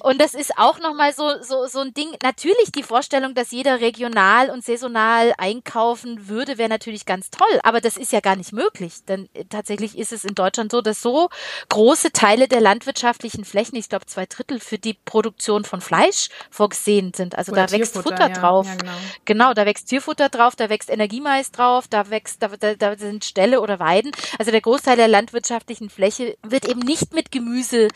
Und 0.00 0.20
das 0.20 0.34
ist 0.34 0.56
auch 0.58 0.78
nochmal 0.80 1.12
so, 1.12 1.42
so, 1.42 1.66
so 1.66 1.80
ein 1.80 1.94
Ding. 1.94 2.10
Natürlich 2.22 2.72
die 2.74 2.82
Vorstellung, 2.82 3.34
dass 3.34 3.50
jeder 3.50 3.80
regional 3.80 4.50
und 4.50 4.64
saisonal 4.64 5.34
einkaufen 5.38 6.28
würde, 6.28 6.58
wäre 6.58 6.68
natürlich 6.68 7.06
ganz 7.06 7.30
toll. 7.30 7.60
Aber 7.62 7.80
das 7.80 7.96
ist 7.96 8.12
ja 8.12 8.20
gar 8.20 8.36
nicht 8.36 8.52
möglich. 8.52 9.04
Denn 9.06 9.28
äh, 9.34 9.44
tatsächlich 9.44 9.98
ist 9.98 10.12
es 10.12 10.24
in 10.24 10.34
Deutschland 10.34 10.72
so, 10.72 10.80
dass 10.80 11.02
so 11.02 11.28
große 11.68 12.12
Teile 12.12 12.48
der 12.48 12.60
landwirtschaftlichen 12.60 13.44
Flächen, 13.44 13.76
ich 13.76 13.88
glaube 13.88 14.06
zwei 14.06 14.26
Drittel 14.26 14.60
für 14.60 14.78
die 14.78 14.94
Produktion 14.94 15.64
von 15.64 15.80
Fleisch 15.80 16.28
vorgesehen 16.50 17.12
sind. 17.14 17.36
Also 17.36 17.52
Oder 17.52 17.66
da 17.66 17.72
wächst 17.72 17.94
Futter 17.94 18.28
ja. 18.28 18.34
drauf. 18.34 18.66
Ja, 18.66 18.74
genau. 18.76 18.92
genau, 19.24 19.54
da 19.54 19.66
wächst 19.66 19.88
Tierfutter 19.88 20.28
drauf, 20.28 20.56
da 20.56 20.68
wächst 20.68 20.90
Energiemais 20.90 21.50
drauf, 21.52 21.88
da 21.88 22.10
wächst, 22.10 22.42
da, 22.42 22.48
da, 22.48 22.74
da 22.74 22.96
sind 22.96 23.24
Stellen 23.24 23.49
Ställe 23.50 23.60
oder 23.60 23.78
Weiden. 23.78 24.12
Also 24.38 24.50
der 24.50 24.60
Großteil 24.60 24.96
der 24.96 25.08
landwirtschaftlichen 25.08 25.90
Fläche 25.90 26.36
wird 26.42 26.66
eben 26.66 26.80
nicht 26.80 27.12
mit 27.14 27.32
Gemüse 27.32 27.88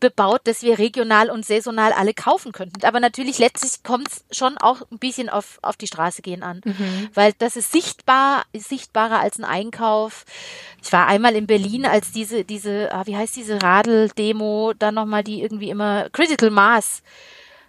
bebaut, 0.00 0.42
das 0.44 0.62
wir 0.62 0.78
regional 0.78 1.30
und 1.30 1.44
saisonal 1.44 1.92
alle 1.92 2.14
kaufen 2.14 2.52
könnten. 2.52 2.84
Aber 2.84 3.00
natürlich 3.00 3.38
letztlich 3.38 3.82
kommt 3.82 4.08
es 4.08 4.24
schon 4.36 4.56
auch 4.58 4.82
ein 4.90 4.98
bisschen 4.98 5.28
auf, 5.28 5.58
auf 5.62 5.76
die 5.76 5.86
Straße 5.86 6.22
gehen 6.22 6.42
an. 6.42 6.62
Mhm. 6.64 7.10
Weil 7.14 7.32
das 7.38 7.56
ist 7.56 7.72
sichtbar, 7.72 8.44
ist 8.52 8.68
sichtbarer 8.68 9.20
als 9.20 9.38
ein 9.38 9.44
Einkauf. 9.44 10.24
Ich 10.82 10.92
war 10.92 11.06
einmal 11.06 11.36
in 11.36 11.46
Berlin, 11.46 11.86
als 11.86 12.12
diese, 12.12 12.44
diese, 12.44 12.90
ah, 12.92 13.06
wie 13.06 13.16
heißt 13.16 13.36
diese 13.36 13.62
Radel-Demo, 13.62 14.72
dann 14.78 14.94
nochmal 14.94 15.22
die 15.22 15.42
irgendwie 15.42 15.70
immer 15.70 16.08
Critical 16.10 16.50
Mass 16.50 17.02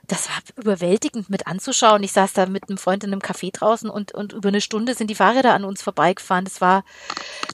das 0.08 0.28
war 0.28 0.36
überwältigend 0.58 1.30
mit 1.30 1.48
anzuschauen. 1.48 2.04
Ich 2.04 2.12
saß 2.12 2.34
da 2.34 2.46
mit 2.46 2.68
einem 2.68 2.78
Freund 2.78 3.04
in 3.04 3.12
einem 3.12 3.22
Café 3.22 3.54
draußen 3.54 3.90
und, 3.90 4.14
und 4.14 4.34
über 4.34 4.50
eine 4.50 4.60
Stunde 4.60 4.96
sind 4.96 5.10
die 5.10 5.16
Fahrräder 5.16 5.54
an 5.54 5.64
uns 5.64 5.82
vorbeigefahren. 5.82 6.44
Das 6.44 6.60
war 6.60 6.84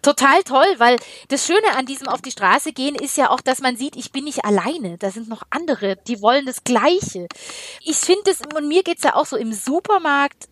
total 0.02 0.42
toll, 0.44 0.68
weil 0.78 0.98
das 1.28 1.46
Schöne 1.46 1.76
an 1.78 1.86
diesem 1.86 2.08
auf 2.08 2.22
die 2.22 2.32
Straße 2.32 2.74
gehen 2.74 2.96
ist 2.96 3.18
ja 3.18 3.30
auch, 3.30 3.42
dass 3.42 3.62
man 3.62 3.78
sieht, 3.78 3.96
ich 3.96 4.12
bin 4.12 4.24
nicht 4.24 4.46
alleine. 4.46 4.98
Da 4.98 5.12
sind 5.12 5.30
noch 5.30 5.44
andere, 5.52 5.98
die 6.08 6.22
wollen 6.22 6.46
das 6.46 6.64
Gleiche. 6.64 7.28
Ich 7.82 7.98
finde 7.98 8.32
es, 8.32 8.42
und 8.56 8.68
mir 8.68 8.84
geht's 8.84 9.04
ja 9.04 9.16
auch 9.16 9.28
so 9.28 9.38
im 9.38 9.54
Supermarkt, 9.54 10.49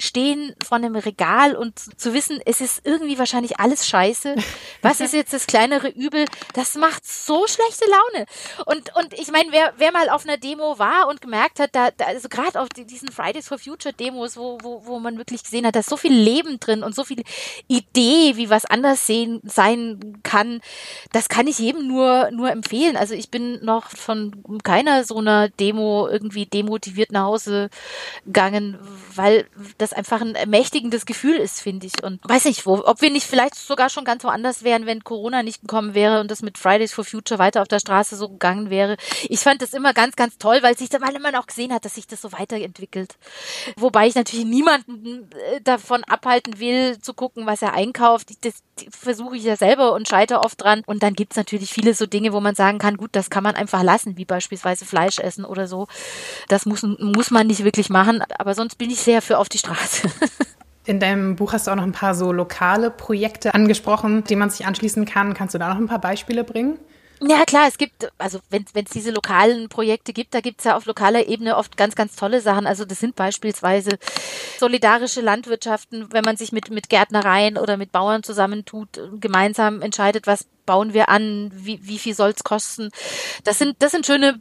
stehen 0.00 0.54
vor 0.66 0.78
einem 0.78 0.96
Regal 0.96 1.54
und 1.54 1.78
zu 2.00 2.14
wissen, 2.14 2.40
es 2.44 2.60
ist 2.60 2.80
irgendwie 2.84 3.18
wahrscheinlich 3.18 3.60
alles 3.60 3.86
scheiße. 3.86 4.34
Was 4.82 5.00
ist 5.00 5.14
jetzt 5.14 5.32
das 5.32 5.46
kleinere 5.46 5.88
Übel? 5.88 6.24
Das 6.54 6.74
macht 6.74 7.06
so 7.06 7.46
schlechte 7.46 7.84
Laune. 7.84 8.26
Und, 8.66 8.94
und 8.96 9.12
ich 9.14 9.30
meine, 9.30 9.52
wer, 9.52 9.74
wer 9.76 9.92
mal 9.92 10.08
auf 10.08 10.24
einer 10.24 10.38
Demo 10.38 10.78
war 10.78 11.08
und 11.08 11.20
gemerkt 11.20 11.60
hat, 11.60 11.74
da, 11.74 11.90
da 11.90 12.06
also 12.06 12.28
gerade 12.28 12.60
auf 12.60 12.68
diesen 12.68 13.12
Fridays 13.12 13.48
for 13.48 13.58
Future 13.58 13.92
Demos, 13.92 14.36
wo, 14.36 14.58
wo, 14.62 14.86
wo 14.86 14.98
man 14.98 15.18
wirklich 15.18 15.42
gesehen 15.42 15.66
hat, 15.66 15.74
da 15.74 15.80
ist 15.80 15.90
so 15.90 15.96
viel 15.96 16.14
Leben 16.14 16.58
drin 16.60 16.82
und 16.82 16.94
so 16.94 17.04
viel 17.04 17.22
Idee, 17.68 18.36
wie 18.36 18.50
was 18.50 18.64
anders 18.64 19.06
sehen, 19.06 19.40
sein 19.44 20.18
kann, 20.22 20.60
das 21.12 21.28
kann 21.28 21.46
ich 21.46 21.58
jedem 21.58 21.86
nur, 21.86 22.30
nur 22.30 22.50
empfehlen. 22.50 22.96
Also 22.96 23.14
ich 23.14 23.30
bin 23.30 23.64
noch 23.64 23.90
von 23.90 24.42
keiner 24.62 25.04
so 25.04 25.18
einer 25.18 25.48
Demo 25.48 26.08
irgendwie 26.08 26.46
demotiviert 26.46 27.12
nach 27.12 27.24
Hause 27.24 27.70
gegangen, 28.24 28.78
weil 29.14 29.46
das 29.78 29.89
einfach 29.92 30.20
ein 30.20 30.34
ermächtigendes 30.34 31.06
Gefühl 31.06 31.36
ist, 31.36 31.60
finde 31.60 31.86
ich. 31.86 32.02
Und 32.02 32.20
weiß 32.28 32.44
nicht, 32.44 32.66
wo, 32.66 32.82
ob 32.84 33.00
wir 33.00 33.10
nicht 33.10 33.26
vielleicht 33.26 33.54
sogar 33.54 33.88
schon 33.88 34.04
ganz 34.04 34.24
woanders 34.24 34.62
wären, 34.62 34.86
wenn 34.86 35.04
Corona 35.04 35.42
nicht 35.42 35.60
gekommen 35.62 35.94
wäre 35.94 36.20
und 36.20 36.30
das 36.30 36.42
mit 36.42 36.58
Fridays 36.58 36.92
for 36.92 37.04
Future 37.04 37.38
weiter 37.38 37.62
auf 37.62 37.68
der 37.68 37.78
Straße 37.78 38.16
so 38.16 38.28
gegangen 38.28 38.70
wäre. 38.70 38.96
Ich 39.28 39.40
fand 39.40 39.62
das 39.62 39.72
immer 39.72 39.92
ganz, 39.92 40.16
ganz 40.16 40.38
toll, 40.38 40.58
weil 40.62 40.76
sich 40.76 40.88
da, 40.88 41.00
weil 41.00 41.18
man 41.20 41.34
auch 41.34 41.46
gesehen 41.46 41.72
hat, 41.72 41.84
dass 41.84 41.94
sich 41.94 42.06
das 42.06 42.20
so 42.20 42.32
weiterentwickelt. 42.32 43.14
Wobei 43.76 44.06
ich 44.06 44.14
natürlich 44.14 44.46
niemanden 44.46 45.30
äh, 45.32 45.60
davon 45.62 46.04
abhalten 46.04 46.58
will, 46.58 46.98
zu 47.00 47.14
gucken, 47.14 47.46
was 47.46 47.62
er 47.62 47.74
einkauft. 47.74 48.28
Das 48.44 48.54
versuche 48.90 49.36
ich 49.36 49.44
ja 49.44 49.56
selber 49.56 49.92
und 49.92 50.08
scheitere 50.08 50.40
oft 50.40 50.60
dran. 50.60 50.82
Und 50.86 51.02
dann 51.02 51.14
gibt's 51.14 51.36
natürlich 51.36 51.70
viele 51.70 51.94
so 51.94 52.06
Dinge, 52.06 52.32
wo 52.32 52.40
man 52.40 52.54
sagen 52.54 52.78
kann, 52.78 52.96
gut, 52.96 53.10
das 53.12 53.30
kann 53.30 53.42
man 53.42 53.54
einfach 53.54 53.82
lassen, 53.82 54.16
wie 54.16 54.24
beispielsweise 54.24 54.84
Fleisch 54.84 55.18
essen 55.18 55.44
oder 55.44 55.66
so. 55.66 55.86
Das 56.48 56.66
muss, 56.66 56.82
muss 56.82 57.30
man 57.30 57.46
nicht 57.46 57.64
wirklich 57.64 57.90
machen. 57.90 58.22
Aber 58.38 58.54
sonst 58.54 58.76
bin 58.76 58.90
ich 58.90 59.00
sehr 59.00 59.22
für 59.22 59.38
auf 59.38 59.48
die 59.48 59.58
Straße. 59.58 59.79
In 60.86 60.98
deinem 60.98 61.36
Buch 61.36 61.52
hast 61.52 61.66
du 61.66 61.70
auch 61.70 61.76
noch 61.76 61.84
ein 61.84 61.92
paar 61.92 62.14
so 62.14 62.32
lokale 62.32 62.90
Projekte 62.90 63.54
angesprochen, 63.54 64.24
die 64.24 64.34
man 64.34 64.50
sich 64.50 64.66
anschließen 64.66 65.04
kann. 65.04 65.34
Kannst 65.34 65.54
du 65.54 65.58
da 65.58 65.68
noch 65.68 65.76
ein 65.76 65.86
paar 65.86 66.00
Beispiele 66.00 66.42
bringen? 66.42 66.78
Ja, 67.22 67.44
klar, 67.44 67.68
es 67.68 67.76
gibt, 67.76 68.10
also 68.16 68.40
wenn 68.48 68.64
es 68.74 68.92
diese 68.92 69.10
lokalen 69.10 69.68
Projekte 69.68 70.14
gibt, 70.14 70.32
da 70.34 70.40
gibt 70.40 70.60
es 70.60 70.64
ja 70.64 70.74
auf 70.74 70.86
lokaler 70.86 71.28
Ebene 71.28 71.56
oft 71.56 71.76
ganz, 71.76 71.94
ganz 71.94 72.16
tolle 72.16 72.40
Sachen. 72.40 72.66
Also 72.66 72.86
das 72.86 72.98
sind 72.98 73.14
beispielsweise 73.14 73.98
solidarische 74.58 75.20
Landwirtschaften, 75.20 76.10
wenn 76.12 76.24
man 76.24 76.38
sich 76.38 76.50
mit, 76.50 76.70
mit 76.70 76.88
Gärtnereien 76.88 77.58
oder 77.58 77.76
mit 77.76 77.92
Bauern 77.92 78.22
zusammentut, 78.22 79.00
gemeinsam 79.20 79.82
entscheidet, 79.82 80.26
was 80.26 80.46
bauen 80.70 80.94
wir 80.94 81.08
an, 81.08 81.50
wie, 81.52 81.80
wie 81.82 81.98
viel 81.98 82.14
soll 82.14 82.30
es 82.30 82.44
kosten. 82.44 82.90
Das 83.42 83.58
sind, 83.58 83.74
das 83.80 83.90
sind 83.90 84.06
schöne, 84.06 84.38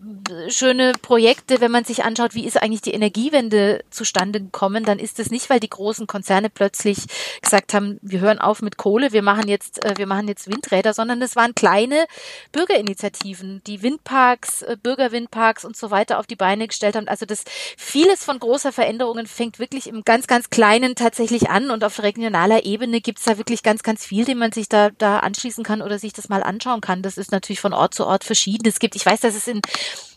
schöne 0.50 0.92
Projekte, 1.02 1.60
wenn 1.60 1.72
man 1.72 1.86
sich 1.86 2.04
anschaut, 2.04 2.36
wie 2.36 2.46
ist 2.46 2.62
eigentlich 2.62 2.84
die 2.84 2.94
Energiewende 2.94 3.84
zustande 3.90 4.40
gekommen, 4.40 4.84
dann 4.84 5.00
ist 5.00 5.20
es 5.20 5.32
nicht, 5.32 5.50
weil 5.50 5.60
die 5.60 5.72
großen 5.72 6.06
Konzerne 6.06 6.52
plötzlich 6.52 7.00
gesagt 7.42 7.74
haben, 7.74 7.98
wir 8.04 8.20
hören 8.20 8.38
auf 8.38 8.62
mit 8.62 8.78
Kohle, 8.78 9.12
wir 9.12 9.24
machen 9.24 9.48
jetzt, 9.48 9.84
äh, 9.84 9.96
wir 9.98 10.06
machen 10.06 10.28
jetzt 10.28 10.48
Windräder, 10.48 10.94
sondern 10.94 11.20
es 11.24 11.36
waren 11.36 11.56
kleine 11.56 12.06
Bürgerinitiativen, 12.52 13.64
die 13.66 13.82
Windparks, 13.82 14.62
äh, 14.62 14.78
Bürgerwindparks 14.80 15.66
und 15.66 15.76
so 15.76 15.90
weiter 15.90 16.20
auf 16.20 16.28
die 16.28 16.36
Beine 16.36 16.68
gestellt 16.68 16.96
haben. 16.96 17.08
Also 17.08 17.26
das 17.26 17.44
vieles 17.76 18.24
von 18.24 18.38
großer 18.38 18.72
Veränderungen 18.72 19.26
fängt 19.26 19.58
wirklich 19.58 19.88
im 19.88 20.04
ganz, 20.04 20.28
ganz 20.28 20.52
Kleinen 20.52 20.94
tatsächlich 20.94 21.50
an 21.50 21.72
und 21.72 21.84
auf 21.84 22.04
regionaler 22.04 22.66
Ebene 22.66 23.02
gibt 23.02 23.18
es 23.18 23.26
da 23.26 23.40
wirklich 23.40 23.64
ganz, 23.64 23.82
ganz 23.82 24.06
viel, 24.06 24.26
dem 24.26 24.38
man 24.38 24.52
sich 24.52 24.70
da, 24.70 24.92
da 24.92 25.22
anschließen 25.22 25.64
kann 25.64 25.82
oder 25.82 25.98
sich 25.98 26.19
das 26.20 26.30
mal 26.30 26.44
anschauen 26.44 26.82
kann. 26.82 27.02
Das 27.02 27.18
ist 27.18 27.32
natürlich 27.32 27.62
von 27.62 27.74
Ort 27.74 27.94
zu 27.94 28.06
Ort 28.06 28.24
verschieden. 28.24 28.68
Es 28.68 28.80
gibt, 28.80 28.96
ich 28.96 29.06
weiß, 29.06 29.22
dass 29.22 29.36
es 29.36 29.48
in 29.48 29.62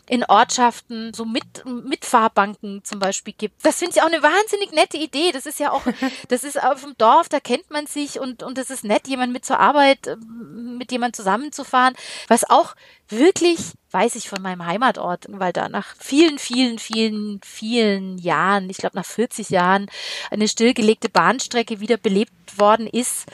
in 0.05 0.23
Ortschaften 0.25 1.13
so 1.13 1.23
mit 1.23 1.63
Mitfahrbanken 1.65 2.83
zum 2.83 2.99
Beispiel 2.99 3.33
gibt. 3.37 3.65
Das 3.65 3.79
finde 3.79 3.93
ich 3.95 4.01
auch 4.01 4.07
eine 4.07 4.21
wahnsinnig 4.21 4.73
nette 4.73 4.97
Idee. 4.97 5.31
Das 5.31 5.45
ist 5.45 5.59
ja 5.59 5.71
auch, 5.71 5.81
das 6.27 6.43
ist 6.43 6.61
auf 6.61 6.81
dem 6.81 6.93
Dorf, 6.97 7.29
da 7.29 7.39
kennt 7.39 7.69
man 7.71 7.87
sich 7.87 8.19
und 8.19 8.43
und 8.43 8.57
es 8.57 8.69
ist 8.69 8.83
nett, 8.83 9.07
jemand 9.07 9.31
mit 9.31 9.45
zur 9.45 9.59
Arbeit, 9.59 10.07
ähm, 10.07 10.77
mit 10.77 10.91
jemand 10.91 11.15
zusammenzufahren. 11.15 11.95
Was 12.27 12.49
auch 12.49 12.75
wirklich 13.07 13.59
weiß 13.91 14.15
ich 14.15 14.27
von 14.27 14.41
meinem 14.41 14.65
Heimatort, 14.65 15.27
weil 15.29 15.53
da 15.53 15.69
nach 15.69 15.95
vielen, 15.99 16.39
vielen, 16.39 16.79
vielen, 16.79 17.39
vielen 17.45 18.17
Jahren, 18.17 18.69
ich 18.69 18.77
glaube 18.77 18.97
nach 18.97 19.05
40 19.05 19.51
Jahren, 19.51 19.85
eine 20.31 20.47
stillgelegte 20.47 21.09
Bahnstrecke 21.09 21.79
wieder 21.79 21.97
belebt 21.97 22.33
worden 22.57 22.87
ist 22.87 23.27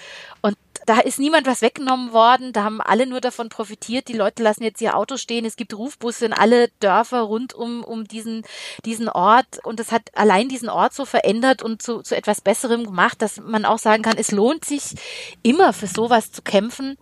da 0.85 0.99
ist 0.99 1.19
niemand 1.19 1.47
was 1.47 1.61
weggenommen 1.61 2.13
worden, 2.13 2.53
da 2.53 2.63
haben 2.63 2.81
alle 2.81 3.05
nur 3.05 3.21
davon 3.21 3.49
profitiert. 3.49 4.07
Die 4.07 4.13
Leute 4.13 4.43
lassen 4.43 4.63
jetzt 4.63 4.81
ihr 4.81 4.95
Auto 4.95 5.17
stehen. 5.17 5.45
Es 5.45 5.55
gibt 5.55 5.73
Rufbusse 5.73 6.25
in 6.25 6.33
alle 6.33 6.69
Dörfer 6.79 7.21
rund 7.21 7.53
um, 7.53 7.83
um 7.83 8.05
diesen, 8.05 8.43
diesen 8.85 9.09
Ort. 9.09 9.63
Und 9.63 9.79
das 9.79 9.91
hat 9.91 10.09
allein 10.15 10.49
diesen 10.49 10.69
Ort 10.69 10.93
so 10.93 11.05
verändert 11.05 11.61
und 11.61 11.81
zu, 11.81 12.01
zu 12.01 12.15
etwas 12.15 12.41
Besserem 12.41 12.85
gemacht, 12.85 13.21
dass 13.21 13.39
man 13.39 13.65
auch 13.65 13.79
sagen 13.79 14.03
kann, 14.03 14.17
es 14.17 14.31
lohnt 14.31 14.65
sich 14.65 14.95
immer 15.43 15.73
für 15.73 15.87
sowas 15.87 16.31
zu 16.31 16.41
kämpfen 16.41 16.97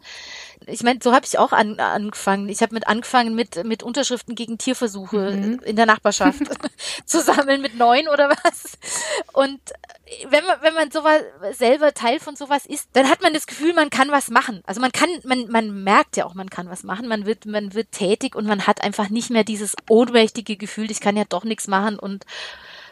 ich 0.65 0.83
meine, 0.83 0.99
so 1.01 1.13
habe 1.13 1.25
ich 1.25 1.37
auch 1.37 1.51
an, 1.51 1.79
angefangen. 1.79 2.49
Ich 2.49 2.61
habe 2.61 2.73
mit 2.73 2.87
angefangen 2.87 3.35
mit 3.35 3.63
mit 3.63 3.83
Unterschriften 3.83 4.35
gegen 4.35 4.57
Tierversuche 4.57 5.31
mhm. 5.31 5.59
in 5.63 5.75
der 5.75 5.85
Nachbarschaft 5.85 6.41
zu 7.05 7.21
sammeln 7.21 7.61
mit 7.61 7.77
neun 7.77 8.07
oder 8.07 8.29
was. 8.29 8.77
Und 9.33 9.59
wenn 10.29 10.45
man 10.45 10.57
wenn 10.61 10.73
man 10.73 10.91
sowas 10.91 11.21
selber 11.51 11.93
Teil 11.93 12.19
von 12.19 12.35
sowas 12.35 12.65
ist, 12.65 12.89
dann 12.93 13.09
hat 13.09 13.21
man 13.21 13.33
das 13.33 13.47
Gefühl, 13.47 13.73
man 13.73 13.89
kann 13.89 14.11
was 14.11 14.29
machen. 14.29 14.61
Also 14.65 14.79
man 14.79 14.91
kann 14.91 15.09
man 15.23 15.47
man 15.49 15.83
merkt 15.83 16.17
ja 16.17 16.25
auch, 16.25 16.33
man 16.33 16.49
kann 16.49 16.69
was 16.69 16.83
machen. 16.83 17.07
Man 17.07 17.25
wird 17.25 17.45
man 17.45 17.73
wird 17.73 17.91
tätig 17.91 18.35
und 18.35 18.45
man 18.45 18.67
hat 18.67 18.83
einfach 18.83 19.09
nicht 19.09 19.29
mehr 19.29 19.43
dieses 19.43 19.75
ohnmächtige 19.89 20.55
Gefühl, 20.57 20.91
ich 20.91 21.01
kann 21.01 21.17
ja 21.17 21.25
doch 21.27 21.43
nichts 21.43 21.67
machen 21.67 21.99
und 21.99 22.25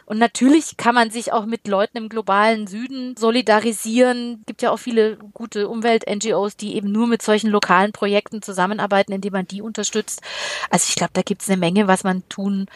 und 0.06 0.18
natürlich 0.18 0.76
kann 0.76 0.94
man 0.94 1.10
sich 1.10 1.32
auch 1.32 1.46
mit 1.46 1.66
Leuten 1.66 1.98
im 1.98 2.08
globalen 2.08 2.68
Süden 2.68 3.16
solidarisieren. 3.16 4.38
Es 4.40 4.46
gibt 4.46 4.62
ja 4.62 4.70
auch 4.70 4.78
viele 4.78 5.16
gute 5.34 5.68
Umwelt-NGOs, 5.68 6.56
die 6.56 6.76
eben 6.76 6.92
nur 6.92 7.08
mit 7.08 7.22
solchen 7.22 7.50
lokalen 7.50 7.90
Projekten 7.90 8.40
zusammenarbeiten, 8.40 9.12
indem 9.12 9.32
man 9.32 9.48
die 9.48 9.62
unterstützt. 9.62 10.22
Also 10.70 10.86
ich 10.88 10.94
glaube, 10.94 11.10
da 11.14 11.22
gibt 11.22 11.42
es 11.42 11.48
eine 11.48 11.56
Menge, 11.56 11.88
was 11.88 12.04
man 12.04 12.26
tun 12.28 12.66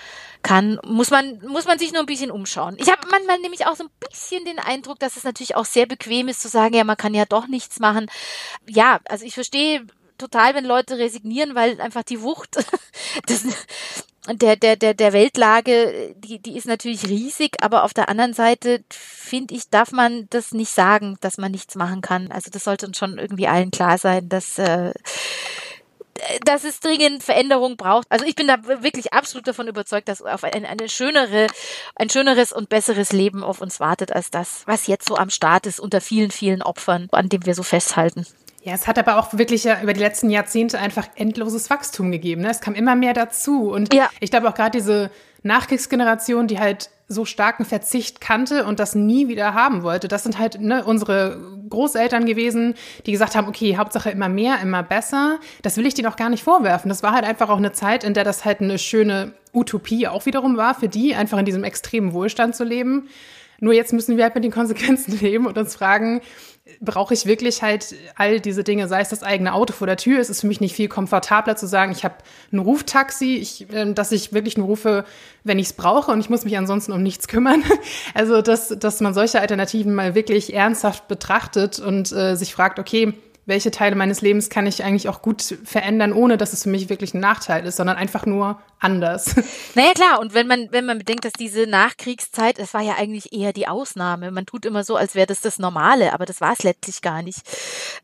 kann. 0.43 0.81
Muss 0.85 1.11
man, 1.11 1.41
muss 1.47 1.67
man 1.67 1.79
sich 1.79 1.93
nur 1.93 2.03
ein 2.03 2.07
bisschen 2.07 2.33
umschauen. 2.33 2.75
Ich 2.81 2.91
habe 2.91 3.07
manchmal 3.09 3.39
nämlich 3.39 3.65
auch 3.65 3.77
so 3.77 3.85
ein 3.85 3.91
bisschen 4.11 4.45
den 4.45 4.59
Eindruck, 4.59 4.99
dass 4.99 5.17
es 5.17 5.23
natürlich 5.23 5.55
auch 5.55 5.67
sehr 5.67 5.87
bequem 5.87 6.27
ist 6.27 6.41
zu 6.41 6.49
sagen, 6.49 6.75
ja, 6.75 6.83
man 6.83 6.97
kann 6.97 7.15
ja 7.15 7.27
doch 7.27 7.47
nichts 7.47 7.79
machen. 7.79 8.11
Ja, 8.69 8.99
also 9.09 9.25
ich 9.25 9.35
verstehe 9.35 9.87
total, 10.21 10.55
wenn 10.55 10.65
Leute 10.65 10.99
resignieren, 10.99 11.55
weil 11.55 11.81
einfach 11.81 12.03
die 12.03 12.23
Wucht 12.23 12.57
des, 13.29 13.45
der, 14.29 14.57
der, 14.57 14.77
der, 14.77 14.95
der 14.95 15.13
Weltlage, 15.13 16.15
die, 16.19 16.39
die 16.39 16.57
ist 16.57 16.67
natürlich 16.67 17.09
riesig, 17.09 17.57
aber 17.63 17.85
auf 17.85 17.95
der 17.95 18.09
anderen 18.09 18.35
Seite, 18.35 18.85
finde 18.91 19.55
ich, 19.55 19.71
darf 19.71 19.93
man 19.93 20.29
das 20.31 20.53
nicht 20.53 20.71
sagen, 20.71 21.17
dass 21.21 21.39
man 21.39 21.51
nichts 21.51 21.75
machen 21.75 22.01
kann. 22.01 22.31
Also 22.31 22.51
das 22.51 22.65
sollte 22.65 22.87
uns 22.87 22.99
schon 22.99 23.19
irgendwie 23.19 23.49
allen 23.49 23.71
klar 23.71 23.99
sein, 23.99 24.29
dass 24.29 24.59
äh, 24.59 24.93
dass 26.45 26.65
es 26.65 26.81
dringend 26.81 27.23
Veränderung 27.23 27.77
braucht. 27.77 28.07
Also 28.11 28.25
ich 28.25 28.35
bin 28.35 28.47
da 28.47 28.59
wirklich 28.83 29.13
absolut 29.13 29.47
davon 29.47 29.69
überzeugt, 29.69 30.09
dass 30.09 30.23
auf 30.23 30.45
ein, 30.45 30.65
eine 30.65 30.89
schönere, 30.89 31.47
ein 31.97 32.11
schöneres 32.11 32.53
und 32.53 32.69
besseres 32.69 33.13
Leben 33.13 33.43
auf 33.43 33.61
uns 33.61 33.81
wartet 33.81 34.13
als 34.13 34.31
das, 34.31 34.63
was 34.67 34.87
jetzt 34.87 35.09
so 35.09 35.17
am 35.17 35.31
Start 35.31 35.67
ist 35.67 35.81
unter 35.81 36.01
vielen, 36.01 36.31
vielen 36.31 36.63
Opfern, 36.63 37.09
an 37.13 37.29
dem 37.29 37.47
wir 37.47 37.55
so 37.55 37.63
festhalten. 37.63 38.27
Ja, 38.63 38.75
es 38.75 38.87
hat 38.87 38.99
aber 38.99 39.17
auch 39.17 39.33
wirklich 39.33 39.65
ja 39.65 39.81
über 39.83 39.95
die 39.95 40.01
letzten 40.01 40.29
Jahrzehnte 40.29 40.79
einfach 40.79 41.09
endloses 41.15 41.71
Wachstum 41.71 42.13
gegeben. 42.13 42.43
Ne? 42.43 42.51
Es 42.51 42.61
kam 42.61 42.75
immer 42.75 42.95
mehr 42.95 43.15
dazu. 43.15 43.71
Und 43.71 43.95
ja. 43.95 44.11
ich 44.21 44.31
glaube 44.31 44.49
auch 44.49 44.55
gerade 44.55 44.77
diese 44.79 45.11
Nachkriegsgeneration, 45.43 46.47
die 46.47 46.59
halt 46.59 46.91
so 47.09 47.25
starken 47.25 47.65
Verzicht 47.65 48.21
kannte 48.21 48.67
und 48.67 48.79
das 48.79 48.95
nie 48.95 49.29
wieder 49.29 49.55
haben 49.55 49.83
wollte. 49.83 50.09
Das 50.09 50.23
sind 50.23 50.39
halt 50.39 50.61
ne, 50.61 50.85
unsere 50.85 51.41
Großeltern 51.69 52.27
gewesen, 52.27 52.75
die 53.07 53.13
gesagt 53.13 53.35
haben, 53.35 53.49
okay, 53.49 53.79
Hauptsache 53.79 54.11
immer 54.11 54.29
mehr, 54.29 54.61
immer 54.63 54.83
besser. 54.83 55.41
Das 55.63 55.77
will 55.77 55.87
ich 55.87 55.95
denen 55.95 56.09
auch 56.09 56.17
gar 56.17 56.29
nicht 56.29 56.45
vorwerfen. 56.45 56.89
Das 56.89 57.03
war 57.03 57.13
halt 57.13 57.25
einfach 57.25 57.49
auch 57.49 57.57
eine 57.57 57.73
Zeit, 57.73 58.05
in 58.05 58.15
der 58.15 58.25
das 58.25 58.45
halt 58.45 58.61
eine 58.61 58.79
schöne 58.79 59.33
Utopie 59.53 60.07
auch 60.07 60.27
wiederum 60.27 60.57
war, 60.57 60.75
für 60.75 60.89
die 60.89 61.15
einfach 61.15 61.39
in 61.39 61.47
diesem 61.47 61.65
extremen 61.65 62.13
Wohlstand 62.13 62.55
zu 62.55 62.63
leben. 62.63 63.09
Nur 63.59 63.75
jetzt 63.75 63.93
müssen 63.93 64.17
wir 64.17 64.25
halt 64.25 64.35
mit 64.35 64.45
den 64.45 64.53
Konsequenzen 64.53 65.19
leben 65.21 65.47
und 65.47 65.59
uns 65.59 65.75
fragen, 65.75 66.21
brauche 66.81 67.15
ich 67.15 67.27
wirklich 67.27 67.63
halt 67.63 67.95
all 68.17 68.41
diese 68.41 68.65
Dinge, 68.65 68.89
sei 68.89 69.01
es 69.01 69.09
das 69.09 69.23
eigene 69.23 69.55
Auto 69.55 69.73
vor 69.73 69.87
der 69.87 69.97
Tür. 69.97 70.21
Es 70.21 70.31
ist 70.31 70.41
für 70.41 70.47
mich 70.47 70.61
nicht 70.61 70.75
viel 70.75 70.89
komfortabler 70.89 71.57
zu 71.57 71.67
sagen, 71.67 71.93
ich 71.93 72.05
habe 72.05 72.17
ein 72.53 72.59
Ruftaxi, 72.59 73.37
ich, 73.37 73.73
äh, 73.73 73.93
dass 73.93 74.13
ich 74.13 74.33
wirklich 74.33 74.57
nur 74.57 74.67
rufe, 74.67 75.05
wenn 75.45 75.59
ich 75.59 75.67
es 75.67 75.73
brauche 75.73 76.11
und 76.13 76.21
ich 76.21 76.31
muss 76.31 76.45
mich 76.45 76.57
ansonsten 76.57 76.93
um 76.93 77.03
nichts 77.03 77.29
kümmern. 77.29 77.63
Also, 78.15 78.43
dass, 78.43 78.69
dass 78.69 79.01
man 79.01 79.15
solche 79.15 79.41
Alternativen 79.41 79.95
mal 79.95 80.15
wirklich 80.15 80.53
ernsthaft 80.55 81.09
betrachtet 81.09 81.79
und 81.79 82.13
äh, 82.13 82.35
sich 82.35 82.53
fragt, 82.55 82.79
okay, 82.79 83.15
welche 83.47 83.71
Teile 83.71 83.97
meines 83.97 84.21
Lebens 84.21 84.51
kann 84.51 84.67
ich 84.67 84.85
eigentlich 84.85 85.09
auch 85.09 85.23
gut 85.23 85.57
verändern, 85.65 86.13
ohne 86.13 86.37
dass 86.37 86.53
es 86.53 86.63
für 86.63 86.69
mich 86.69 86.89
wirklich 86.89 87.15
ein 87.15 87.21
Nachteil 87.21 87.67
ist, 87.67 87.77
sondern 87.77 87.97
einfach 87.97 88.27
nur 88.27 88.61
anders. 88.79 89.35
Naja, 89.75 89.93
klar. 89.93 90.21
Und 90.21 90.35
wenn 90.35 90.47
man, 90.49 90.69
wenn 90.73 90.85
man 90.85 90.99
bedenkt, 90.99 91.25
dass 91.25 91.33
diese 91.33 91.67
Nachkriegszeit, 91.67 92.59
es 92.59 92.75
war 92.75 92.81
ja 92.81 92.95
eigentlich 92.99 93.33
eher 93.33 93.53
die 93.53 93.69
Ausnahme. 93.69 94.31
Man 94.33 94.47
tut 94.47 94.67
immer 94.67 94.83
so, 94.83 94.97
als 94.97 95.15
wäre 95.15 95.27
das 95.27 95.41
das 95.41 95.59
Normale, 95.59 96.13
aber 96.13 96.27
das 96.27 96.41
war 96.41 96.53
es 96.53 96.65
letztlich 96.65 97.01
gar 97.01 97.23
nicht. 97.23 97.39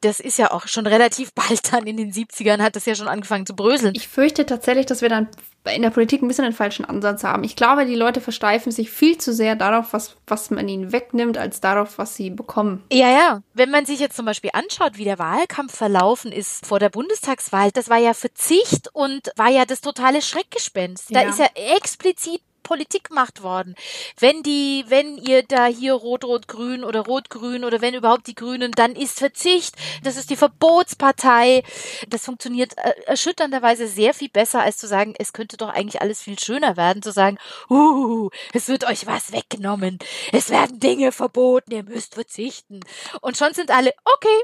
Das 0.02 0.20
ist 0.20 0.38
ja 0.38 0.52
auch 0.52 0.68
schon 0.68 0.86
relativ 0.86 1.32
bald 1.32 1.72
dann 1.72 1.86
in 1.86 1.96
den 1.96 2.12
70ern 2.12 2.62
hat 2.62 2.76
das 2.76 2.86
ja 2.86 2.94
schon 2.94 3.08
angefangen 3.08 3.46
zu 3.46 3.56
bröseln. 3.56 3.94
Ich 3.96 4.08
fürchte 4.08 4.46
tatsächlich, 4.46 4.86
dass 4.86 5.02
wir 5.02 5.08
dann 5.08 5.28
in 5.74 5.82
der 5.82 5.90
Politik 5.90 6.22
ein 6.22 6.28
bisschen 6.28 6.44
einen 6.44 6.54
falschen 6.54 6.84
Ansatz 6.84 7.24
haben. 7.24 7.44
Ich 7.44 7.56
glaube, 7.56 7.86
die 7.86 7.96
Leute 7.96 8.20
versteifen 8.20 8.70
sich 8.70 8.90
viel 8.90 9.18
zu 9.18 9.32
sehr 9.32 9.56
darauf, 9.56 9.92
was, 9.92 10.16
was 10.26 10.50
man 10.50 10.68
ihnen 10.68 10.92
wegnimmt, 10.92 11.38
als 11.38 11.60
darauf, 11.60 11.98
was 11.98 12.14
sie 12.14 12.30
bekommen. 12.30 12.84
Ja, 12.92 13.10
ja. 13.10 13.42
Wenn 13.54 13.70
man 13.70 13.84
sich 13.84 13.98
jetzt 13.98 14.16
zum 14.16 14.26
Beispiel 14.26 14.50
anschaut, 14.52 14.96
wie 14.96 15.04
der 15.04 15.18
Wahlkampf 15.26 15.74
verlaufen 15.76 16.30
ist 16.30 16.64
vor 16.66 16.78
der 16.78 16.88
Bundestagswahl, 16.88 17.72
das 17.72 17.88
war 17.88 17.98
ja 17.98 18.14
Verzicht 18.14 18.88
und 18.92 19.32
war 19.36 19.48
ja 19.50 19.64
das 19.64 19.80
totale 19.80 20.22
Schreckgespenst. 20.22 21.06
Da 21.14 21.22
Ja. 21.22 21.28
ist 21.30 21.38
ja 21.40 21.48
explizit 21.76 22.40
Politik 22.66 23.10
gemacht 23.10 23.44
worden. 23.44 23.76
Wenn 24.18 24.42
die, 24.42 24.84
wenn 24.88 25.18
ihr 25.18 25.44
da 25.44 25.66
hier 25.66 25.94
Rot-Rot-Grün 25.94 26.82
oder 26.82 27.00
Rot-Grün 27.00 27.64
oder 27.64 27.80
wenn 27.80 27.94
überhaupt 27.94 28.26
die 28.26 28.34
Grünen, 28.34 28.72
dann 28.72 28.96
ist 28.96 29.20
Verzicht. 29.20 29.76
Das 30.02 30.16
ist 30.16 30.30
die 30.30 30.36
Verbotspartei. 30.36 31.62
Das 32.08 32.24
funktioniert 32.24 32.76
äh, 32.76 32.92
erschütternderweise 33.06 33.86
sehr 33.86 34.14
viel 34.14 34.28
besser, 34.28 34.62
als 34.62 34.78
zu 34.78 34.88
sagen, 34.88 35.14
es 35.16 35.32
könnte 35.32 35.56
doch 35.56 35.68
eigentlich 35.68 36.02
alles 36.02 36.22
viel 36.22 36.38
schöner 36.38 36.76
werden, 36.76 37.02
zu 37.02 37.12
sagen, 37.12 37.38
uh, 37.70 38.30
es 38.52 38.66
wird 38.66 38.84
euch 38.84 39.06
was 39.06 39.32
weggenommen. 39.32 40.00
Es 40.32 40.50
werden 40.50 40.80
Dinge 40.80 41.12
verboten, 41.12 41.72
ihr 41.72 41.84
müsst 41.84 42.14
verzichten. 42.14 42.80
Und 43.20 43.36
schon 43.36 43.54
sind 43.54 43.70
alle, 43.70 43.92
okay, 44.04 44.42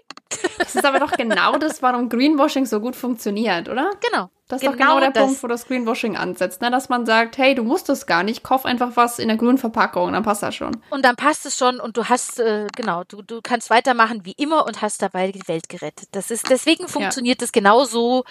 Das 0.59 0.75
ist 0.75 0.85
aber 0.85 1.01
doch 1.01 1.13
genau 1.13 1.57
das, 1.59 1.83
warum 1.83 2.09
Greenwashing 2.09 2.67
so 2.67 2.81
gut 2.81 2.97
funktioniert, 2.97 3.69
oder? 3.69 3.91
genau. 4.01 4.31
Das 4.53 4.61
ist 4.61 4.69
doch 4.69 4.77
genau 4.77 5.01
der 5.01 5.13
das. 5.13 5.25
Punkt, 5.25 5.43
wo 5.43 5.47
das 5.47 5.67
Greenwashing 5.67 6.15
ansetzt, 6.15 6.61
ne? 6.61 6.71
dass 6.71 6.91
man 6.91 7.07
sagt, 7.07 7.39
hey, 7.39 7.55
du 7.55 7.63
musst 7.63 7.89
das 7.89 8.05
gar 8.05 8.23
nicht, 8.23 8.43
kauf 8.43 8.67
einfach 8.67 8.91
was 8.97 9.19
in 9.19 9.29
der 9.29 9.39
grünen 9.39 9.57
Verpackung, 9.57 10.13
dann 10.13 10.23
passt 10.23 10.43
das 10.43 10.55
schon. 10.55 10.77
Und 10.91 11.07
dann 11.07 11.17
passt 11.17 11.47
es 11.47 11.57
schon 11.57 11.81
und 11.81 11.97
du 11.97 12.11
hast, 12.11 12.39
äh, 12.39 12.67
genau, 12.77 13.03
du, 13.09 13.23
du 13.23 13.41
kannst 13.43 13.71
weitermachen 13.71 14.27
wie 14.27 14.33
immer 14.33 14.67
und 14.67 14.83
hast 14.83 15.01
dabei 15.01 15.33
die 15.33 15.49
Welt 15.49 15.71
gerettet. 15.71 16.11
Das 16.13 16.31
ist, 16.31 16.51
deswegen 16.51 16.87
funktioniert 16.87 17.41
das 17.41 17.53
genauso 17.53 18.25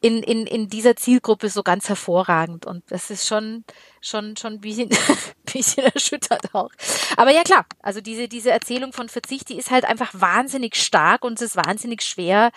in, 0.00 0.20
in, 0.24 0.48
in 0.48 0.68
dieser 0.68 0.96
Zielgruppe 0.96 1.48
so 1.48 1.62
ganz 1.62 1.88
hervorragend. 1.88 2.66
Und 2.66 2.82
das 2.88 3.10
ist 3.10 3.28
schon, 3.28 3.62
schon, 4.00 4.36
schon 4.36 4.54
ein 4.54 4.60
bisschen, 4.60 4.88
bisschen 5.52 5.84
erschüttert 5.84 6.54
auch. 6.54 6.70
Aber 7.16 7.30
ja 7.30 7.42
klar, 7.42 7.66
also 7.82 8.00
diese, 8.00 8.28
diese 8.28 8.50
Erzählung 8.50 8.92
von 8.92 9.08
Verzicht, 9.08 9.48
die 9.48 9.58
ist 9.58 9.70
halt 9.70 9.84
einfach 9.84 10.12
wahnsinnig 10.14 10.76
stark 10.76 11.24
und 11.24 11.40
es 11.40 11.54
ist 11.54 11.56
wahnsinnig 11.56 12.02
schwer, 12.02 12.50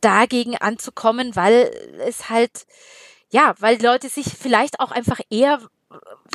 dagegen 0.00 0.56
anzukommen, 0.56 1.34
weil 1.36 1.70
es 2.06 2.28
halt, 2.30 2.66
ja, 3.30 3.54
weil 3.58 3.78
die 3.78 3.84
Leute 3.86 4.08
sich 4.08 4.26
vielleicht 4.26 4.80
auch 4.80 4.90
einfach 4.90 5.20
eher 5.30 5.60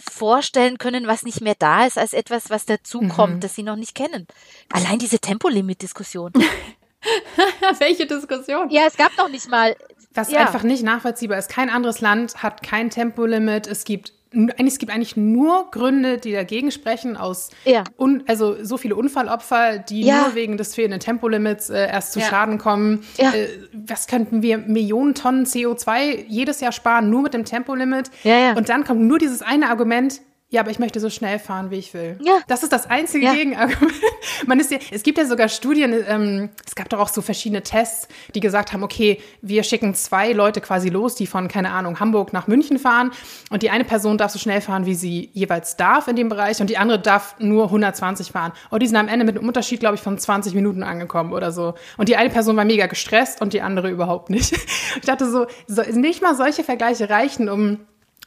vorstellen 0.09 0.77
können, 0.77 1.07
was 1.07 1.23
nicht 1.23 1.41
mehr 1.41 1.55
da 1.57 1.85
ist, 1.85 1.97
als 1.97 2.13
etwas, 2.13 2.49
was 2.49 2.65
dazukommt, 2.65 3.43
das 3.43 3.55
sie 3.55 3.63
noch 3.63 3.75
nicht 3.75 3.95
kennen. 3.95 4.27
Allein 4.71 4.97
diese 4.99 5.19
Tempolimit-Diskussion. 5.19 6.31
Welche 7.79 8.05
Diskussion? 8.05 8.69
ja, 8.69 8.83
es 8.87 8.95
gab 8.97 9.15
noch 9.17 9.29
nicht 9.29 9.49
mal. 9.49 9.75
Was 10.13 10.31
Ja. 10.31 10.41
einfach 10.41 10.63
nicht 10.63 10.83
nachvollziehbar 10.83 11.37
ist. 11.37 11.49
Kein 11.49 11.69
anderes 11.69 12.01
Land 12.01 12.43
hat 12.43 12.63
kein 12.63 12.89
Tempolimit. 12.89 13.65
Es 13.67 13.85
gibt 13.85 14.13
es 14.57 14.77
gibt 14.77 14.93
eigentlich 14.93 15.17
nur 15.17 15.69
Gründe, 15.71 16.17
die 16.17 16.31
dagegen 16.31 16.71
sprechen, 16.71 17.17
aus 17.17 17.49
Ja. 17.65 17.83
un, 17.97 18.23
also 18.27 18.55
so 18.63 18.77
viele 18.77 18.95
Unfallopfer, 18.95 19.77
die 19.79 20.03
Ja. 20.03 20.21
nur 20.23 20.35
wegen 20.35 20.57
des 20.57 20.73
fehlenden 20.75 20.99
Tempolimits 21.01 21.69
äh, 21.69 21.87
erst 21.89 22.13
zu 22.13 22.19
Ja. 22.19 22.27
Schaden 22.27 22.57
kommen. 22.57 23.03
Ja. 23.17 23.33
Äh, 23.33 23.47
was 23.73 24.07
könnten 24.07 24.41
wir 24.41 24.57
Millionen 24.57 25.15
Tonnen 25.15 25.45
CO2 25.45 26.25
jedes 26.27 26.61
Jahr 26.61 26.71
sparen, 26.71 27.09
nur 27.09 27.21
mit 27.23 27.33
dem 27.33 27.43
Tempolimit? 27.45 28.09
Ja, 28.23 28.37
ja. 28.39 28.53
Und 28.53 28.69
dann 28.69 28.83
kommt 28.85 29.01
nur 29.01 29.19
dieses 29.19 29.41
eine 29.41 29.69
Argument. 29.69 30.21
Ja, 30.53 30.59
aber 30.59 30.69
ich 30.69 30.79
möchte 30.79 30.99
so 30.99 31.09
schnell 31.09 31.39
fahren, 31.39 31.71
wie 31.71 31.77
ich 31.77 31.93
will. 31.93 32.17
Ja. 32.21 32.39
Das 32.47 32.61
ist 32.61 32.73
das 32.73 32.89
einzige 32.89 33.23
Ja. 33.25 33.33
Gegenargument. 33.33 33.93
Man 34.45 34.59
ist 34.59 34.69
ja, 34.69 34.79
es 34.91 35.01
gibt 35.01 35.17
ja 35.17 35.25
sogar 35.25 35.47
Studien, 35.47 35.95
ähm, 36.05 36.49
es 36.67 36.75
gab 36.75 36.89
doch 36.89 36.99
auch 36.99 37.07
so 37.07 37.21
verschiedene 37.21 37.63
Tests, 37.63 38.09
die 38.35 38.41
gesagt 38.41 38.73
haben, 38.73 38.83
okay, 38.83 39.21
wir 39.41 39.63
schicken 39.63 39.95
zwei 39.95 40.33
Leute 40.33 40.59
quasi 40.59 40.89
los, 40.89 41.15
die 41.15 41.25
von, 41.25 41.47
keine 41.47 41.71
Ahnung, 41.71 42.01
Hamburg 42.01 42.33
nach 42.33 42.47
München 42.47 42.79
fahren 42.79 43.11
und 43.49 43.63
die 43.63 43.69
eine 43.69 43.85
Person 43.85 44.17
darf 44.17 44.31
so 44.33 44.39
schnell 44.39 44.59
fahren, 44.59 44.85
wie 44.85 44.93
sie 44.95 45.29
jeweils 45.31 45.77
darf 45.77 46.09
in 46.09 46.17
dem 46.17 46.27
Bereich 46.27 46.59
und 46.59 46.69
die 46.69 46.77
andere 46.77 46.99
darf 46.99 47.35
nur 47.39 47.65
120 47.65 48.33
fahren. 48.33 48.51
Und 48.69 48.83
die 48.83 48.87
sind 48.87 48.97
am 48.97 49.07
Ende 49.07 49.23
mit 49.25 49.37
einem 49.37 49.47
Unterschied, 49.47 49.79
glaube 49.79 49.95
ich, 49.95 50.01
von 50.01 50.17
20 50.17 50.53
Minuten 50.53 50.83
angekommen 50.83 51.31
oder 51.31 51.53
so. 51.53 51.75
Und 51.95 52.09
die 52.09 52.17
eine 52.17 52.29
Person 52.29 52.57
war 52.57 52.65
mega 52.65 52.87
gestresst 52.87 53.41
und 53.41 53.53
die 53.53 53.61
andere 53.61 53.89
überhaupt 53.89 54.29
nicht. 54.29 54.53
Ich 54.97 55.05
dachte 55.05 55.29
so, 55.31 55.47
so 55.67 55.81
nicht 55.93 56.21
mal 56.21 56.35
solche 56.35 56.63
Vergleiche 56.63 57.09
reichen, 57.09 57.47
um 57.47 57.79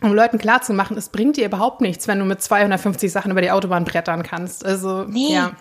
um 0.04 0.14
Leuten 0.14 0.38
klarzumachen, 0.38 0.96
es 0.96 1.08
bringt 1.08 1.36
dir 1.36 1.46
überhaupt 1.46 1.80
nichts, 1.80 2.06
wenn 2.08 2.18
du 2.18 2.24
mit 2.24 2.42
250 2.42 3.10
Sachen 3.10 3.30
über 3.30 3.40
die 3.40 3.50
Autobahn 3.50 3.84
brettern 3.84 4.22
kannst. 4.22 4.64
Also, 4.64 5.04
Nee. 5.04 5.34
ja. 5.34 5.52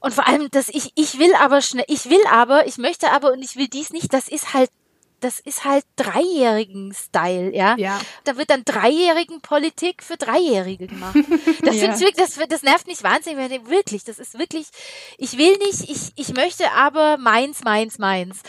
Und 0.00 0.14
vor 0.14 0.26
allem, 0.26 0.48
dass 0.50 0.68
ich, 0.68 0.92
ich 0.94 1.18
will 1.18 1.34
aber 1.40 1.60
schnell, 1.62 1.84
ich 1.88 2.08
will 2.10 2.20
aber, 2.30 2.66
ich 2.66 2.78
möchte 2.78 3.10
aber 3.10 3.32
und 3.32 3.42
ich 3.42 3.56
will 3.56 3.66
dies 3.66 3.90
nicht, 3.90 4.12
das 4.12 4.28
ist 4.28 4.54
halt, 4.54 4.70
das 5.26 5.40
ist 5.40 5.64
halt 5.64 5.84
dreijährigen 5.96 6.94
Style, 6.94 7.54
ja. 7.54 7.74
Ja. 7.78 7.98
Da 8.24 8.36
wird 8.36 8.50
dann 8.50 8.64
dreijährigen 8.64 9.40
Politik 9.40 10.02
für 10.02 10.16
Dreijährige 10.16 10.86
gemacht. 10.86 11.16
Das, 11.62 11.74
Ja. 11.86 11.98
wirklich, 12.00 12.14
das, 12.16 12.38
das 12.48 12.62
nervt 12.62 12.86
mich 12.86 13.02
wahnsinnig, 13.02 13.38
weil 13.50 13.68
wirklich, 13.68 14.04
das 14.04 14.18
ist 14.18 14.38
wirklich, 14.38 14.66
ich 15.18 15.36
will 15.36 15.56
nicht, 15.58 15.90
ich, 15.90 16.12
ich 16.14 16.34
möchte 16.34 16.70
aber 16.72 17.16
meins, 17.18 17.64
meins, 17.64 17.98
meins. 17.98 18.42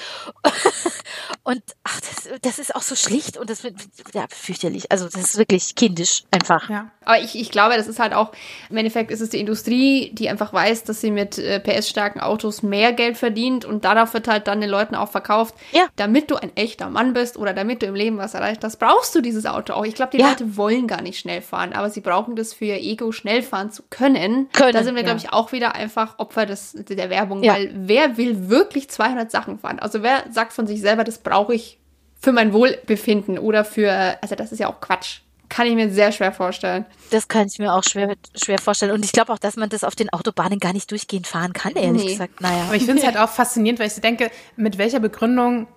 Und 1.43 1.61
ach, 1.83 1.99
das, 2.01 2.29
das 2.41 2.59
ist 2.59 2.75
auch 2.75 2.81
so 2.81 2.95
schlicht 2.95 3.37
und 3.37 3.49
das 3.49 3.63
wird 3.63 3.75
ja 4.13 4.25
fürchterlich. 4.29 4.91
Also 4.91 5.05
das 5.05 5.15
ist 5.21 5.37
wirklich 5.37 5.75
kindisch 5.75 6.23
einfach. 6.31 6.69
ja. 6.69 6.91
Aber 7.05 7.19
ich, 7.21 7.35
ich 7.39 7.51
glaube, 7.51 7.77
das 7.77 7.87
ist 7.87 7.99
halt 7.99 8.13
auch, 8.13 8.33
im 8.69 8.75
Endeffekt 8.75 9.11
ist 9.11 9.21
es 9.21 9.29
die 9.29 9.39
Industrie, 9.39 10.11
die 10.13 10.27
einfach 10.27 10.51
weiß, 10.51 10.83
dass 10.83 10.99
sie 10.99 11.09
mit 11.09 11.37
äh, 11.37 11.61
PS-starken 11.61 12.19
Autos 12.19 12.63
mehr 12.63 12.91
Geld 12.91 13.17
verdient 13.17 13.63
und 13.63 13.85
darauf 13.85 14.13
wird 14.13 14.27
halt 14.27 14.47
dann 14.47 14.59
den 14.59 14.69
Leuten 14.69 14.93
auch 14.93 15.09
verkauft, 15.09 15.55
Ja. 15.71 15.87
damit 15.95 16.29
du 16.31 16.35
ein 16.35 16.51
echter 16.67 16.89
Mann 16.89 17.13
bist 17.13 17.37
oder 17.37 17.53
damit 17.53 17.81
du 17.81 17.85
im 17.87 17.95
Leben 17.95 18.17
was 18.17 18.33
erreicht 18.33 18.63
hast, 18.63 18.77
brauchst 18.77 19.15
du 19.15 19.21
dieses 19.21 19.45
Auto 19.45 19.73
auch. 19.73 19.85
Ich 19.85 19.95
glaube, 19.95 20.11
die 20.11 20.19
Ja. 20.19 20.29
Leute 20.29 20.57
wollen 20.57 20.87
gar 20.87 21.01
nicht 21.01 21.19
schnell 21.19 21.41
fahren, 21.41 21.73
aber 21.73 21.89
sie 21.89 22.01
brauchen 22.01 22.35
das 22.35 22.53
für 22.53 22.65
ihr 22.65 22.79
Ego, 22.81 23.11
schnell 23.11 23.41
fahren 23.41 23.71
zu 23.71 23.83
können. 23.89 24.49
Können, 24.53 24.73
da 24.73 24.83
sind 24.83 24.95
wir, 24.95 25.01
ja. 25.03 25.07
glaube 25.13 25.19
ich, 25.23 25.31
auch 25.33 25.51
wieder 25.51 25.75
einfach 25.75 26.19
Opfer 26.19 26.45
des, 26.45 26.73
der 26.73 27.09
Werbung, 27.09 27.43
Ja. 27.43 27.53
weil 27.53 27.71
wer 27.73 28.17
will 28.17 28.49
wirklich 28.49 28.89
200 28.89 29.31
Sachen 29.31 29.59
fahren? 29.59 29.79
Also 29.79 30.03
wer 30.03 30.23
sagt 30.31 30.53
von 30.53 30.67
sich 30.67 30.81
selber, 30.81 31.03
das 31.03 31.17
brauche 31.19 31.53
ich 31.53 31.79
für 32.19 32.31
mein 32.31 32.51
Wohlbefinden 32.53 33.37
oder 33.39 33.63
für, 33.63 34.17
also 34.21 34.35
das 34.35 34.51
ist 34.51 34.59
ja 34.59 34.67
auch 34.69 34.81
Quatsch. 34.81 35.19
Kann 35.49 35.65
ich 35.65 35.75
mir 35.75 35.89
sehr 35.89 36.11
schwer 36.11 36.33
vorstellen. 36.33 36.85
Das 37.09 37.29
kann 37.29 37.47
ich 37.47 37.57
mir 37.57 37.73
auch 37.73 37.83
schwer, 37.83 38.15
schwer 38.35 38.57
vorstellen. 38.57 38.91
Und 38.91 39.05
ich 39.05 39.13
glaube 39.13 39.31
auch, 39.31 39.39
dass 39.39 39.55
man 39.55 39.69
das 39.69 39.85
auf 39.85 39.95
den 39.95 40.09
Autobahnen 40.11 40.59
gar 40.59 40.73
nicht 40.73 40.91
durchgehend 40.91 41.25
fahren 41.25 41.53
kann, 41.53 41.71
ehrlich 41.75 42.03
Nee. 42.03 42.11
gesagt. 42.11 42.41
Naja. 42.41 42.63
Aber 42.65 42.75
ich 42.75 42.83
finde 42.83 42.99
es 43.01 43.05
halt 43.07 43.15
auch 43.17 43.29
faszinierend, 43.29 43.79
weil 43.79 43.87
ich 43.87 43.93
so 43.93 44.01
denke, 44.01 44.29
mit 44.57 44.77
welcher 44.77 44.99
Begründung 44.99 45.67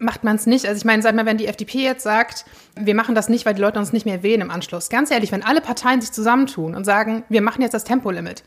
macht 0.00 0.24
man 0.24 0.36
es 0.36 0.46
nicht? 0.46 0.66
Also 0.66 0.78
ich 0.78 0.84
meine, 0.84 1.02
sag 1.02 1.14
mal, 1.14 1.26
wenn 1.26 1.36
die 1.36 1.46
FDP 1.46 1.82
jetzt 1.82 2.02
sagt, 2.02 2.44
wir 2.74 2.94
machen 2.94 3.14
das 3.14 3.28
nicht, 3.28 3.46
weil 3.46 3.54
die 3.54 3.60
Leute 3.60 3.78
uns 3.78 3.92
nicht 3.92 4.06
mehr 4.06 4.22
wählen 4.22 4.40
im 4.40 4.50
Anschluss. 4.50 4.88
Ganz 4.88 5.10
ehrlich, 5.10 5.30
wenn 5.30 5.44
alle 5.44 5.60
Parteien 5.60 6.00
sich 6.00 6.10
zusammentun 6.10 6.74
und 6.74 6.84
sagen, 6.84 7.22
wir 7.28 7.42
machen 7.42 7.62
jetzt 7.62 7.74
das 7.74 7.84
Tempolimit, 7.84 8.42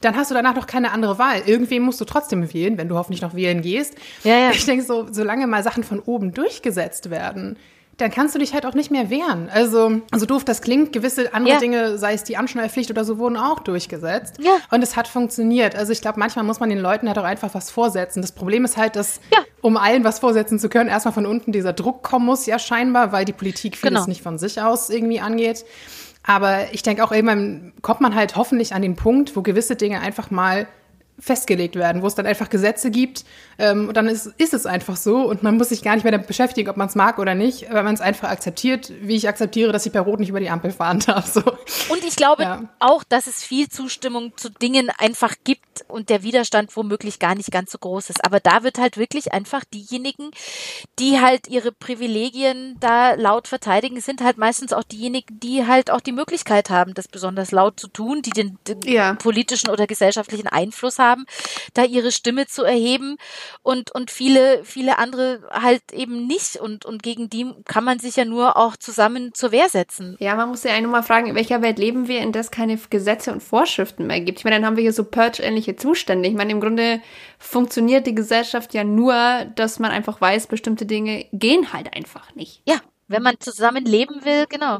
dann 0.00 0.16
hast 0.16 0.30
du 0.30 0.34
danach 0.34 0.54
noch 0.54 0.66
keine 0.66 0.92
andere 0.92 1.18
Wahl. 1.18 1.42
Irgendwen 1.46 1.82
musst 1.82 2.00
du 2.00 2.04
trotzdem 2.04 2.52
wählen, 2.52 2.78
wenn 2.78 2.88
du 2.88 2.96
hoffentlich 2.96 3.22
noch 3.22 3.34
wählen 3.34 3.62
gehst. 3.62 3.94
Ja, 4.24 4.36
ja. 4.36 4.50
Ich 4.50 4.64
denke 4.64 4.84
so, 4.84 5.06
solange 5.10 5.46
mal 5.46 5.62
Sachen 5.62 5.84
von 5.84 6.00
oben 6.00 6.32
durchgesetzt 6.32 7.10
werden, 7.10 7.56
dann 7.98 8.10
kannst 8.10 8.34
du 8.34 8.38
dich 8.38 8.54
halt 8.54 8.66
auch 8.66 8.74
nicht 8.74 8.90
mehr 8.90 9.10
wehren. 9.10 9.48
Also, 9.52 10.00
so 10.14 10.26
doof 10.26 10.44
das 10.44 10.62
klingt, 10.62 10.92
gewisse 10.92 11.32
andere 11.34 11.54
Ja. 11.54 11.60
Dinge, 11.60 11.98
sei 11.98 12.14
es 12.14 12.24
die 12.24 12.36
Anschnallpflicht 12.36 12.90
oder 12.90 13.04
so, 13.04 13.18
wurden 13.18 13.36
auch 13.36 13.60
durchgesetzt. 13.60 14.36
Ja. 14.40 14.52
Und 14.70 14.82
es 14.82 14.96
hat 14.96 15.06
funktioniert. 15.08 15.76
Also 15.76 15.92
ich 15.92 16.00
glaube, 16.00 16.18
manchmal 16.18 16.44
muss 16.44 16.58
man 16.58 16.70
den 16.70 16.78
Leuten 16.80 17.06
halt 17.06 17.18
auch 17.18 17.24
einfach 17.24 17.54
was 17.54 17.70
vorsetzen. 17.70 18.22
Das 18.22 18.32
Problem 18.32 18.64
ist 18.64 18.76
halt, 18.76 18.96
dass, 18.96 19.20
Ja. 19.32 19.38
um 19.60 19.76
allen 19.76 20.04
was 20.04 20.18
vorsetzen 20.18 20.58
zu 20.58 20.68
können, 20.68 20.88
erstmal 20.88 21.12
von 21.14 21.26
unten 21.26 21.52
dieser 21.52 21.72
Druck 21.74 22.02
kommen 22.02 22.26
muss, 22.26 22.46
ja 22.46 22.58
scheinbar, 22.58 23.12
weil 23.12 23.24
die 23.24 23.32
Politik 23.34 23.76
vieles 23.76 23.94
Genau. 23.94 24.06
nicht 24.08 24.22
von 24.22 24.38
sich 24.38 24.60
aus 24.60 24.90
irgendwie 24.90 25.20
angeht. 25.20 25.64
Aber 26.24 26.72
ich 26.72 26.82
denke 26.82 27.04
auch 27.04 27.12
irgendwann 27.12 27.72
kommt 27.82 28.00
man 28.00 28.14
halt 28.14 28.36
hoffentlich 28.36 28.74
an 28.74 28.82
den 28.82 28.96
Punkt, 28.96 29.36
wo 29.36 29.42
gewisse 29.42 29.76
Dinge 29.76 30.00
einfach 30.00 30.30
mal 30.30 30.66
festgelegt 31.18 31.76
werden, 31.76 32.02
wo 32.02 32.06
es 32.06 32.14
dann 32.14 32.26
einfach 32.26 32.48
Gesetze 32.50 32.90
gibt 32.90 33.24
ähm, 33.58 33.86
und 33.88 33.96
dann 33.96 34.08
ist, 34.08 34.26
ist 34.38 34.54
es 34.54 34.66
einfach 34.66 34.96
so 34.96 35.18
und 35.28 35.42
man 35.42 35.56
muss 35.56 35.68
sich 35.68 35.82
gar 35.82 35.94
nicht 35.94 36.02
mehr 36.04 36.10
damit 36.12 36.26
beschäftigen, 36.26 36.68
ob 36.68 36.76
man 36.76 36.88
es 36.88 36.94
mag 36.94 37.18
oder 37.18 37.34
nicht, 37.34 37.70
weil 37.72 37.82
man 37.84 37.94
es 37.94 38.00
einfach 38.00 38.28
akzeptiert, 38.30 38.92
wie 39.02 39.14
ich 39.14 39.28
akzeptiere, 39.28 39.70
dass 39.72 39.86
ich 39.86 39.92
per 39.92 40.00
Rot 40.02 40.18
nicht 40.20 40.30
über 40.30 40.40
die 40.40 40.50
Ampel 40.50 40.72
fahren 40.72 40.98
darf. 41.06 41.26
So. 41.32 41.42
Und 41.88 42.04
ich 42.04 42.16
glaube 42.16 42.42
Ja. 42.42 42.62
auch, 42.80 43.04
dass 43.04 43.26
es 43.26 43.44
viel 43.44 43.68
Zustimmung 43.68 44.36
zu 44.36 44.48
Dingen 44.50 44.90
einfach 44.98 45.34
gibt 45.44 45.84
und 45.88 46.08
der 46.08 46.22
Widerstand 46.22 46.74
womöglich 46.76 47.18
gar 47.18 47.34
nicht 47.34 47.50
ganz 47.52 47.70
so 47.72 47.78
groß 47.78 48.10
ist. 48.10 48.24
Aber 48.24 48.40
da 48.40 48.62
wird 48.64 48.78
halt 48.78 48.96
wirklich 48.96 49.32
einfach 49.32 49.64
diejenigen, 49.72 50.30
die 50.98 51.20
halt 51.20 51.46
ihre 51.48 51.72
Privilegien 51.72 52.76
da 52.80 53.14
laut 53.14 53.48
verteidigen, 53.48 54.00
sind 54.00 54.22
halt 54.22 54.38
meistens 54.38 54.72
auch 54.72 54.82
diejenigen, 54.84 55.38
die 55.40 55.66
halt 55.66 55.90
auch 55.90 56.00
die 56.00 56.12
Möglichkeit 56.12 56.70
haben, 56.70 56.94
das 56.94 57.06
besonders 57.08 57.52
laut 57.52 57.78
zu 57.78 57.88
tun, 57.88 58.22
die 58.22 58.30
den, 58.30 58.58
den 58.66 58.80
Ja. 58.84 59.14
politischen 59.14 59.70
oder 59.70 59.86
gesellschaftlichen 59.86 60.48
Einfluss 60.48 60.98
haben, 60.98 61.01
da 61.74 61.84
ihre 61.84 62.12
Stimme 62.12 62.46
zu 62.46 62.62
erheben 62.62 63.16
und, 63.62 63.94
und 63.94 64.10
viele, 64.10 64.64
viele 64.64 64.98
andere 64.98 65.42
halt 65.50 65.92
eben 65.92 66.26
nicht. 66.26 66.56
Und, 66.56 66.84
und 66.84 67.02
gegen 67.02 67.28
die 67.30 67.52
kann 67.64 67.84
man 67.84 67.98
sich 67.98 68.16
ja 68.16 68.24
nur 68.24 68.56
auch 68.56 68.76
zusammen 68.76 69.32
zur 69.34 69.52
Wehr 69.52 69.68
setzen. 69.68 70.16
Ja, 70.20 70.34
man 70.34 70.48
muss 70.48 70.64
ja 70.64 70.70
eigentlich 70.70 70.82
nur 70.82 70.92
mal 70.92 71.02
fragen, 71.02 71.28
in 71.28 71.34
welcher 71.34 71.62
Welt 71.62 71.78
leben 71.78 72.08
wir, 72.08 72.20
in 72.20 72.32
der 72.32 72.40
es 72.40 72.50
keine 72.50 72.78
Gesetze 72.90 73.32
und 73.32 73.42
Vorschriften 73.42 74.06
mehr 74.06 74.20
gibt. 74.20 74.38
Ich 74.40 74.44
meine, 74.44 74.56
dann 74.56 74.66
haben 74.66 74.76
wir 74.76 74.82
hier 74.82 74.92
so 74.92 75.04
Purge-ähnliche 75.04 75.76
Zustände. 75.76 76.28
Ich 76.28 76.34
meine, 76.34 76.52
im 76.52 76.60
Grunde 76.60 77.00
funktioniert 77.38 78.06
die 78.06 78.14
Gesellschaft 78.14 78.74
ja 78.74 78.84
nur, 78.84 79.46
dass 79.54 79.78
man 79.78 79.90
einfach 79.90 80.20
weiß, 80.20 80.46
bestimmte 80.46 80.86
Dinge 80.86 81.26
gehen 81.32 81.72
halt 81.72 81.94
einfach 81.94 82.34
nicht. 82.34 82.62
Ja, 82.66 82.80
Wenn 83.08 83.22
man 83.22 83.38
zusammen 83.40 83.84
leben 83.84 84.24
will, 84.24 84.46
genau. 84.48 84.78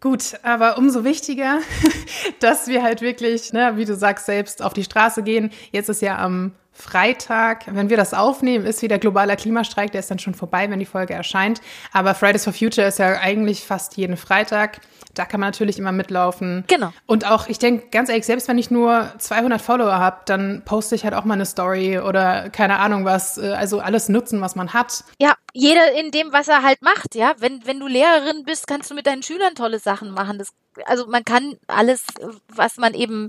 Gut, 0.00 0.40
aber 0.42 0.78
umso 0.78 1.04
wichtiger, 1.04 1.58
dass 2.40 2.68
wir 2.68 2.82
halt 2.82 3.02
wirklich, 3.02 3.52
ne, 3.52 3.72
wie 3.76 3.84
du 3.84 3.94
sagst, 3.94 4.24
selbst 4.24 4.62
auf 4.62 4.72
die 4.72 4.84
Straße 4.84 5.22
gehen. 5.22 5.50
Jetzt 5.72 5.90
ist 5.90 6.00
ja 6.00 6.18
am 6.18 6.52
Freitag, 6.80 7.64
wenn 7.66 7.90
wir 7.90 7.96
das 7.96 8.14
aufnehmen, 8.14 8.66
ist 8.66 8.82
wieder 8.82 8.98
globaler 8.98 9.36
Klimastreik. 9.36 9.92
Der 9.92 10.00
ist 10.00 10.10
dann 10.10 10.18
schon 10.18 10.34
vorbei, 10.34 10.70
wenn 10.70 10.78
die 10.78 10.86
Folge 10.86 11.14
erscheint. 11.14 11.60
Aber 11.92 12.14
Fridays 12.14 12.44
for 12.44 12.52
Future 12.52 12.86
ist 12.86 12.98
ja 12.98 13.18
eigentlich 13.18 13.64
fast 13.64 13.96
jeden 13.96 14.16
Freitag. 14.16 14.80
Da 15.14 15.24
kann 15.24 15.40
man 15.40 15.48
natürlich 15.48 15.78
immer 15.78 15.92
mitlaufen. 15.92 16.64
Genau. 16.68 16.92
Und 17.06 17.26
auch, 17.26 17.48
ich 17.48 17.58
denke, 17.58 17.88
ganz 17.90 18.08
ehrlich, 18.08 18.26
selbst 18.26 18.48
wenn 18.48 18.58
ich 18.58 18.70
nur 18.70 19.12
200 19.18 19.60
Follower 19.60 19.98
habe, 19.98 20.20
dann 20.26 20.62
poste 20.64 20.94
ich 20.94 21.04
halt 21.04 21.14
auch 21.14 21.24
mal 21.24 21.34
eine 21.34 21.46
Story 21.46 21.98
oder 21.98 22.48
keine 22.50 22.78
Ahnung 22.78 23.04
was. 23.04 23.36
Äh, 23.36 23.52
also 23.52 23.80
alles 23.80 24.08
nutzen, 24.08 24.40
was 24.40 24.54
man 24.54 24.72
hat. 24.72 25.04
Ja, 25.20 25.34
jeder 25.52 25.92
in 25.98 26.10
dem, 26.10 26.32
was 26.32 26.48
er 26.48 26.62
halt 26.62 26.82
macht. 26.82 27.14
Ja, 27.14 27.34
wenn, 27.38 27.66
wenn 27.66 27.80
du 27.80 27.88
Lehrerin 27.88 28.44
bist, 28.44 28.66
kannst 28.66 28.90
du 28.90 28.94
mit 28.94 29.06
deinen 29.06 29.22
Schülern 29.22 29.54
tolle 29.54 29.78
Sachen 29.78 30.12
machen. 30.12 30.38
Das 30.38 30.52
also 30.86 31.06
man 31.06 31.24
kann 31.24 31.56
alles, 31.66 32.04
was 32.48 32.76
man 32.76 32.94
eben 32.94 33.28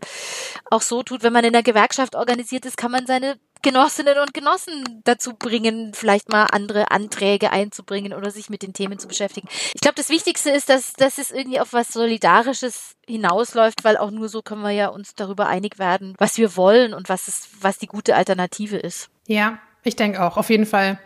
auch 0.69 0.81
so 0.81 1.03
tut, 1.03 1.23
wenn 1.23 1.33
man 1.33 1.45
in 1.45 1.53
der 1.53 1.63
Gewerkschaft 1.63 2.15
organisiert 2.15 2.65
ist, 2.65 2.77
kann 2.77 2.91
man 2.91 3.05
seine 3.05 3.37
Genossinnen 3.61 4.17
und 4.17 4.33
Genossen 4.33 5.01
dazu 5.03 5.35
bringen, 5.35 5.93
vielleicht 5.93 6.29
mal 6.29 6.45
andere 6.51 6.89
Anträge 6.89 7.51
einzubringen 7.51 8.13
oder 8.13 8.31
sich 8.31 8.49
mit 8.49 8.63
den 8.63 8.73
Themen 8.73 8.97
zu 8.97 9.07
beschäftigen. 9.07 9.47
Ich 9.73 9.81
glaube, 9.81 9.95
das 9.95 10.09
Wichtigste 10.09 10.49
ist, 10.49 10.69
dass, 10.69 10.93
dass 10.93 11.19
es 11.19 11.31
irgendwie 11.31 11.59
auf 11.59 11.73
was 11.73 11.89
Solidarisches 11.89 12.95
hinausläuft, 13.05 13.83
weil 13.83 13.97
auch 13.97 14.09
nur 14.09 14.29
so 14.29 14.41
können 14.41 14.63
wir 14.63 14.71
ja 14.71 14.87
uns 14.87 15.13
darüber 15.15 15.47
einig 15.47 15.77
werden, 15.77 16.15
was 16.17 16.37
wir 16.37 16.55
wollen 16.55 16.93
und 16.93 17.09
was 17.09 17.27
ist, 17.27 17.49
was 17.61 17.77
die 17.77 17.87
gute 17.87 18.15
Alternative 18.15 18.77
ist. 18.77 19.09
Ja, 19.27 19.59
ich 19.83 19.95
denke 19.95 20.23
auch. 20.23 20.37
Auf 20.37 20.49
jeden 20.49 20.65
Fall 20.65 20.99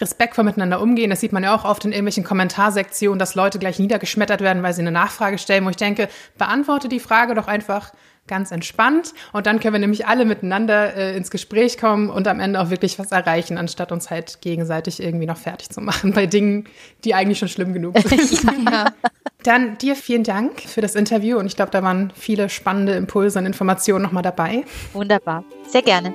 respektvoll 0.00 0.44
miteinander 0.44 0.80
umgehen. 0.80 1.10
Das 1.10 1.20
sieht 1.20 1.32
man 1.32 1.44
ja 1.44 1.54
auch 1.54 1.64
oft 1.64 1.84
in 1.84 1.92
irgendwelchen 1.92 2.24
Kommentarsektionen, 2.24 3.18
dass 3.18 3.34
Leute 3.34 3.58
gleich 3.58 3.78
niedergeschmettert 3.78 4.40
werden, 4.40 4.62
weil 4.62 4.74
sie 4.74 4.82
eine 4.82 4.90
Nachfrage 4.90 5.38
stellen, 5.38 5.64
wo 5.64 5.70
ich 5.70 5.76
denke, 5.76 6.08
beantworte 6.38 6.88
die 6.88 7.00
Frage 7.00 7.34
doch 7.34 7.46
einfach 7.46 7.92
ganz 8.28 8.52
entspannt 8.52 9.14
und 9.32 9.46
dann 9.46 9.58
können 9.58 9.74
wir 9.74 9.80
nämlich 9.80 10.06
alle 10.06 10.24
miteinander 10.24 10.94
äh, 10.94 11.16
ins 11.16 11.30
Gespräch 11.30 11.76
kommen 11.76 12.08
und 12.08 12.28
am 12.28 12.38
Ende 12.38 12.60
auch 12.60 12.70
wirklich 12.70 12.98
was 13.00 13.10
erreichen, 13.10 13.58
anstatt 13.58 13.90
uns 13.90 14.10
halt 14.10 14.40
gegenseitig 14.40 15.02
irgendwie 15.02 15.26
noch 15.26 15.36
fertig 15.36 15.70
zu 15.70 15.80
machen 15.80 16.12
bei 16.12 16.26
Dingen, 16.26 16.68
die 17.04 17.14
eigentlich 17.14 17.40
schon 17.40 17.48
schlimm 17.48 17.72
genug 17.72 17.98
sind. 18.04 18.44
ja. 18.70 18.86
Dann 19.42 19.76
dir 19.78 19.96
vielen 19.96 20.22
Dank 20.22 20.60
für 20.60 20.80
das 20.80 20.94
Interview 20.94 21.36
und 21.36 21.46
ich 21.46 21.56
glaube, 21.56 21.72
da 21.72 21.82
waren 21.82 22.12
viele 22.14 22.48
spannende 22.48 22.92
Impulse 22.92 23.40
und 23.40 23.46
Informationen 23.46 24.04
nochmal 24.04 24.22
dabei. 24.22 24.64
Wunderbar, 24.92 25.42
sehr 25.66 25.82
gerne. 25.82 26.14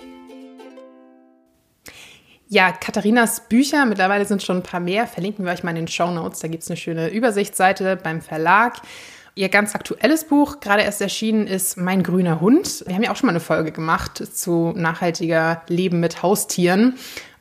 Ja, 2.53 2.73
Katharinas 2.73 3.47
Bücher, 3.47 3.85
mittlerweile 3.85 4.25
sind 4.25 4.43
schon 4.43 4.57
ein 4.57 4.63
paar 4.63 4.81
mehr, 4.81 5.07
verlinken 5.07 5.45
wir 5.45 5.53
euch 5.53 5.63
mal 5.63 5.69
in 5.69 5.77
den 5.77 5.87
Show 5.87 6.11
Notes. 6.11 6.41
Da 6.41 6.49
gibt 6.49 6.63
es 6.63 6.69
eine 6.69 6.75
schöne 6.75 7.07
Übersichtsseite 7.07 7.95
beim 7.95 8.19
Verlag. 8.19 8.81
Ihr 9.35 9.47
ganz 9.47 9.73
aktuelles 9.73 10.25
Buch, 10.25 10.59
gerade 10.59 10.83
erst 10.83 10.99
erschienen, 10.99 11.47
ist 11.47 11.77
Mein 11.77 12.03
grüner 12.03 12.41
Hund. 12.41 12.83
Wir 12.85 12.93
haben 12.93 13.03
ja 13.03 13.11
auch 13.13 13.15
schon 13.15 13.27
mal 13.27 13.31
eine 13.31 13.39
Folge 13.39 13.71
gemacht 13.71 14.17
zu 14.17 14.73
nachhaltiger 14.75 15.61
Leben 15.69 16.01
mit 16.01 16.23
Haustieren. 16.23 16.95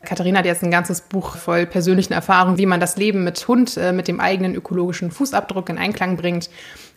Katharina 0.04 0.38
hat 0.38 0.46
jetzt 0.46 0.62
ein 0.62 0.70
ganzes 0.70 1.00
Buch 1.00 1.34
voll 1.34 1.66
persönlichen 1.66 2.12
Erfahrungen, 2.12 2.58
wie 2.58 2.66
man 2.66 2.78
das 2.78 2.96
Leben 2.96 3.24
mit 3.24 3.48
Hund, 3.48 3.76
äh, 3.78 3.92
mit 3.92 4.06
dem 4.06 4.20
eigenen 4.20 4.54
ökologischen 4.54 5.10
Fußabdruck 5.10 5.70
in 5.70 5.78
Einklang 5.78 6.18
bringt. 6.18 6.50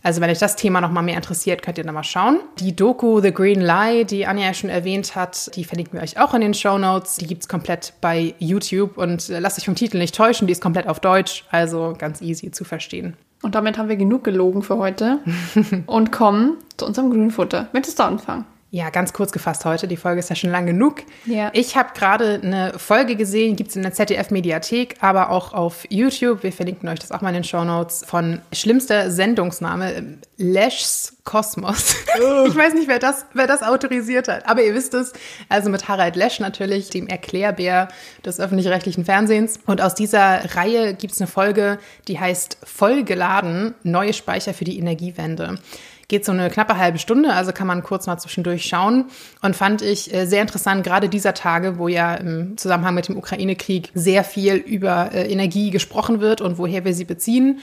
Also 0.04 0.20
wenn 0.20 0.30
euch 0.30 0.40
das 0.40 0.58
Thema 0.58 0.82
noch 0.82 0.92
mal 0.92 1.02
mehr 1.02 1.16
interessiert, 1.16 1.64
könnt 1.64 1.78
ihr 1.78 1.86
da 1.86 1.92
mal 1.94 2.04
schauen. 2.04 2.42
Die 2.60 2.76
Doku 2.76 3.22
The 3.22 3.34
Green 3.34 3.62
Lie, 3.62 4.04
die 4.04 4.28
Anja 4.28 4.48
ja 4.48 4.54
schon 4.54 4.70
erwähnt 4.70 5.16
hat, 5.16 5.56
die 5.56 5.64
verlinken 5.64 5.94
wir 5.94 6.04
euch 6.04 6.20
auch 6.20 6.34
in 6.34 6.42
den 6.42 6.54
Show 6.54 6.78
Notes. 6.78 7.16
Die 7.16 7.26
gibt's 7.26 7.48
komplett 7.48 7.94
bei 8.02 8.36
YouTube 8.38 8.98
und 8.98 9.30
äh, 9.30 9.40
lasst 9.40 9.58
euch 9.58 9.66
vom 9.66 9.76
Titel 9.76 9.98
nicht 9.98 10.14
täuschen, 10.14 10.46
die 10.46 10.52
ist 10.52 10.62
komplett 10.62 10.88
auf 10.88 11.00
Deutsch, 11.00 11.46
also 11.52 11.96
ganz 11.98 12.22
easy 12.22 12.52
zu 12.52 12.66
verstehen. 12.66 13.16
Und 13.42 13.56
damit 13.56 13.78
haben 13.78 13.90
wir 13.90 13.96
genug 13.96 14.24
gelogen 14.26 14.62
für 14.62 14.78
heute 14.78 15.20
und 15.86 16.12
kommen 16.12 16.58
zu 16.78 16.86
unserem 16.86 17.10
Grünfutter. 17.10 17.70
Möchtest 17.72 18.00
du 18.00 18.04
anfangen? 18.04 18.46
Ja, 18.76 18.90
ganz 18.90 19.14
kurz 19.14 19.32
gefasst 19.32 19.66
heute. 19.66 19.88
Die 19.88 19.98
Folge 19.98 20.18
ist 20.18 20.32
ja 20.32 20.36
schon 20.36 20.50
lang 20.50 20.66
genug. 20.66 21.04
Ja. 21.26 21.52
Ich 21.54 21.78
habe 21.78 21.90
gerade 21.94 22.42
eine 22.42 22.74
Folge 22.80 23.16
gesehen, 23.16 23.56
gibt 23.56 23.70
es 23.70 23.76
in 23.76 23.84
der 23.84 23.94
ZDF-Mediathek, 23.94 24.96
aber 25.00 25.30
auch 25.30 25.54
auf 25.54 25.86
YouTube. 25.90 26.42
Wir 26.42 26.52
verlinken 26.52 26.90
euch 26.90 26.98
das 26.98 27.12
auch 27.12 27.22
mal 27.22 27.30
in 27.30 27.36
den 27.36 27.44
Show 27.44 27.64
Notes 27.64 28.04
von 28.04 28.42
schlimmster 28.52 29.12
Sendungsname, 29.12 30.18
Lesch's 30.38 31.18
Kosmos. 31.24 31.94
ich 32.48 32.56
weiß 32.56 32.74
nicht, 32.74 32.88
wer 32.88 32.98
das, 32.98 33.28
wer 33.34 33.46
das 33.46 33.62
autorisiert 33.62 34.28
hat, 34.28 34.50
aber 34.50 34.64
ihr 34.64 34.74
wisst 34.74 34.96
es. 34.96 35.14
Also 35.50 35.70
mit 35.70 35.88
Harald 35.88 36.16
Lesch 36.16 36.40
natürlich, 36.40 36.90
dem 36.90 37.06
Erklärbär 37.06 37.90
des 38.26 38.40
öffentlich-rechtlichen 38.40 39.06
Fernsehens. 39.06 39.60
Und 39.68 39.82
aus 39.82 39.94
dieser 39.94 40.56
Reihe 40.56 40.96
gibt 40.96 41.14
es 41.14 41.22
eine 41.22 41.28
Folge, 41.28 41.78
die 42.08 42.20
heißt 42.20 42.58
Vollgeladen, 42.64 43.76
neue 43.84 44.14
Speicher 44.14 44.56
für 44.56 44.66
die 44.66 44.80
Energiewende 44.80 45.60
geht 46.08 46.26
so 46.26 46.32
eine 46.32 46.50
knappe 46.50 46.78
halbe 46.78 47.00
Stunde, 47.00 47.34
also 47.34 47.52
kann 47.52 47.68
man 47.68 47.84
kurz 47.84 48.08
mal 48.08 48.18
zwischendurch 48.18 48.66
schauen. 48.66 49.06
Und 49.42 49.56
fand 49.56 49.82
ich 49.82 50.14
äh, 50.14 50.26
sehr 50.26 50.42
interessant, 50.42 50.84
gerade 50.84 51.10
dieser 51.10 51.34
Tage, 51.34 51.78
wo 51.78 51.88
ja 51.88 52.16
im 52.16 52.58
Zusammenhang 52.58 52.96
mit 52.96 53.08
dem 53.08 53.18
Ukraine-Krieg 53.18 53.90
sehr 53.94 54.24
viel 54.24 54.56
über 54.56 55.12
äh, 55.14 55.32
Energie 55.32 55.72
gesprochen 55.72 56.22
wird 56.22 56.42
und 56.42 56.58
woher 56.58 56.86
wir 56.86 56.94
sie 56.94 57.06
beziehen. 57.06 57.60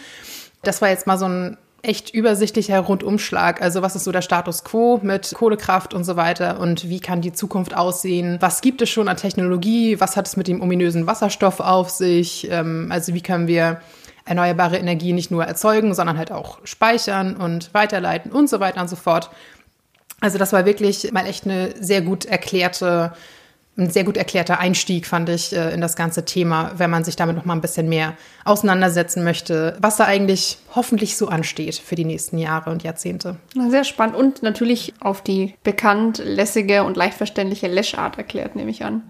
Das 0.63 0.83
war 0.83 0.89
jetzt 0.89 1.07
mal 1.07 1.19
so 1.19 1.27
ein 1.27 1.57
echt 1.83 2.13
übersichtlicher 2.13 2.79
Rundumschlag. 2.81 3.63
Also 3.63 3.83
was 3.83 3.97
ist 3.97 4.05
so 4.05 4.13
der 4.13 4.23
Status 4.23 4.65
quo 4.65 5.01
mit 5.03 5.33
Kohlekraft 5.35 5.95
und 5.95 6.05
so 6.05 6.17
weiter 6.17 6.61
und 6.61 6.89
wie 6.89 7.01
kann 7.01 7.23
die 7.23 7.33
Zukunft 7.33 7.75
aussehen? 7.75 8.37
Was 8.41 8.61
gibt 8.61 8.83
es 8.83 8.91
schon 8.91 9.09
an 9.09 9.17
Technologie? 9.17 9.99
Was 10.01 10.17
hat 10.17 10.27
es 10.27 10.37
mit 10.37 10.49
dem 10.49 10.61
ominösen 10.61 11.07
Wasserstoff 11.07 11.61
auf 11.61 11.91
sich? 11.91 12.49
Ähm, 12.51 12.89
also 12.91 13.15
wie 13.15 13.23
können 13.23 13.49
wir 13.49 13.81
erneuerbare 14.31 14.79
Energie 14.79 15.13
nicht 15.13 15.31
nur 15.31 15.45
erzeugen, 15.45 15.93
sondern 15.93 16.17
halt 16.17 16.31
auch 16.33 16.61
speichern 16.65 17.37
und 17.37 17.75
weiterleiten 17.75 18.31
und 18.31 18.49
so 18.49 18.61
weiter 18.61 18.81
und 18.81 18.89
so 18.89 18.97
fort. 18.97 19.29
Also 20.21 20.39
das 20.39 20.53
war 20.53 20.65
wirklich 20.65 21.11
mal 21.13 21.27
echt 21.27 21.45
eine 21.45 21.75
sehr 21.81 22.01
gut 22.01 22.27
erklärte, 22.27 23.13
ein 23.77 23.91
sehr 23.91 24.05
gut 24.05 24.17
erklärter 24.17 24.61
Einstieg, 24.61 25.07
fand 25.07 25.29
ich, 25.31 25.55
äh, 25.55 25.73
in 25.73 25.81
das 25.81 25.97
ganze 25.97 26.25
Thema, 26.25 26.73
wenn 26.77 26.91
man 26.91 27.03
sich 27.03 27.17
damit 27.17 27.35
noch 27.35 27.45
mal 27.45 27.55
ein 27.55 27.61
bisschen 27.61 27.89
mehr 27.89 28.15
auseinandersetzen 28.45 29.25
möchte, 29.25 29.77
was 29.81 29.97
da 29.97 30.05
eigentlich 30.05 30.59
hoffentlich 30.77 31.17
so 31.17 31.29
ansteht 31.29 31.77
für 31.77 31.97
die 31.97 32.05
nächsten 32.05 32.39
Jahre 32.39 32.71
und 32.71 32.85
Jahrzehnte. 32.85 33.37
Sehr 33.69 33.85
spannend 33.85 34.15
und 34.15 34.43
natürlich 34.43 34.95
auf 35.01 35.23
die 35.23 35.55
bekannt 35.65 36.23
lässige 36.25 36.85
und 36.85 36.97
leicht 36.97 37.17
verständliche 37.17 37.67
Leschart 37.67 38.19
erklärt, 38.19 38.55
nehme 38.55 38.71
ich 38.71 38.85
an. 38.85 39.03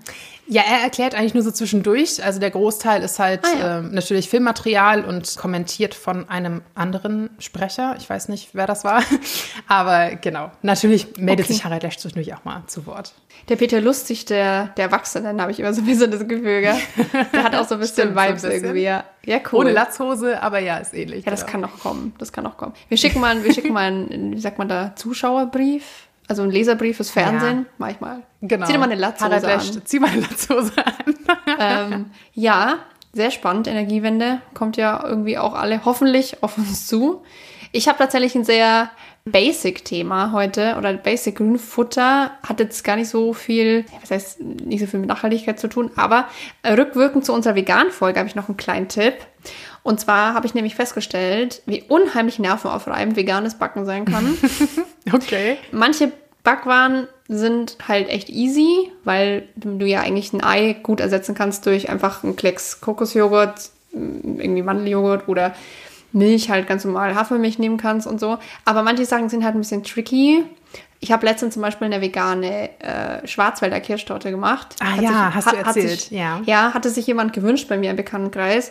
Ja, 0.53 0.63
er 0.63 0.83
erklärt 0.83 1.15
eigentlich 1.15 1.35
nur 1.35 1.45
so 1.45 1.53
zwischendurch. 1.53 2.25
Also 2.25 2.41
der 2.41 2.51
Großteil 2.51 3.05
ist 3.05 3.21
halt 3.21 3.45
ah, 3.45 3.59
ja. 3.59 3.79
äh, 3.79 3.83
natürlich 3.83 4.29
Filmmaterial 4.29 5.05
und 5.05 5.37
kommentiert 5.37 5.95
von 5.95 6.29
einem 6.29 6.63
anderen 6.75 7.31
Sprecher. 7.39 7.95
Ich 7.99 8.11
weiß 8.11 8.29
nicht, 8.29 8.49
wer 8.53 8.67
das 8.67 8.83
war. 8.83 9.05
Aber 9.69 10.17
genau, 10.17 10.51
natürlich 10.63 11.17
meldet 11.19 11.47
okay. 11.47 11.53
sich 11.53 11.65
Harald 11.65 11.85
Lesch 11.85 11.99
zwischendurch 11.99 12.35
auch 12.35 12.45
mal 12.45 12.65
zu 12.67 12.85
Wort. 12.87 13.15
Der 13.49 13.55
Peter 13.55 13.81
Lustig, 13.81 14.27
der, 14.27 14.67
der 14.77 14.87
Erwachsene, 14.87 15.41
habe 15.41 15.53
ich 15.53 15.61
immer 15.61 15.73
so 15.73 15.83
ein 15.83 15.87
bisschen 15.87 16.11
das 16.11 16.27
Gefühl, 16.27 16.63
gell? 16.63 16.77
Der 17.33 17.45
hat 17.45 17.55
auch 17.55 17.67
so 17.67 17.77
ein 17.77 17.81
bisschen 17.81 18.09
Stimmt, 18.09 18.17
Vibes 18.17 18.43
so 18.43 18.49
ein 18.49 18.53
bisschen. 18.55 18.77
irgendwie. 18.77 19.31
Ja. 19.31 19.41
cool. 19.53 19.61
Ohne 19.61 19.73
Latzhose, 19.73 20.43
aber 20.43 20.59
ja, 20.59 20.79
ist 20.79 20.95
ähnlich. 20.95 21.25
Ja, 21.25 21.31
das 21.31 21.47
genau. 21.47 21.53
kann 21.53 21.61
noch 21.61 21.79
kommen. 21.79 22.15
Das 22.19 22.33
kann 22.33 22.43
noch 22.43 22.57
kommen. 22.57 22.75
Wir 22.89 22.99
schicken 22.99 23.21
mal, 23.21 23.43
wir 23.45 23.55
schicken 23.55 23.73
mal 23.73 23.85
einen, 23.85 24.33
wie 24.33 24.41
sagt 24.41 24.59
man 24.59 24.69
da, 24.69 24.95
Zuschauerbrief 24.97 26.10
also 26.31 26.43
ein 26.43 26.51
Leserbrief 26.51 26.97
fürs 26.97 27.11
Fernsehen, 27.11 27.59
ja. 27.59 27.73
manchmal. 27.79 28.23
Genau. 28.41 28.67
Zieh 28.67 28.73
dir 28.73 28.79
mal 28.79 28.87
eine 28.87 28.95
Latzhose 28.95 29.49
an. 29.49 29.83
Zieh 29.85 29.99
mal 29.99 30.11
eine 30.11 30.21
Latzhose 30.23 30.73
an. 30.79 31.15
ähm, 31.93 32.11
ja, 32.33 32.79
sehr 33.13 33.31
spannend. 33.31 33.67
Energiewende 33.67 34.41
kommt 34.55 34.77
ja 34.77 35.05
irgendwie 35.05 35.37
auch 35.39 35.55
alle 35.55 35.85
hoffentlich 35.85 36.43
auf 36.43 36.57
uns 36.57 36.87
zu. 36.87 37.23
Ich 37.73 37.89
habe 37.89 37.99
tatsächlich 37.99 38.35
ein 38.35 38.45
sehr 38.45 38.91
Basic-Thema 39.25 40.33
heute 40.33 40.77
oder 40.79 40.95
Basic 40.95 41.37
Grünfutter 41.37 42.31
hat 42.43 42.59
jetzt 42.59 42.83
gar 42.85 42.97
nicht 42.97 43.09
so 43.09 43.33
viel, 43.33 43.85
was 44.01 44.11
heißt 44.11 44.41
nicht 44.41 44.81
so 44.81 44.87
viel 44.87 45.01
mit 45.01 45.09
Nachhaltigkeit 45.09 45.61
zu 45.61 45.69
tun, 45.69 45.91
aber 45.97 46.27
rückwirkend 46.67 47.25
zu 47.25 47.33
unserer 47.33 47.55
Vegan-Folge 47.55 48.19
habe 48.19 48.29
ich 48.29 48.35
noch 48.35 48.49
einen 48.49 48.57
kleinen 48.57 48.89
Tipp. 48.89 49.15
Und 49.83 50.01
zwar 50.01 50.35
habe 50.35 50.47
ich 50.47 50.55
nämlich 50.55 50.75
festgestellt, 50.75 51.63
wie 51.67 51.83
unheimlich 51.83 52.39
nervenaufreibend 52.39 53.17
veganes 53.17 53.59
Backen 53.59 53.87
sein 53.87 54.05
kann. 54.05 54.37
okay. 55.13 55.59
Manche 55.73 56.13
Backwaren 56.43 57.07
sind 57.29 57.77
halt 57.87 58.09
echt 58.09 58.29
easy, 58.29 58.91
weil 59.05 59.49
du 59.57 59.87
ja 59.87 60.01
eigentlich 60.01 60.33
ein 60.33 60.43
Ei 60.43 60.75
gut 60.83 61.01
ersetzen 61.01 61.35
kannst 61.35 61.67
durch 61.67 61.89
einfach 61.89 62.25
einen 62.25 62.37
Klecks 62.37 62.81
Kokosjoghurt, 62.81 63.71
mm, 63.93 64.41
irgendwie 64.41 64.63
Mandeljoghurt 64.63 65.29
oder 65.29 65.55
Milch 66.13 66.51
halt 66.51 66.67
ganz 66.67 66.85
normal 66.85 67.15
Hafermilch 67.15 67.59
nehmen 67.59 67.77
kannst 67.77 68.07
und 68.07 68.19
so. 68.19 68.39
Aber 68.65 68.83
manche 68.83 69.05
Sachen 69.05 69.29
sind 69.29 69.45
halt 69.45 69.55
ein 69.55 69.61
bisschen 69.61 69.85
tricky. 69.85 70.45
Ich 70.99 71.13
habe 71.13 71.25
letztens 71.25 71.55
zum 71.55 71.63
Beispiel 71.63 71.87
eine 71.87 72.01
vegane 72.01 72.71
äh, 72.81 73.27
Schwarzwälder 73.27 73.81
Kirschtorte 73.81 74.31
gemacht. 74.31 74.77
Ah 74.81 74.97
Hat 74.97 75.03
ja, 75.03 75.09
sich, 75.09 75.35
hast 75.35 75.47
hat, 75.47 75.53
du 75.53 75.59
erzählt, 75.59 76.01
Sich, 76.01 76.11
ja. 76.11 76.41
Ja, 76.47 76.75
hatte 76.75 76.91
sich 76.91 77.07
jemand 77.07 77.33
gewünscht 77.33 77.69
bei 77.69 77.79
mir 77.79 77.91
im 77.91 77.97
Bekanntenkreis. 77.97 78.71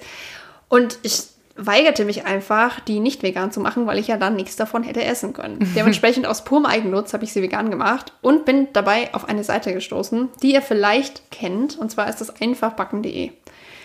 Und 0.68 1.00
ich 1.02 1.24
weigerte 1.66 2.06
mich 2.06 2.26
einfach, 2.26 2.80
die 2.80 3.00
nicht 3.00 3.24
vegan 3.24 3.52
zu 3.52 3.60
machen, 3.60 3.86
weil 3.86 4.00
ich 4.00 4.08
ja 4.08 4.18
dann 4.18 4.36
nichts 4.36 4.56
davon 4.56 4.84
hätte 4.84 5.04
essen 5.04 5.34
können. 5.34 5.60
Dementsprechend 5.76 6.26
aus 6.26 6.44
purem 6.44 6.66
Eigennutz 6.66 7.14
habe 7.14 7.24
ich 7.24 7.34
sie 7.34 7.42
vegan 7.42 7.70
gemacht 7.70 8.14
und 8.22 8.46
bin 8.46 8.68
dabei 8.74 9.14
auf 9.14 9.28
eine 9.28 9.44
Seite 9.44 9.74
gestoßen, 9.74 10.30
die 10.42 10.54
ihr 10.54 10.62
vielleicht 10.62 11.32
kennt. 11.32 11.78
Und 11.78 11.92
zwar 11.92 12.10
ist 12.10 12.22
das 12.22 12.42
einfachbacken.de. 12.42 13.32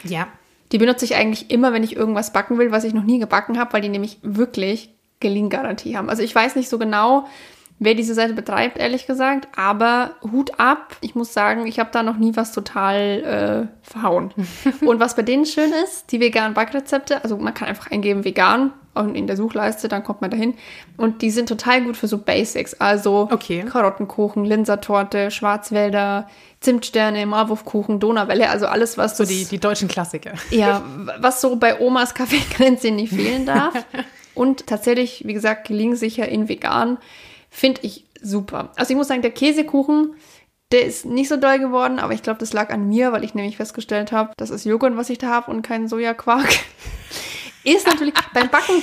Ja. 0.05 0.29
Die 0.73 0.79
benutze 0.79 1.05
ich 1.05 1.15
eigentlich 1.15 1.51
immer, 1.51 1.73
wenn 1.73 1.85
ich 1.85 1.97
irgendwas 1.97 2.33
backen 2.33 2.59
will, 2.59 2.71
was 2.71 2.85
ich 2.85 2.95
noch 2.95 3.05
nie 3.05 3.19
gebacken 3.19 3.59
habe, 3.59 3.73
weil 3.73 3.83
die 3.83 3.89
nämlich 3.89 4.19
wirklich 4.23 4.91
Gelinggarantie 5.21 5.97
haben. 5.97 6.11
Also 6.11 6.23
ich 6.23 6.35
weiß 6.35 6.57
nicht 6.57 6.69
so 6.69 6.79
genau, 6.79 7.27
wer 7.79 7.95
diese 7.95 8.15
Seite 8.15 8.33
betreibt, 8.35 8.79
ehrlich 8.79 9.07
gesagt, 9.07 9.49
aber 9.57 10.13
Hut 10.23 10.53
ab. 10.59 10.97
Ich 11.01 11.15
muss 11.15 11.35
sagen, 11.35 11.67
ich 11.67 11.79
habe 11.79 11.91
da 11.93 12.03
noch 12.03 12.17
nie 12.17 12.35
was 12.37 12.53
total 12.53 13.69
äh, 13.85 13.89
verhauen. 13.91 14.33
und 14.87 15.01
was 15.01 15.17
bei 15.17 15.23
denen 15.23 15.45
schön 15.45 15.73
ist, 15.85 16.11
die 16.13 16.21
veganen 16.21 16.55
Backrezepte, 16.55 17.23
also 17.23 17.37
man 17.37 17.53
kann 17.55 17.69
einfach 17.69 17.91
eingeben 17.91 18.25
vegan 18.25 18.73
und 18.95 19.17
in 19.17 19.27
der 19.27 19.37
Suchleiste, 19.37 19.89
dann 19.89 20.05
kommt 20.05 20.21
man 20.21 20.31
dahin. 20.31 20.55
Und 20.97 21.21
die 21.21 21.31
sind 21.31 21.49
total 21.49 21.83
gut 21.83 21.97
für 21.97 22.07
so 22.07 22.17
Basics. 22.19 22.75
Also 22.75 23.29
Okay. 23.31 23.65
Karottenkuchen, 23.69 24.45
Linsertorte, 24.45 25.33
Schwarzwälder, 25.33 26.29
Zimtsterne, 26.61 27.27
Marwurfkuchen, 27.27 27.99
Donauwelle, 27.99 28.49
also 28.51 28.67
alles, 28.67 28.97
was 28.97 29.17
So 29.17 29.25
das- 29.25 29.31
die, 29.33 29.45
die 29.47 29.59
deutschen 29.59 29.89
Klassiker. 29.89 30.35
ja, 30.51 30.83
was 31.19 31.41
so 31.41 31.57
bei 31.57 31.81
Omas 31.81 32.15
Kaffeekränzchen 32.15 32.95
nicht 32.97 33.13
fehlen 33.13 33.45
darf. 33.47 33.75
Und 34.35 34.67
tatsächlich, 34.67 35.23
wie 35.27 35.33
gesagt, 35.35 35.67
gelingsicher 35.69 36.29
in 36.29 36.49
vegan, 36.49 36.99
finde 37.55 37.81
ich 37.85 38.05
super. 38.21 38.71
Also 38.77 38.91
ich 38.93 38.97
muss 38.97 39.09
sagen, 39.09 39.23
der 39.23 39.31
Käsekuchen, 39.31 40.15
der 40.73 40.85
ist 40.85 41.05
nicht 41.07 41.29
so 41.29 41.37
doll 41.37 41.59
geworden, 41.61 41.99
aber 42.01 42.13
ich 42.13 42.23
glaube, 42.23 42.41
das 42.41 42.53
lag 42.53 42.71
an 42.71 42.89
mir, 42.89 43.13
weil 43.13 43.23
ich 43.23 43.35
nämlich 43.35 43.57
festgestellt 43.57 44.11
habe, 44.13 44.33
das 44.37 44.51
ist 44.51 44.65
Joghurt, 44.65 44.97
was 44.97 45.09
ich 45.09 45.19
da 45.19 45.29
habe 45.29 45.51
und 45.51 45.63
kein 45.63 45.89
Sojaquark. 45.89 46.49
Ist 47.67 47.87
natürlich, 47.87 48.13
beim 48.35 48.51
Backen, 48.51 48.75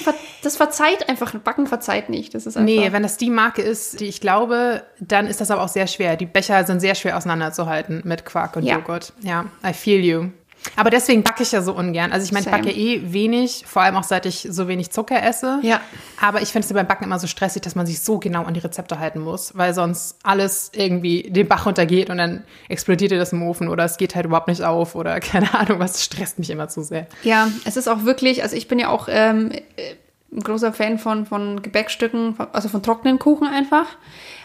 das 0.41 0.57
verzeiht 0.57 1.07
einfach, 1.07 1.35
Backen 1.35 1.67
verzeiht 1.67 2.09
nicht. 2.09 2.33
Das 2.33 2.47
ist 2.47 2.57
einfach, 2.57 2.65
Nee, 2.65 2.91
wenn 2.91 3.03
das 3.03 3.15
die 3.17 3.29
Marke 3.29 3.61
ist, 3.61 3.99
die 3.99 4.05
ich 4.05 4.21
glaube, 4.21 4.81
dann 4.99 5.27
ist 5.27 5.39
das 5.39 5.51
aber 5.51 5.61
auch 5.61 5.67
sehr 5.67 5.85
schwer. 5.85 6.15
Die 6.15 6.25
Becher 6.25 6.63
sind 6.63 6.79
sehr 6.79 6.95
schwer 6.95 7.15
auseinanderzuhalten 7.15 8.01
mit 8.05 8.25
Quark 8.25 8.55
und 8.55 8.63
Ja. 8.63 8.77
Joghurt. 8.77 9.13
Ja, 9.21 9.45
I 9.63 9.73
feel 9.73 10.03
you. 10.03 10.29
Aber 10.75 10.89
deswegen 10.89 11.23
backe 11.23 11.43
ich 11.43 11.51
ja 11.51 11.61
so 11.61 11.73
ungern. 11.73 12.11
Also 12.11 12.25
ich 12.25 12.31
meine, 12.31 12.45
ich 12.45 12.51
backe 12.51 12.71
eh 12.71 13.13
wenig, 13.13 13.63
vor 13.67 13.81
allem 13.81 13.95
auch 13.95 14.03
seit 14.03 14.25
ich 14.25 14.47
so 14.49 14.67
wenig 14.67 14.91
Zucker 14.91 15.21
esse. 15.21 15.59
Ja. 15.63 15.81
Aber 16.19 16.41
ich 16.41 16.49
finde 16.49 16.67
es 16.67 16.73
beim 16.73 16.87
Backen 16.87 17.05
immer 17.05 17.19
so 17.19 17.27
stressig, 17.27 17.61
dass 17.61 17.75
man 17.75 17.85
sich 17.85 17.99
so 17.99 18.19
genau 18.19 18.43
an 18.43 18.53
die 18.53 18.59
Rezepte 18.59 18.99
halten 18.99 19.19
muss, 19.19 19.57
weil 19.57 19.73
sonst 19.73 20.17
alles 20.23 20.71
irgendwie 20.73 21.23
den 21.23 21.47
Bach 21.47 21.65
runtergeht 21.65 22.09
und 22.09 22.17
dann 22.17 22.43
explodiert 22.69 23.11
dir 23.11 23.17
das 23.17 23.33
im 23.33 23.43
Ofen 23.43 23.67
oder 23.67 23.83
es 23.85 23.97
geht 23.97 24.15
halt 24.15 24.25
überhaupt 24.25 24.47
nicht 24.47 24.63
auf 24.63 24.95
oder 24.95 25.19
keine 25.19 25.53
Ahnung, 25.53 25.79
was 25.79 26.03
stresst 26.03 26.39
mich 26.39 26.49
immer 26.49 26.69
zu 26.69 26.83
sehr. 26.83 27.07
Ja, 27.23 27.47
es 27.65 27.77
ist 27.77 27.87
auch 27.87 28.03
wirklich, 28.03 28.43
also 28.43 28.55
ich 28.55 28.67
bin 28.67 28.79
ja 28.79 28.89
auch 28.89 29.07
ähm, 29.09 29.51
äh, 29.51 29.95
ein 30.31 30.41
großer 30.41 30.71
Fan 30.71 30.97
von, 30.97 31.25
von 31.25 31.61
Gebäckstücken, 31.61 32.35
also 32.53 32.69
von 32.69 32.81
trockenen 32.81 33.19
Kuchen 33.19 33.47
einfach. 33.47 33.85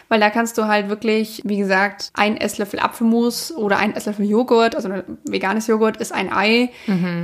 Weil 0.09 0.19
da 0.19 0.29
kannst 0.29 0.57
du 0.57 0.65
halt 0.67 0.89
wirklich, 0.89 1.41
wie 1.45 1.57
gesagt, 1.57 2.11
ein 2.13 2.37
Esslöffel 2.37 2.79
Apfelmus 2.79 3.51
oder 3.51 3.77
ein 3.77 3.95
Esslöffel 3.95 4.25
Joghurt, 4.25 4.75
also 4.75 4.89
ein 4.89 5.03
veganes 5.25 5.67
Joghurt 5.67 5.97
ist 5.97 6.13
ein 6.13 6.31
Ei. 6.31 6.69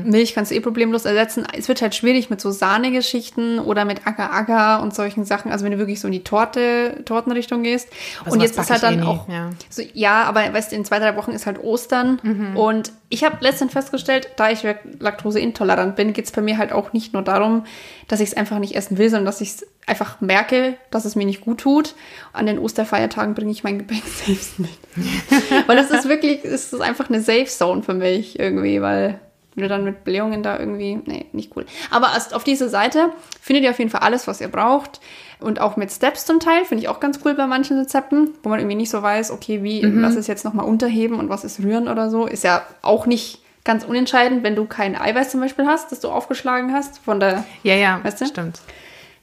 Milch 0.04 0.34
kannst 0.34 0.52
du 0.52 0.56
eh 0.56 0.60
problemlos 0.60 1.06
ersetzen. 1.06 1.48
Es 1.58 1.68
wird 1.68 1.82
halt 1.82 1.96
schwierig 1.96 2.30
mit 2.30 2.42
so 2.42 2.52
Sahnegeschichten 2.52 3.60
oder 3.60 3.86
mit 3.86 4.06
Agar-Agar 4.06 4.82
und 4.82 4.94
solchen 4.94 5.26
Sachen. 5.26 5.52
Also 5.52 5.66
wenn 5.66 5.72
du 5.72 5.78
wirklich 5.78 6.00
so 6.00 6.08
in 6.08 6.14
die 6.14 6.24
Torte, 6.24 7.02
Tortenrichtung 7.06 7.64
gehst. 7.64 7.90
Aber 8.22 8.32
und 8.32 8.40
sowas 8.40 8.50
jetzt 8.50 8.60
ist 8.60 8.70
halt 8.70 8.84
dann 8.84 9.00
eh 9.00 9.04
auch 9.04 9.30
ja. 9.30 9.50
so, 9.70 9.82
ja, 9.94 10.24
aber 10.24 10.54
weißt 10.54 10.72
du, 10.72 10.76
in 10.76 10.86
zwei, 10.86 11.00
drei 11.00 11.16
Wochen 11.16 11.32
ist 11.32 11.46
halt 11.46 11.64
Ostern. 11.64 12.20
Und 12.56 12.92
ich 13.10 13.24
habe 13.24 13.38
letztens 13.42 13.74
festgestellt, 13.74 14.30
da 14.38 14.50
ich 14.50 14.66
laktoseintolerant 15.00 15.96
bin, 15.96 16.14
geht 16.14 16.26
es 16.26 16.32
bei 16.32 16.42
mir 16.42 16.58
halt 16.58 16.72
auch 16.72 16.94
nicht 16.94 17.14
nur 17.14 17.22
darum, 17.22 17.66
dass 18.08 18.20
ich 18.20 18.30
es 18.30 18.38
einfach 18.38 18.60
nicht 18.60 18.76
essen 18.76 18.98
will, 18.98 19.10
sondern 19.10 19.26
dass 19.26 19.42
ich 19.42 19.50
es 19.50 19.68
einfach 19.88 20.22
merke, 20.22 20.76
dass 20.92 21.06
es 21.06 21.16
mir 21.16 21.26
nicht 21.26 21.42
gut 21.42 21.60
tut. 21.60 21.96
An 22.32 22.46
den 22.46 22.60
Osterfeiertagen 22.60 23.36
bringe 23.36 23.52
ich 23.52 23.64
mein 23.64 23.80
Gepäck 23.80 24.04
selbst 24.26 24.60
mit. 24.60 24.70
weil 25.68 25.76
das 25.76 25.92
ist 25.92 26.08
wirklich, 26.08 26.44
es 26.44 26.74
ist 26.74 26.82
einfach 26.82 27.10
eine 27.10 27.22
Safe 27.22 27.46
Zone 27.46 27.84
für 27.84 27.94
mich 27.94 28.40
irgendwie, 28.40 28.82
weil 28.82 29.20
du 29.56 29.68
dann 29.68 29.84
mit 29.84 30.04
Blähungen 30.04 30.42
da 30.42 30.58
irgendwie, 30.58 31.00
nee, 31.06 31.28
nicht 31.32 31.56
cool. 31.56 31.66
Aber 31.92 32.10
auf 32.32 32.44
diese 32.44 32.70
Seite 32.70 33.12
findet 33.40 33.64
ihr 33.64 33.70
auf 33.70 33.78
jeden 33.80 33.92
Fall 33.92 34.02
alles, 34.02 34.28
was 34.28 34.42
ihr 34.42 34.48
braucht. 34.48 35.00
Und 35.40 35.60
auch 35.60 35.76
mit 35.76 35.92
Steps 35.92 36.26
zum 36.26 36.40
Teil, 36.40 36.64
finde 36.66 36.84
ich 36.84 36.90
auch 36.90 37.00
ganz 37.00 37.20
cool 37.26 37.34
bei 37.36 37.46
manchen 37.46 37.78
Rezepten, 37.78 38.30
wo 38.42 38.50
man 38.50 38.60
irgendwie 38.60 38.78
nicht 38.78 38.90
so 38.90 39.02
weiß, 39.04 39.30
okay, 39.32 39.62
wie, 39.62 39.84
was 40.02 40.16
ist 40.16 40.28
jetzt 40.28 40.46
nochmal 40.46 40.66
unterheben 40.66 41.20
und 41.20 41.28
was 41.30 41.44
ist 41.44 41.60
rühren 41.60 41.90
oder 41.90 42.10
so. 42.10 42.26
Ist 42.26 42.46
ja 42.46 42.66
auch 42.82 43.06
nicht 43.06 43.42
ganz 43.66 43.84
unentscheidend, 43.84 44.44
wenn 44.44 44.56
du 44.56 44.66
kein 44.66 44.96
Eiweiß 45.00 45.32
zum 45.32 45.42
Beispiel 45.42 45.66
hast, 45.66 45.92
das 45.92 46.00
du 46.00 46.10
aufgeschlagen 46.10 46.74
hast. 46.74 47.00
Von 47.00 47.20
der, 47.20 47.44
Ja, 47.64 47.76
ja, 47.76 48.00
Weißt 48.04 48.22
du? 48.22 48.26
stimmt. 48.26 48.60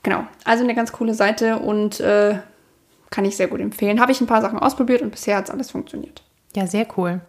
Genau. 0.02 0.26
Also 0.44 0.64
eine 0.64 0.74
ganz 0.74 0.92
coole 0.92 1.14
Seite 1.14 1.58
und 1.58 2.00
äh, 2.00 2.38
kann 3.10 3.24
ich 3.24 3.36
sehr 3.36 3.48
gut 3.48 3.60
empfehlen. 3.60 4.00
Habe 4.00 4.12
ich 4.12 4.20
ein 4.20 4.26
paar 4.26 4.42
Sachen 4.42 4.58
ausprobiert 4.58 5.02
und 5.02 5.10
bisher 5.10 5.36
hat 5.36 5.44
es 5.44 5.50
alles 5.50 5.70
funktioniert. 5.70 6.22
Ja, 6.54 6.66
sehr 6.66 6.86
cool. 6.96 7.20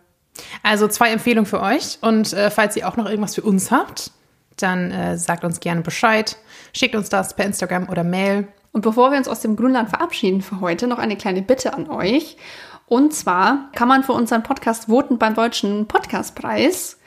Also 0.64 0.88
zwei 0.88 1.12
Empfehlungen 1.12 1.46
für 1.46 1.62
euch. 1.62 2.00
Und 2.02 2.34
äh, 2.34 2.50
falls 2.50 2.76
ihr 2.76 2.88
auch 2.88 2.98
noch 2.98 3.06
irgendwas 3.08 3.36
für 3.36 3.42
uns 3.42 3.72
habt, 3.72 4.12
dann 4.58 4.92
äh, 4.92 5.18
sagt 5.18 5.44
uns 5.44 5.60
gerne 5.60 5.82
Bescheid. 5.82 6.38
Schickt 6.74 6.96
uns 6.96 7.10
das 7.10 7.36
per 7.36 7.46
Instagram 7.46 7.90
oder 7.90 8.04
Mail. 8.04 8.48
Und 8.72 8.82
bevor 8.82 9.12
wir 9.12 9.18
uns 9.18 9.28
aus 9.28 9.42
dem 9.42 9.56
Grünland 9.56 9.90
verabschieden 9.90 10.42
für 10.42 10.62
heute, 10.62 10.88
noch 10.88 11.00
eine 11.00 11.18
kleine 11.18 11.42
Bitte 11.42 11.74
an 11.74 11.90
euch. 11.90 12.38
Und 12.86 13.14
zwar 13.14 13.70
kann 13.74 13.88
man 13.88 14.04
für 14.04 14.14
unseren 14.14 14.44
Podcast 14.44 14.86
voten 14.86 15.18
beim 15.18 15.34
Deutschen 15.34 15.88
Podcastpreis. 15.88 17.00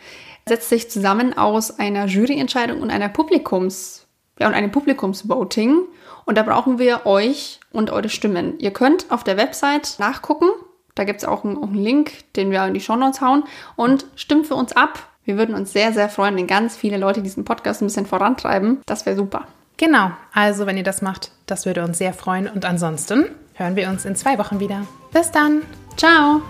Setzt 0.46 0.68
sich 0.68 0.90
zusammen 0.90 1.36
aus 1.36 1.78
einer 1.78 2.06
Juryentscheidung 2.06 2.82
und 2.82 2.90
einer 2.90 3.08
Publikums, 3.08 4.03
ja, 4.39 4.47
und 4.47 4.55
einem 4.55 4.70
Publikumsvoting. 4.70 5.82
Und 6.24 6.39
da 6.39 6.43
brauchen 6.43 6.78
wir 6.78 7.07
euch 7.07 7.61
und 7.72 7.91
eure 7.91 8.09
Stimmen. 8.09 8.59
Ihr 8.59 8.72
könnt 8.72 9.11
auf 9.11 9.24
der 9.24 9.37
Website 9.37 9.97
nachgucken. 9.99 10.47
Da 10.95 11.05
gibt 11.05 11.20
es 11.20 11.28
auch 11.28 11.45
einen, 11.45 11.59
auch 11.59 11.68
einen 11.68 11.74
Link, 11.82 12.32
den 12.35 12.51
wir 12.51 12.64
in 12.64 12.74
die 12.74 12.80
Shownotes 12.80 13.20
hauen. 13.20 13.45
Und 13.76 14.07
stimmt 14.16 14.47
für 14.47 14.55
uns 14.55 14.72
ab. 14.72 15.09
Wir 15.24 15.37
würden 15.37 15.55
uns 15.55 15.72
sehr, 15.72 15.93
sehr 15.93 16.09
freuen, 16.09 16.37
wenn 16.37 16.47
ganz 16.47 16.76
viele 16.76 16.99
Leute 16.99 17.22
diesen 17.22 17.45
Podcast 17.45 17.82
ein 17.82 17.87
bisschen 17.87 18.07
vorantreiben. 18.07 18.80
Das 18.87 19.07
wäre 19.07 19.16
super. 19.16 19.47
Genau, 19.76 20.12
also 20.32 20.66
wenn 20.66 20.76
ihr 20.76 20.85
das 20.85 21.03
macht, 21.03 21.32
das 21.47 21.66
würde 21.66 21.82
uns 21.82 21.99
sehr 21.99 22.12
freuen. 22.12 22.49
Und 22.49 22.64
ansonsten 22.64 23.26
hören 23.55 23.76
wir 23.76 23.89
uns 23.89 24.05
in 24.05 24.14
zwei 24.16 24.39
Wochen 24.39 24.61
wieder. 24.61 24.87
Bis 25.12 25.30
dann. 25.30 25.62
Ciao! 25.97 26.43